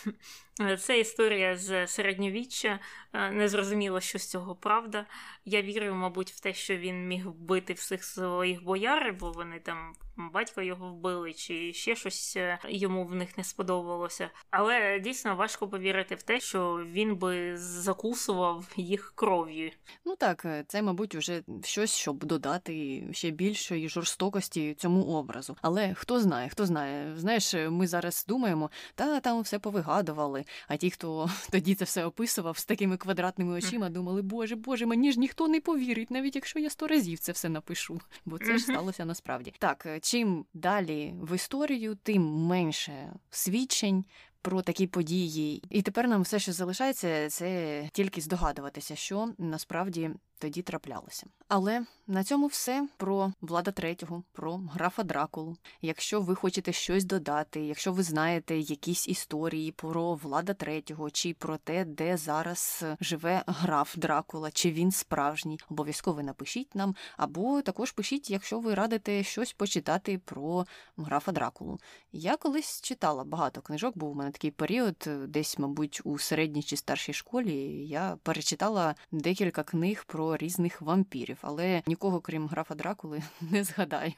це 0.78 1.00
історія 1.00 1.56
з 1.56 1.86
середньовіччя. 1.86 2.78
Е, 3.12 3.30
не 3.30 3.48
зрозуміло, 3.48 4.00
що 4.00 4.18
з 4.18 4.26
цього 4.26 4.54
правда. 4.54 5.06
Я 5.44 5.62
вірю, 5.62 5.94
мабуть, 5.94 6.30
в 6.30 6.40
те, 6.40 6.54
що 6.54 6.76
він 6.76 7.08
міг 7.08 7.28
вбити 7.28 7.72
всіх 7.72 8.04
своїх 8.04 8.64
бояр, 8.64 9.16
бо 9.20 9.32
вони 9.32 9.60
там 9.60 9.92
батька 10.32 10.62
його 10.62 10.88
вбили, 10.88 11.32
чи 11.32 11.72
ще 11.72 11.96
щось 11.96 12.36
е, 12.36 12.58
йому 12.68 13.04
в 13.04 13.14
них 13.14 13.38
не 13.38 13.44
сподобалося. 13.44 14.30
Але 14.50 15.00
дійсно 15.00 15.36
важко 15.36 15.68
повірити 15.68 16.14
в 16.14 16.22
те, 16.22 16.40
що 16.40 16.86
він 16.92 17.16
би 17.16 17.56
закусував 17.56 18.72
їх 18.76 19.12
кров'ю. 19.14 19.70
Ну 20.04 20.16
так, 20.16 20.44
е, 20.44 20.64
це, 20.68 20.82
мабуть, 20.82 21.14
вже 21.14 21.42
щось, 21.64 21.94
щоб 21.94 22.24
додати 22.24 23.04
ще 23.12 23.30
більшої 23.30 23.88
жорстокості 23.88 24.74
цьому 24.74 25.04
образу. 25.04 25.56
Але 25.62 25.94
хто 25.94 26.20
знає, 26.20 26.48
хто 26.48 26.66
знає. 26.66 27.16
Знаєш, 27.16 27.54
ми 27.54 27.86
зараз 27.86 28.24
думаємо, 28.28 28.70
та 28.94 29.20
там 29.20 29.40
все 29.40 29.58
повигадували. 29.58 30.44
А 30.68 30.76
ті, 30.76 30.90
хто 30.90 31.30
тоді 31.50 31.74
це 31.74 31.84
все 31.84 32.04
описував 32.04 32.58
з 32.58 32.64
такими 32.64 32.96
квадратними 32.96 33.52
очима, 33.52 33.88
думали, 33.90 34.22
боже, 34.22 34.56
боже, 34.56 34.86
мені 34.86 35.12
ж 35.12 35.20
ніхто 35.20 35.48
не 35.48 35.60
повірить, 35.60 36.10
навіть 36.10 36.34
якщо 36.34 36.58
я 36.58 36.70
сто 36.70 36.86
разів 36.86 37.18
це 37.18 37.32
все 37.32 37.48
напишу. 37.48 38.00
Бо 38.24 38.38
це 38.38 38.58
ж 38.58 38.64
сталося 38.64 39.04
насправді. 39.04 39.54
Так, 39.58 39.86
е, 39.86 40.00
чим 40.00 40.44
далі 40.54 41.14
в 41.20 41.34
історію, 41.34 41.98
тим 42.02 42.22
менше 42.22 43.12
свідчень. 43.30 44.04
Про 44.42 44.62
такі 44.62 44.86
події, 44.86 45.62
і 45.70 45.82
тепер 45.82 46.08
нам 46.08 46.22
все, 46.22 46.38
що 46.38 46.52
залишається, 46.52 47.28
це 47.28 47.88
тільки 47.92 48.20
здогадуватися, 48.20 48.96
що 48.96 49.32
насправді 49.38 50.10
тоді 50.40 50.62
траплялося. 50.62 51.26
Але 51.48 51.84
на 52.06 52.24
цьому 52.24 52.46
все 52.46 52.88
про 52.96 53.32
влада 53.40 53.70
третього, 53.70 54.22
про 54.32 54.56
графа 54.56 55.02
Дракулу. 55.02 55.56
Якщо 55.82 56.20
ви 56.20 56.34
хочете 56.34 56.72
щось 56.72 57.04
додати, 57.04 57.60
якщо 57.60 57.92
ви 57.92 58.02
знаєте 58.02 58.58
якісь 58.58 59.08
історії 59.08 59.72
про 59.72 60.14
влада 60.14 60.54
третього, 60.54 61.10
чи 61.10 61.34
про 61.34 61.56
те, 61.56 61.84
де 61.84 62.16
зараз 62.16 62.84
живе 63.00 63.42
граф 63.46 63.96
Дракула, 63.96 64.50
чи 64.50 64.70
він 64.70 64.90
справжній, 64.90 65.60
обов'язково 65.70 66.22
напишіть 66.22 66.74
нам, 66.74 66.94
або 67.16 67.62
також 67.62 67.92
пишіть, 67.92 68.30
якщо 68.30 68.60
ви 68.60 68.74
радите 68.74 69.22
щось 69.22 69.52
почитати 69.52 70.18
про 70.18 70.66
графа 70.96 71.32
Дракулу. 71.32 71.78
Я 72.12 72.36
колись 72.36 72.80
читала 72.80 73.24
багато 73.24 73.60
книжок, 73.60 73.98
був 73.98 74.10
у 74.10 74.14
мене 74.14 74.30
такий 74.30 74.50
період, 74.50 75.08
десь, 75.26 75.58
мабуть, 75.58 76.00
у 76.04 76.18
середній 76.18 76.62
чи 76.62 76.76
старшій 76.76 77.12
школі. 77.12 77.54
Я 77.88 78.18
перечитала 78.22 78.94
декілька 79.12 79.62
книг 79.62 80.04
про 80.06 80.29
різних 80.36 80.82
вампірів, 80.82 81.38
але 81.42 81.82
нікого, 81.86 82.20
крім 82.20 82.46
графа 82.46 82.74
Дракули, 82.74 83.22
не 83.40 83.64
згадаю. 83.64 84.12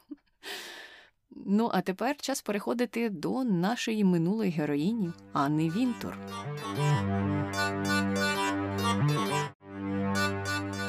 Ну, 1.30 1.70
а 1.72 1.80
тепер 1.80 2.16
час 2.16 2.42
переходити 2.42 3.10
до 3.10 3.44
нашої 3.44 4.04
минулої 4.04 4.50
героїні 4.50 5.12
Анни 5.32 5.70
Вінтур. 5.70 6.18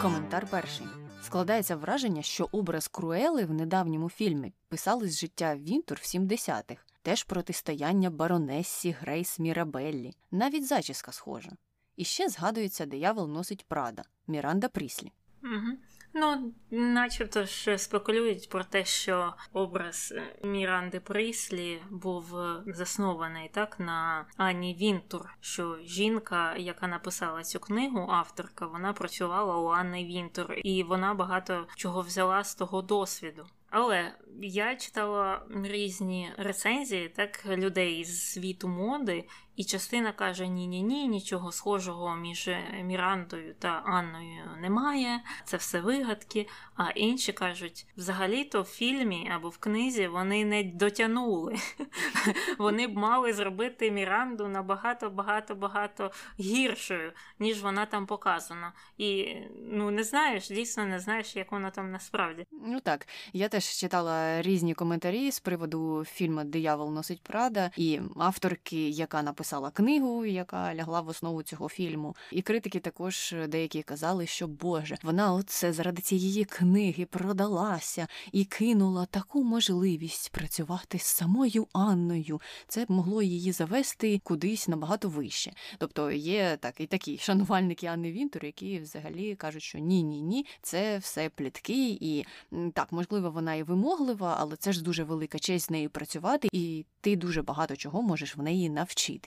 Коментар 0.01 0.47
перший. 0.49 0.87
Складається 1.23 1.75
враження, 1.75 2.21
що 2.21 2.49
образ 2.51 2.87
Круели 2.87 3.45
в 3.45 3.53
недавньому 3.53 4.09
фільмі 4.09 4.53
писали 4.69 5.09
з 5.09 5.19
життя 5.19 5.55
Вінтур 5.55 5.97
в 6.01 6.05
70-х, 6.05 6.75
теж 7.01 7.23
протистояння 7.23 8.09
баронессі 8.09 8.91
Грейс 8.91 9.39
Мірабеллі, 9.39 10.13
навіть 10.31 10.67
зачіска 10.67 11.11
схожа. 11.11 11.51
І 11.95 12.03
ще 12.03 12.29
згадується 12.29 12.85
диявол 12.85 13.29
носить 13.29 13.65
Прада 13.67 14.03
Міранда 14.27 14.67
Пріслі. 14.67 15.11
Угу. 15.43 15.77
Ну, 16.15 16.53
начебто 16.71 17.45
ж 17.45 17.77
спекулюють 17.77 18.49
про 18.49 18.63
те, 18.63 18.85
що 18.85 19.33
образ 19.53 20.13
Міранди 20.43 20.99
Пріслі 20.99 21.81
був 21.89 22.35
заснований 22.65 23.49
так 23.53 23.79
на 23.79 24.25
Ані 24.37 24.75
Вінтур, 24.75 25.29
що 25.41 25.77
жінка, 25.83 26.55
яка 26.55 26.87
написала 26.87 27.43
цю 27.43 27.59
книгу, 27.59 28.07
авторка, 28.11 28.67
вона 28.67 28.93
працювала 28.93 29.57
у 29.57 29.67
Анни 29.67 30.05
Вінтур, 30.05 30.53
і 30.63 30.83
вона 30.83 31.13
багато 31.13 31.67
чого 31.75 32.01
взяла 32.01 32.43
з 32.43 32.55
того 32.55 32.81
досвіду. 32.81 33.45
Але 33.75 34.15
я 34.41 34.75
читала 34.75 35.45
різні 35.63 36.31
рецензії 36.37 37.09
так 37.09 37.45
людей 37.45 38.05
з 38.05 38.31
світу 38.31 38.67
моди, 38.67 39.27
і 39.55 39.63
частина 39.63 40.11
каже: 40.11 40.47
ні-ні 40.47 40.81
ні, 40.81 41.07
нічого 41.07 41.51
схожого 41.51 42.15
між 42.15 42.49
Мірандою 42.83 43.55
та 43.59 43.67
Анною 43.85 44.43
немає, 44.61 45.19
це 45.45 45.57
все 45.57 45.81
вигадки. 45.81 46.47
А 46.75 46.89
інші 46.89 47.33
кажуть, 47.33 47.87
взагалі-то 47.97 48.61
в 48.61 48.65
фільмі 48.65 49.31
або 49.35 49.49
в 49.49 49.57
книзі 49.57 50.07
вони 50.07 50.45
не 50.45 50.63
дотягнули. 50.63 51.55
Вони 52.57 52.87
б 52.87 52.97
мали 52.97 53.33
зробити 53.33 53.91
Міранду 53.91 54.47
набагато 54.47 55.09
багато 55.09 55.55
багато 55.55 56.11
гіршою, 56.39 57.11
ніж 57.39 57.61
вона 57.61 57.85
там 57.85 58.05
показана. 58.05 58.73
І 58.97 59.35
ну 59.71 59.91
не 59.91 60.03
знаєш, 60.03 60.49
дійсно 60.49 60.85
не 60.85 60.99
знаєш, 60.99 61.35
як 61.35 61.51
вона 61.51 61.69
там 61.69 61.91
насправді. 61.91 62.45
Ну 62.51 62.79
так, 62.79 63.07
я 63.33 63.49
теж 63.49 63.65
читала 63.65 64.41
різні 64.41 64.73
коментарі 64.73 65.31
з 65.31 65.39
приводу 65.39 66.03
фільму 66.05 66.43
Диявол 66.43 66.93
носить 66.93 67.21
Прада 67.23 67.71
і 67.77 67.99
авторки, 68.15 68.89
яка 68.89 69.23
написала 69.23 69.42
книгу, 69.73 70.25
яка 70.25 70.75
лягла 70.75 71.01
в 71.01 71.07
основу 71.07 71.43
цього 71.43 71.69
фільму. 71.69 72.15
І 72.31 72.41
критики 72.41 72.79
також 72.79 73.35
деякі 73.47 73.83
казали, 73.83 74.27
що 74.27 74.47
Боже, 74.47 74.97
вона 75.03 75.33
оце 75.33 75.73
заради 75.73 76.01
цієї 76.01 76.45
книги 76.45 77.05
продалася 77.05 78.07
і 78.31 78.45
кинула 78.45 79.05
таку 79.05 79.43
можливість 79.43 80.31
працювати 80.31 80.99
з 80.99 81.03
самою 81.03 81.67
Анною. 81.73 82.41
Це 82.67 82.85
могло 82.89 83.21
її 83.21 83.51
завести 83.51 84.21
кудись 84.23 84.67
набагато 84.67 85.09
вище. 85.09 85.53
Тобто 85.77 86.11
є 86.11 86.57
так 86.59 86.79
і 86.79 86.85
такі 86.85 87.17
шанувальники 87.17 87.87
Анни 87.87 88.11
Вінтур, 88.11 88.45
які 88.45 88.79
взагалі 88.79 89.35
кажуть, 89.35 89.63
що 89.63 89.79
ні, 89.79 90.03
ні, 90.03 90.21
ні, 90.21 90.45
це 90.61 90.97
все 90.97 91.29
плітки, 91.29 91.97
і 92.01 92.25
так 92.73 92.91
можливо 92.91 93.31
вона 93.31 93.55
і 93.55 93.63
вимоглива, 93.63 94.37
але 94.39 94.55
це 94.55 94.73
ж 94.73 94.83
дуже 94.83 95.03
велика 95.03 95.39
честь 95.39 95.65
з 95.65 95.69
нею 95.69 95.89
працювати, 95.89 96.49
і 96.51 96.85
ти 97.01 97.15
дуже 97.15 97.41
багато 97.41 97.75
чого 97.75 98.01
можеш 98.01 98.37
в 98.37 98.41
неї 98.41 98.69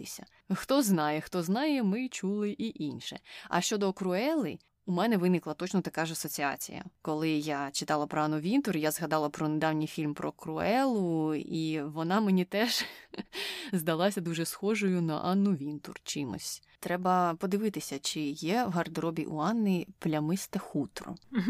навчитися. 0.07 0.27
Хто 0.55 0.83
знає, 0.83 1.21
хто 1.21 1.43
знає, 1.43 1.83
ми 1.83 2.09
чули 2.09 2.51
і 2.51 2.85
інше. 2.85 3.21
А 3.49 3.61
щодо 3.61 3.93
Круели, 3.93 4.59
у 4.87 4.93
мене 4.93 5.17
виникла 5.17 5.55
точно 5.55 5.81
така 5.81 6.07
ж 6.07 6.13
асоціація. 6.13 6.85
Коли 7.03 7.31
я 7.31 7.71
читала 7.73 8.07
про 8.07 8.23
Анну 8.23 8.39
Вінтур, 8.39 8.77
я 8.77 8.91
згадала 8.91 9.29
про 9.29 9.49
недавній 9.49 9.87
фільм 9.87 10.15
про 10.15 10.33
Круелу, 10.33 11.35
і 11.35 11.83
вона 11.83 12.21
мені 12.21 12.45
теж 12.45 12.85
здалася 13.73 14.21
дуже 14.21 14.45
схожою 14.45 15.03
на 15.03 15.21
Анну 15.21 15.55
Вінтур 15.55 16.01
чимось. 16.05 16.63
Треба 16.81 17.35
подивитися, 17.35 17.99
чи 17.99 18.21
є 18.21 18.65
в 18.65 18.71
гардеробі 18.71 19.25
у 19.25 19.39
Анни 19.39 19.87
плямисте 19.99 20.59
хутро. 20.59 21.15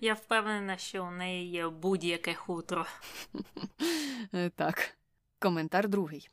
Я 0.00 0.14
впевнена, 0.14 0.76
що 0.76 1.04
у 1.04 1.10
неї 1.10 1.50
є 1.50 1.68
будь-яке 1.68 2.34
хутро. 2.34 2.86
Так, 4.56 4.97
коментар 5.38 5.88
другий. 5.88 6.28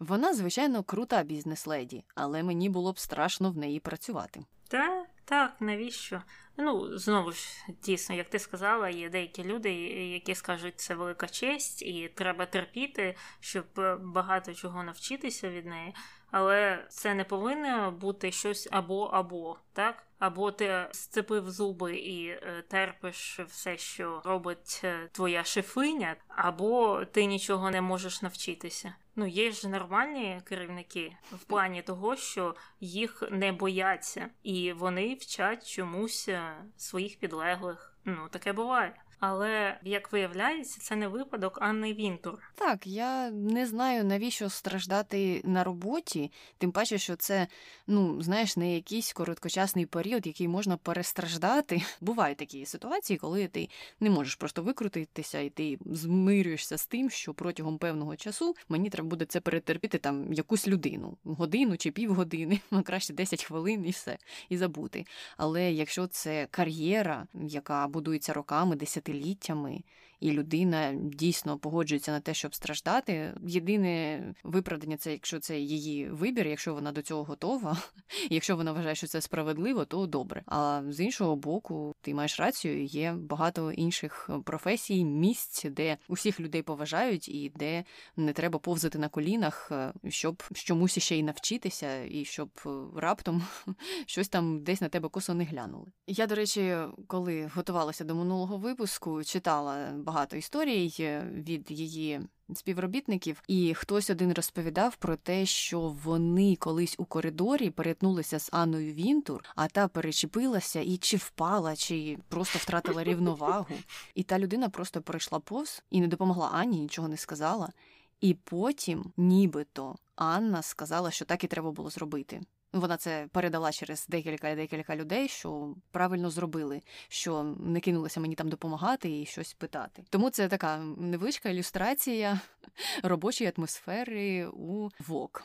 Вона, 0.00 0.34
звичайно, 0.34 0.82
крута 0.82 1.22
бізнес-леді, 1.22 2.04
але 2.14 2.42
мені 2.42 2.68
було 2.68 2.92
б 2.92 2.98
страшно 2.98 3.50
в 3.50 3.56
неї 3.56 3.80
працювати. 3.80 4.44
Та 4.68 5.06
так, 5.24 5.56
навіщо? 5.60 6.22
Ну, 6.56 6.98
знову 6.98 7.32
ж, 7.32 7.48
дійсно, 7.82 8.14
як 8.14 8.30
ти 8.30 8.38
сказала, 8.38 8.88
є 8.88 9.10
деякі 9.10 9.44
люди, 9.44 9.72
які 10.12 10.34
скажуть, 10.34 10.80
це 10.80 10.94
велика 10.94 11.28
честь, 11.28 11.82
і 11.82 12.12
треба 12.14 12.46
терпіти, 12.46 13.16
щоб 13.40 13.66
багато 14.00 14.54
чого 14.54 14.82
навчитися 14.82 15.50
від 15.50 15.66
неї. 15.66 15.94
Але 16.32 16.84
це 16.88 17.14
не 17.14 17.24
повинно 17.24 17.90
бути 17.90 18.32
щось 18.32 18.68
або 18.70 19.04
або 19.04 19.56
так. 19.72 20.06
Або 20.18 20.52
ти 20.52 20.88
сцепив 20.92 21.50
зуби 21.50 21.96
і 21.96 22.28
е, 22.28 22.64
терпиш 22.68 23.40
все, 23.46 23.78
що 23.78 24.22
робить 24.24 24.80
е, 24.84 25.08
твоя 25.12 25.44
шефиня, 25.44 26.16
або 26.28 27.04
ти 27.04 27.24
нічого 27.24 27.70
не 27.70 27.80
можеш 27.80 28.22
навчитися. 28.22 28.94
Ну, 29.16 29.26
є 29.26 29.50
ж 29.50 29.68
нормальні 29.68 30.40
керівники 30.44 31.16
в 31.32 31.44
плані 31.44 31.82
того, 31.82 32.16
що 32.16 32.54
їх 32.80 33.22
не 33.30 33.52
бояться, 33.52 34.28
і 34.42 34.72
вони 34.72 35.14
вчать 35.14 35.68
чомусь 35.68 36.28
е, 36.28 36.54
своїх 36.76 37.18
підлеглих. 37.18 37.96
Ну, 38.04 38.28
таке 38.30 38.52
буває. 38.52 39.01
Але 39.24 39.78
як 39.84 40.12
виявляється, 40.12 40.80
це 40.80 40.96
не 40.96 41.08
випадок, 41.08 41.58
а 41.60 41.72
не 41.72 41.92
Вінтур. 41.92 42.38
Так, 42.54 42.86
я 42.86 43.30
не 43.30 43.66
знаю 43.66 44.04
навіщо 44.04 44.48
страждати 44.48 45.42
на 45.44 45.64
роботі, 45.64 46.32
тим 46.58 46.72
паче, 46.72 46.98
що 46.98 47.16
це, 47.16 47.46
ну 47.86 48.22
знаєш, 48.22 48.56
не 48.56 48.74
якийсь 48.74 49.12
короткочасний 49.12 49.86
період, 49.86 50.26
який 50.26 50.48
можна 50.48 50.76
перестраждати. 50.76 51.82
Бувають 52.00 52.38
такі 52.38 52.66
ситуації, 52.66 53.18
коли 53.18 53.48
ти 53.48 53.68
не 54.00 54.10
можеш 54.10 54.34
просто 54.34 54.62
викрутитися, 54.62 55.40
і 55.40 55.50
ти 55.50 55.78
змирюєшся 55.86 56.78
з 56.78 56.86
тим, 56.86 57.10
що 57.10 57.34
протягом 57.34 57.78
певного 57.78 58.16
часу 58.16 58.54
мені 58.68 58.90
треба 58.90 59.08
буде 59.08 59.24
це 59.24 59.40
перетерпіти 59.40 59.98
там 59.98 60.32
якусь 60.32 60.68
людину, 60.68 61.16
годину 61.24 61.76
чи 61.76 61.90
півгодини, 61.90 62.60
а 62.70 62.82
краще 62.82 63.12
10 63.12 63.44
хвилин 63.44 63.86
і 63.86 63.90
все, 63.90 64.18
і 64.48 64.56
забути. 64.56 65.06
Але 65.36 65.72
якщо 65.72 66.06
це 66.06 66.48
кар'єра, 66.50 67.26
яка 67.34 67.88
будується 67.88 68.32
роками, 68.32 68.76
десятиліттями, 68.76 69.11
десятиліттями, 69.12 69.80
і 70.22 70.32
людина 70.32 70.94
дійсно 70.94 71.58
погоджується 71.58 72.12
на 72.12 72.20
те, 72.20 72.34
щоб 72.34 72.54
страждати. 72.54 73.34
Єдине 73.46 74.22
виправдання 74.44 74.96
це, 74.96 75.12
якщо 75.12 75.40
це 75.40 75.58
її 75.58 76.08
вибір, 76.08 76.46
якщо 76.46 76.74
вона 76.74 76.92
до 76.92 77.02
цього 77.02 77.24
готова, 77.24 77.78
якщо 78.30 78.56
вона 78.56 78.72
вважає, 78.72 78.94
що 78.94 79.06
це 79.06 79.20
справедливо, 79.20 79.84
то 79.84 80.06
добре. 80.06 80.42
А 80.46 80.82
з 80.88 81.00
іншого 81.00 81.36
боку, 81.36 81.94
ти 82.00 82.14
маєш 82.14 82.40
рацію, 82.40 82.84
є 82.84 83.12
багато 83.12 83.72
інших 83.72 84.30
професій, 84.44 85.04
місць, 85.04 85.64
де 85.64 85.96
усіх 86.08 86.40
людей 86.40 86.62
поважають, 86.62 87.28
і 87.28 87.52
де 87.56 87.84
не 88.16 88.32
треба 88.32 88.58
повзати 88.58 88.98
на 88.98 89.08
колінах, 89.08 89.68
е, 89.72 89.92
щоб 90.08 90.42
чомусь 90.52 90.98
ще 90.98 91.18
й 91.18 91.22
навчитися, 91.22 92.04
і 92.04 92.24
щоб 92.24 92.50
е, 92.66 92.70
раптом 92.96 93.42
щось 94.06 94.28
там 94.28 94.62
десь 94.62 94.80
на 94.80 94.88
тебе 94.88 95.08
косо 95.08 95.34
не 95.34 95.44
глянули. 95.44 95.86
Я, 96.06 96.26
до 96.26 96.34
речі, 96.34 96.76
коли 97.06 97.50
готувалася 97.54 98.04
до 98.04 98.14
минулого 98.14 98.56
випуску, 98.56 99.24
читала 99.24 99.92
багато 99.96 100.11
історій 100.32 100.94
е, 101.00 101.30
від 101.32 101.70
її 101.70 102.20
співробітників, 102.54 103.42
і 103.48 103.74
хтось 103.74 104.10
один 104.10 104.32
розповідав 104.32 104.96
про 104.96 105.16
те, 105.16 105.46
що 105.46 105.80
вони 105.80 106.56
колись 106.56 106.94
у 106.98 107.04
коридорі 107.04 107.70
перетнулися 107.70 108.38
з 108.38 108.48
Анною 108.52 108.92
Вінтур, 108.92 109.44
а 109.56 109.68
та 109.68 109.88
перечепилася 109.88 110.80
і 110.80 110.96
чи 110.96 111.16
впала, 111.16 111.76
чи 111.76 112.18
просто 112.28 112.58
втратила 112.58 113.04
рівновагу. 113.04 113.74
І 114.14 114.22
та 114.22 114.38
людина 114.38 114.68
просто 114.68 115.02
пройшла 115.02 115.40
повз 115.40 115.82
і 115.90 116.00
не 116.00 116.06
допомогла 116.08 116.50
Анні, 116.52 116.80
нічого 116.80 117.08
не 117.08 117.16
сказала. 117.16 117.72
І 118.20 118.34
потім, 118.34 119.12
нібито, 119.16 119.96
Анна 120.16 120.62
сказала, 120.62 121.10
що 121.10 121.24
так 121.24 121.44
і 121.44 121.46
треба 121.46 121.70
було 121.70 121.90
зробити. 121.90 122.40
Вона 122.72 122.96
це 122.96 123.28
передала 123.32 123.72
через 123.72 124.06
декілька 124.08 124.54
декілька 124.54 124.96
людей, 124.96 125.28
що 125.28 125.74
правильно 125.90 126.30
зробили, 126.30 126.82
що 127.08 127.42
не 127.42 127.80
кинулися 127.80 128.20
мені 128.20 128.34
там 128.34 128.48
допомагати 128.48 129.20
і 129.20 129.26
щось 129.26 129.54
питати. 129.54 130.04
Тому 130.10 130.30
це 130.30 130.48
така 130.48 130.78
невеличка 130.78 131.48
ілюстрація 131.48 132.40
робочої 133.02 133.52
атмосфери 133.56 134.46
у 134.46 134.88
ВОК. 135.00 135.44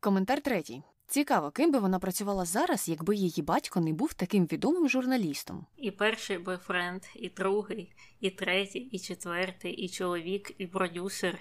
Коментар 0.00 0.40
третій. 0.40 0.82
Цікаво, 1.12 1.50
ким 1.50 1.72
би 1.72 1.78
вона 1.78 1.98
працювала 1.98 2.44
зараз, 2.44 2.88
якби 2.88 3.14
її 3.14 3.42
батько 3.42 3.80
не 3.80 3.92
був 3.92 4.14
таким 4.14 4.46
відомим 4.46 4.88
журналістом. 4.88 5.66
І 5.76 5.90
перший 5.90 6.38
бойфренд, 6.38 7.02
і 7.14 7.28
другий, 7.28 7.92
і 8.20 8.30
третій, 8.30 8.78
і 8.78 8.98
четвертий, 8.98 9.72
і 9.72 9.88
чоловік, 9.88 10.52
і 10.58 10.66
продюсер. 10.66 11.38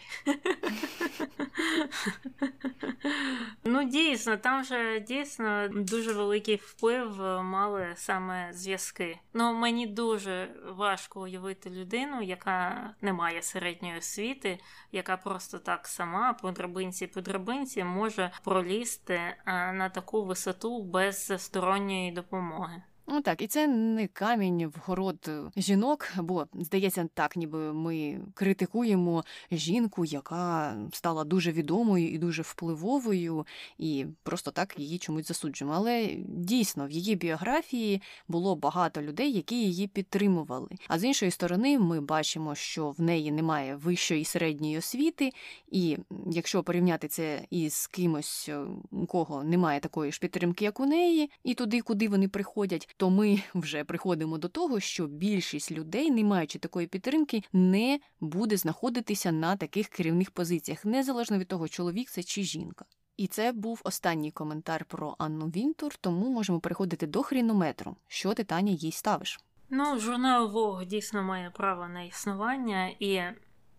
Ну, 3.63 3.83
дійсно, 3.83 4.37
там 4.37 4.61
вже 4.61 4.99
дійсно 4.99 5.67
дуже 5.71 6.13
великий 6.13 6.55
вплив 6.55 7.19
мали 7.43 7.87
саме 7.95 8.53
зв'язки. 8.53 9.19
Ну, 9.33 9.53
мені 9.53 9.87
дуже 9.87 10.49
важко 10.77 11.21
уявити 11.21 11.69
людину, 11.69 12.21
яка 12.21 12.89
не 13.01 13.13
має 13.13 13.41
середньої 13.41 13.97
освіти, 13.97 14.59
яка 14.91 15.17
просто 15.17 15.59
так 15.59 15.87
сама 15.87 16.33
по 16.33 16.51
драбинці 16.51 17.07
по 17.07 17.21
драбинці 17.21 17.83
може 17.83 18.31
пролізти 18.43 19.35
на 19.73 19.89
таку 19.89 20.25
висоту 20.25 20.83
без 20.83 21.43
сторонньої 21.43 22.11
допомоги. 22.11 22.83
Ну 23.13 23.21
так, 23.21 23.41
і 23.41 23.47
це 23.47 23.67
не 23.67 24.07
камінь 24.07 24.67
в 24.67 24.73
город 24.85 25.31
жінок, 25.57 26.07
бо 26.17 26.47
здається, 26.53 27.07
так, 27.13 27.35
ніби 27.35 27.73
ми 27.73 28.21
критикуємо 28.33 29.23
жінку, 29.51 30.05
яка 30.05 30.75
стала 30.93 31.23
дуже 31.23 31.51
відомою 31.51 32.11
і 32.11 32.17
дуже 32.17 32.41
впливовою, 32.41 33.45
і 33.77 34.05
просто 34.23 34.51
так 34.51 34.79
її 34.79 34.97
чомусь 34.97 35.27
засуджуємо. 35.27 35.75
Але 35.77 36.09
дійсно 36.27 36.87
в 36.87 36.91
її 36.91 37.15
біографії 37.15 38.01
було 38.27 38.55
багато 38.55 39.01
людей, 39.01 39.31
які 39.33 39.55
її 39.55 39.87
підтримували. 39.87 40.69
А 40.87 40.99
з 40.99 41.03
іншої 41.03 41.31
сторони, 41.31 41.79
ми 41.79 42.01
бачимо, 42.01 42.55
що 42.55 42.89
в 42.89 43.01
неї 43.01 43.31
немає 43.31 43.75
вищої 43.75 44.21
і 44.21 44.25
середньої 44.25 44.77
освіти, 44.77 45.31
і 45.71 45.97
якщо 46.31 46.63
порівняти 46.63 47.07
це 47.07 47.45
із 47.49 47.87
кимось, 47.87 48.49
у 48.91 49.05
кого 49.05 49.43
немає 49.43 49.79
такої 49.79 50.11
ж 50.11 50.19
підтримки, 50.19 50.65
як 50.65 50.79
у 50.79 50.85
неї, 50.85 51.31
і 51.43 51.53
туди, 51.53 51.81
куди 51.81 52.09
вони 52.09 52.27
приходять 52.27 52.95
то 53.01 53.09
ми 53.09 53.43
вже 53.55 53.83
приходимо 53.83 54.37
до 54.37 54.47
того, 54.47 54.79
що 54.79 55.07
більшість 55.07 55.71
людей, 55.71 56.11
не 56.11 56.23
маючи 56.23 56.59
такої 56.59 56.87
підтримки, 56.87 57.43
не 57.53 57.99
буде 58.19 58.57
знаходитися 58.57 59.31
на 59.31 59.55
таких 59.55 59.87
керівних 59.87 60.31
позиціях, 60.31 60.85
незалежно 60.85 61.37
від 61.37 61.47
того, 61.47 61.67
чоловік 61.67 62.09
це 62.09 62.23
чи 62.23 62.43
жінка. 62.43 62.85
І 63.17 63.27
це 63.27 63.51
був 63.51 63.81
останній 63.83 64.31
коментар 64.31 64.85
про 64.85 65.15
Анну 65.19 65.45
Вінтур, 65.45 65.95
тому 65.95 66.29
можемо 66.29 66.59
переходити 66.59 67.07
до 67.07 67.23
хрінометру. 67.23 67.95
Що 68.07 68.33
ти 68.33 68.43
Таня 68.43 68.71
їй 68.71 68.91
ставиш? 68.91 69.39
Ну, 69.69 69.99
журнал 69.99 70.55
Vogue 70.55 70.85
дійсно 70.85 71.23
має 71.23 71.49
право 71.49 71.87
на 71.87 72.03
існування, 72.03 72.87
і 72.99 73.21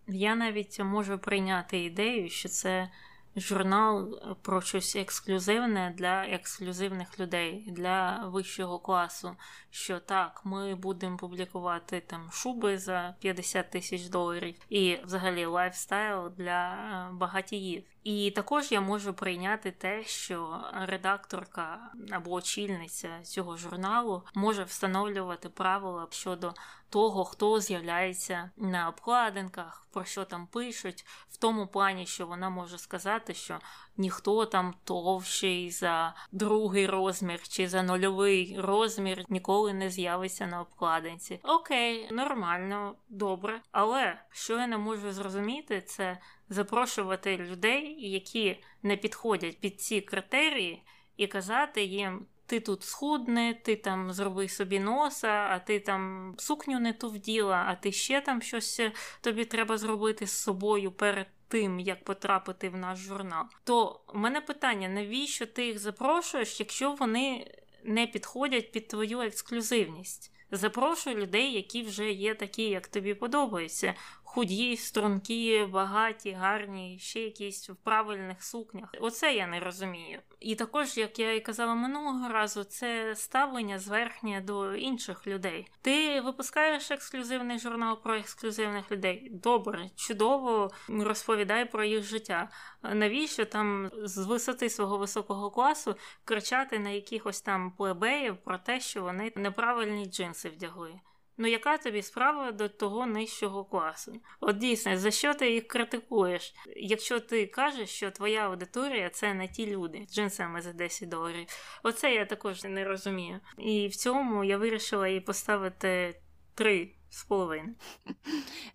я 0.07 0.35
навіть 0.35 0.79
можу 0.79 1.19
прийняти 1.19 1.83
ідею, 1.83 2.29
що 2.29 2.49
це 2.49 2.89
журнал 3.35 4.19
про 4.41 4.61
щось 4.61 4.95
ексклюзивне 4.95 5.93
для 5.97 6.25
ексклюзивних 6.25 7.19
людей, 7.19 7.67
для 7.71 8.27
вищого 8.27 8.79
класу. 8.79 9.35
Що 9.69 9.99
так, 9.99 10.41
ми 10.43 10.75
будемо 10.75 11.17
публікувати 11.17 11.99
там 12.07 12.29
шуби 12.31 12.77
за 12.77 13.15
50 13.19 13.69
тисяч 13.71 14.07
доларів 14.07 14.55
і 14.69 14.97
взагалі 15.03 15.45
лайфстайл 15.45 16.29
для 16.37 16.73
е, 16.73 17.13
багатіїв. 17.13 17.83
І 18.03 18.31
також 18.31 18.71
я 18.71 18.81
можу 18.81 19.13
прийняти 19.13 19.71
те, 19.71 20.03
що 20.03 20.61
редакторка 20.73 21.91
або 22.11 22.31
очільниця 22.31 23.21
цього 23.23 23.57
журналу 23.57 24.23
може 24.33 24.63
встановлювати 24.63 25.49
правила 25.49 26.07
щодо 26.09 26.53
того, 26.93 27.25
хто 27.25 27.59
з'являється 27.59 28.51
на 28.57 28.89
обкладинках, 28.89 29.87
про 29.91 30.05
що 30.05 30.25
там 30.25 30.47
пишуть, 30.47 31.05
в 31.29 31.37
тому 31.37 31.67
плані, 31.67 32.05
що 32.05 32.27
вона 32.27 32.49
може 32.49 32.77
сказати, 32.77 33.33
що 33.33 33.59
ніхто 33.97 34.45
там 34.45 34.73
товщий 34.83 35.71
за 35.71 36.15
другий 36.31 36.87
розмір 36.87 37.47
чи 37.47 37.67
за 37.67 37.83
нульовий 37.83 38.55
розмір 38.59 39.25
ніколи 39.29 39.73
не 39.73 39.89
з'явиться 39.89 40.47
на 40.47 40.61
обкладинці. 40.61 41.39
Окей, 41.43 42.11
нормально, 42.11 42.95
добре. 43.09 43.61
Але 43.71 44.21
що 44.31 44.53
я 44.59 44.67
не 44.67 44.77
можу 44.77 45.11
зрозуміти, 45.11 45.81
це 45.81 46.17
запрошувати 46.53 47.37
людей, 47.37 48.09
які 48.11 48.63
не 48.83 48.97
підходять 48.97 49.59
під 49.59 49.81
ці 49.81 50.01
критерії, 50.01 50.83
і 51.17 51.27
казати 51.27 51.83
їм. 51.83 52.25
Ти 52.45 52.59
тут 52.59 52.83
схудне, 52.83 53.59
ти 53.63 53.75
там 53.75 54.13
зроби 54.13 54.49
собі 54.49 54.79
носа, 54.79 55.27
а 55.27 55.59
ти 55.59 55.79
там 55.79 56.33
сукню 56.37 56.79
не 56.79 56.93
ту 56.93 57.09
вділа, 57.09 57.65
а 57.67 57.75
ти 57.75 57.91
ще 57.91 58.21
там 58.21 58.41
щось 58.41 58.81
тобі 59.21 59.45
треба 59.45 59.77
зробити 59.77 60.27
з 60.27 60.31
собою 60.31 60.91
перед 60.91 61.27
тим, 61.47 61.79
як 61.79 62.03
потрапити 62.03 62.69
в 62.69 62.77
наш 62.77 62.99
журнал. 62.99 63.45
То 63.63 64.01
в 64.07 64.17
мене 64.17 64.41
питання: 64.41 64.89
навіщо 64.89 65.45
ти 65.45 65.65
їх 65.65 65.79
запрошуєш, 65.79 66.59
якщо 66.59 66.91
вони 66.91 67.51
не 67.83 68.07
підходять 68.07 68.71
під 68.71 68.87
твою 68.87 69.21
ексклюзивність? 69.21 70.33
Запрошуй 70.51 71.15
людей, 71.15 71.53
які 71.53 71.83
вже 71.83 72.11
є 72.11 72.35
такі, 72.35 72.63
як 72.63 72.87
тобі 72.87 73.13
подобається 73.13 73.93
худі, 74.33 74.77
стрункі, 74.77 75.67
багаті, 75.71 76.31
гарні, 76.39 76.99
ще 76.99 77.19
якісь 77.19 77.69
в 77.69 77.75
правильних 77.75 78.43
сукнях. 78.43 78.89
Оце 79.01 79.33
я 79.33 79.47
не 79.47 79.59
розумію. 79.59 80.19
І 80.39 80.55
також, 80.55 80.97
як 80.97 81.19
я 81.19 81.33
і 81.33 81.39
казала 81.39 81.75
минулого 81.75 82.29
разу, 82.29 82.63
це 82.63 83.15
ставлення 83.15 83.79
зверхнє 83.79 84.41
до 84.41 84.75
інших 84.75 85.27
людей. 85.27 85.67
Ти 85.81 86.21
випускаєш 86.21 86.91
ексклюзивний 86.91 87.59
журнал 87.59 88.01
про 88.03 88.15
ексклюзивних 88.15 88.91
людей. 88.91 89.29
Добре, 89.31 89.89
чудово 89.95 90.71
розповідай 90.89 91.71
про 91.71 91.83
їх 91.83 92.03
життя. 92.03 92.49
Навіщо 92.83 93.45
там 93.45 93.91
з 94.03 94.17
висоти 94.17 94.69
свого 94.69 94.97
високого 94.97 95.51
класу 95.51 95.95
кричати 96.25 96.79
на 96.79 96.89
якихось 96.89 97.41
там 97.41 97.71
плебеїв 97.71 98.37
про 98.37 98.57
те, 98.57 98.79
що 98.79 99.01
вони 99.01 99.31
неправильні 99.35 100.05
джинси 100.05 100.49
вдягли? 100.49 100.99
Ну, 101.37 101.47
яка 101.47 101.77
тобі 101.77 102.01
справа 102.01 102.51
до 102.51 102.69
того 102.69 103.05
нижчого 103.05 103.65
класу? 103.65 104.21
От 104.39 104.57
дійсно, 104.57 104.97
за 104.97 105.11
що 105.11 105.33
ти 105.33 105.51
їх 105.51 105.67
критикуєш? 105.67 106.53
Якщо 106.75 107.19
ти 107.19 107.47
кажеш, 107.47 107.89
що 107.89 108.11
твоя 108.11 108.49
аудиторія 108.49 109.09
це 109.09 109.33
не 109.33 109.47
ті 109.47 109.67
люди 109.67 110.05
з 110.09 110.15
джинсами 110.15 110.61
за 110.61 110.73
10 110.73 111.09
доларів, 111.09 111.47
оце 111.83 112.13
я 112.13 112.25
також 112.25 112.63
не 112.63 112.83
розумію. 112.83 113.39
І 113.57 113.87
в 113.87 113.95
цьому 113.95 114.43
я 114.43 114.57
вирішила 114.57 115.07
їй 115.07 115.19
поставити 115.19 116.19
три 116.55 116.91
з 117.13 117.23
половиною. 117.23 117.75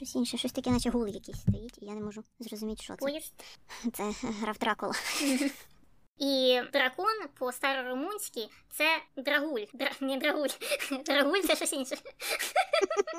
Щось 0.00 0.14
інше, 0.14 0.36
щось 0.36 0.52
таке, 0.52 0.70
наче 0.70 0.90
гул 0.90 1.06
якийсь 1.06 1.40
стоїть, 1.40 1.78
і 1.82 1.84
я 1.84 1.94
не 1.94 2.00
можу 2.00 2.24
зрозуміти, 2.38 2.82
що 2.82 2.92
це. 2.92 2.98
Поїзд. 2.98 3.34
Це 3.92 4.12
граф 4.22 4.58
Дракула. 4.58 4.92
І 6.18 6.60
дракон 6.72 7.28
по 7.38 7.52
старорумунськи 7.52 8.48
це 8.70 9.02
драгуль. 9.16 9.64
Дра... 9.74 9.90
Не 10.00 10.18
драгуль. 10.18 10.48
Драгуль 11.06 11.40
це 11.40 11.56
щось 11.56 11.72
інше. 11.72 11.96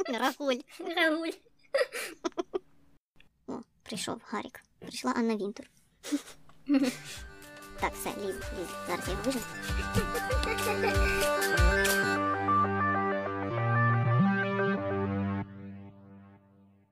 Рагуль. 0.10 0.60
Рагуль. 0.80 1.32
О, 3.48 3.54
прийшов 3.84 4.22
Гарік. 4.26 4.64
Прийшла 4.80 5.12
Анна 5.12 5.36
Вінтур. 5.36 5.66
так, 7.80 7.94
все, 7.94 8.10
ліз, 8.10 8.36
ліз. 8.36 8.70
Зараз 8.88 9.08
я 9.08 9.14
його 9.14 9.24
вижу. 9.26 9.40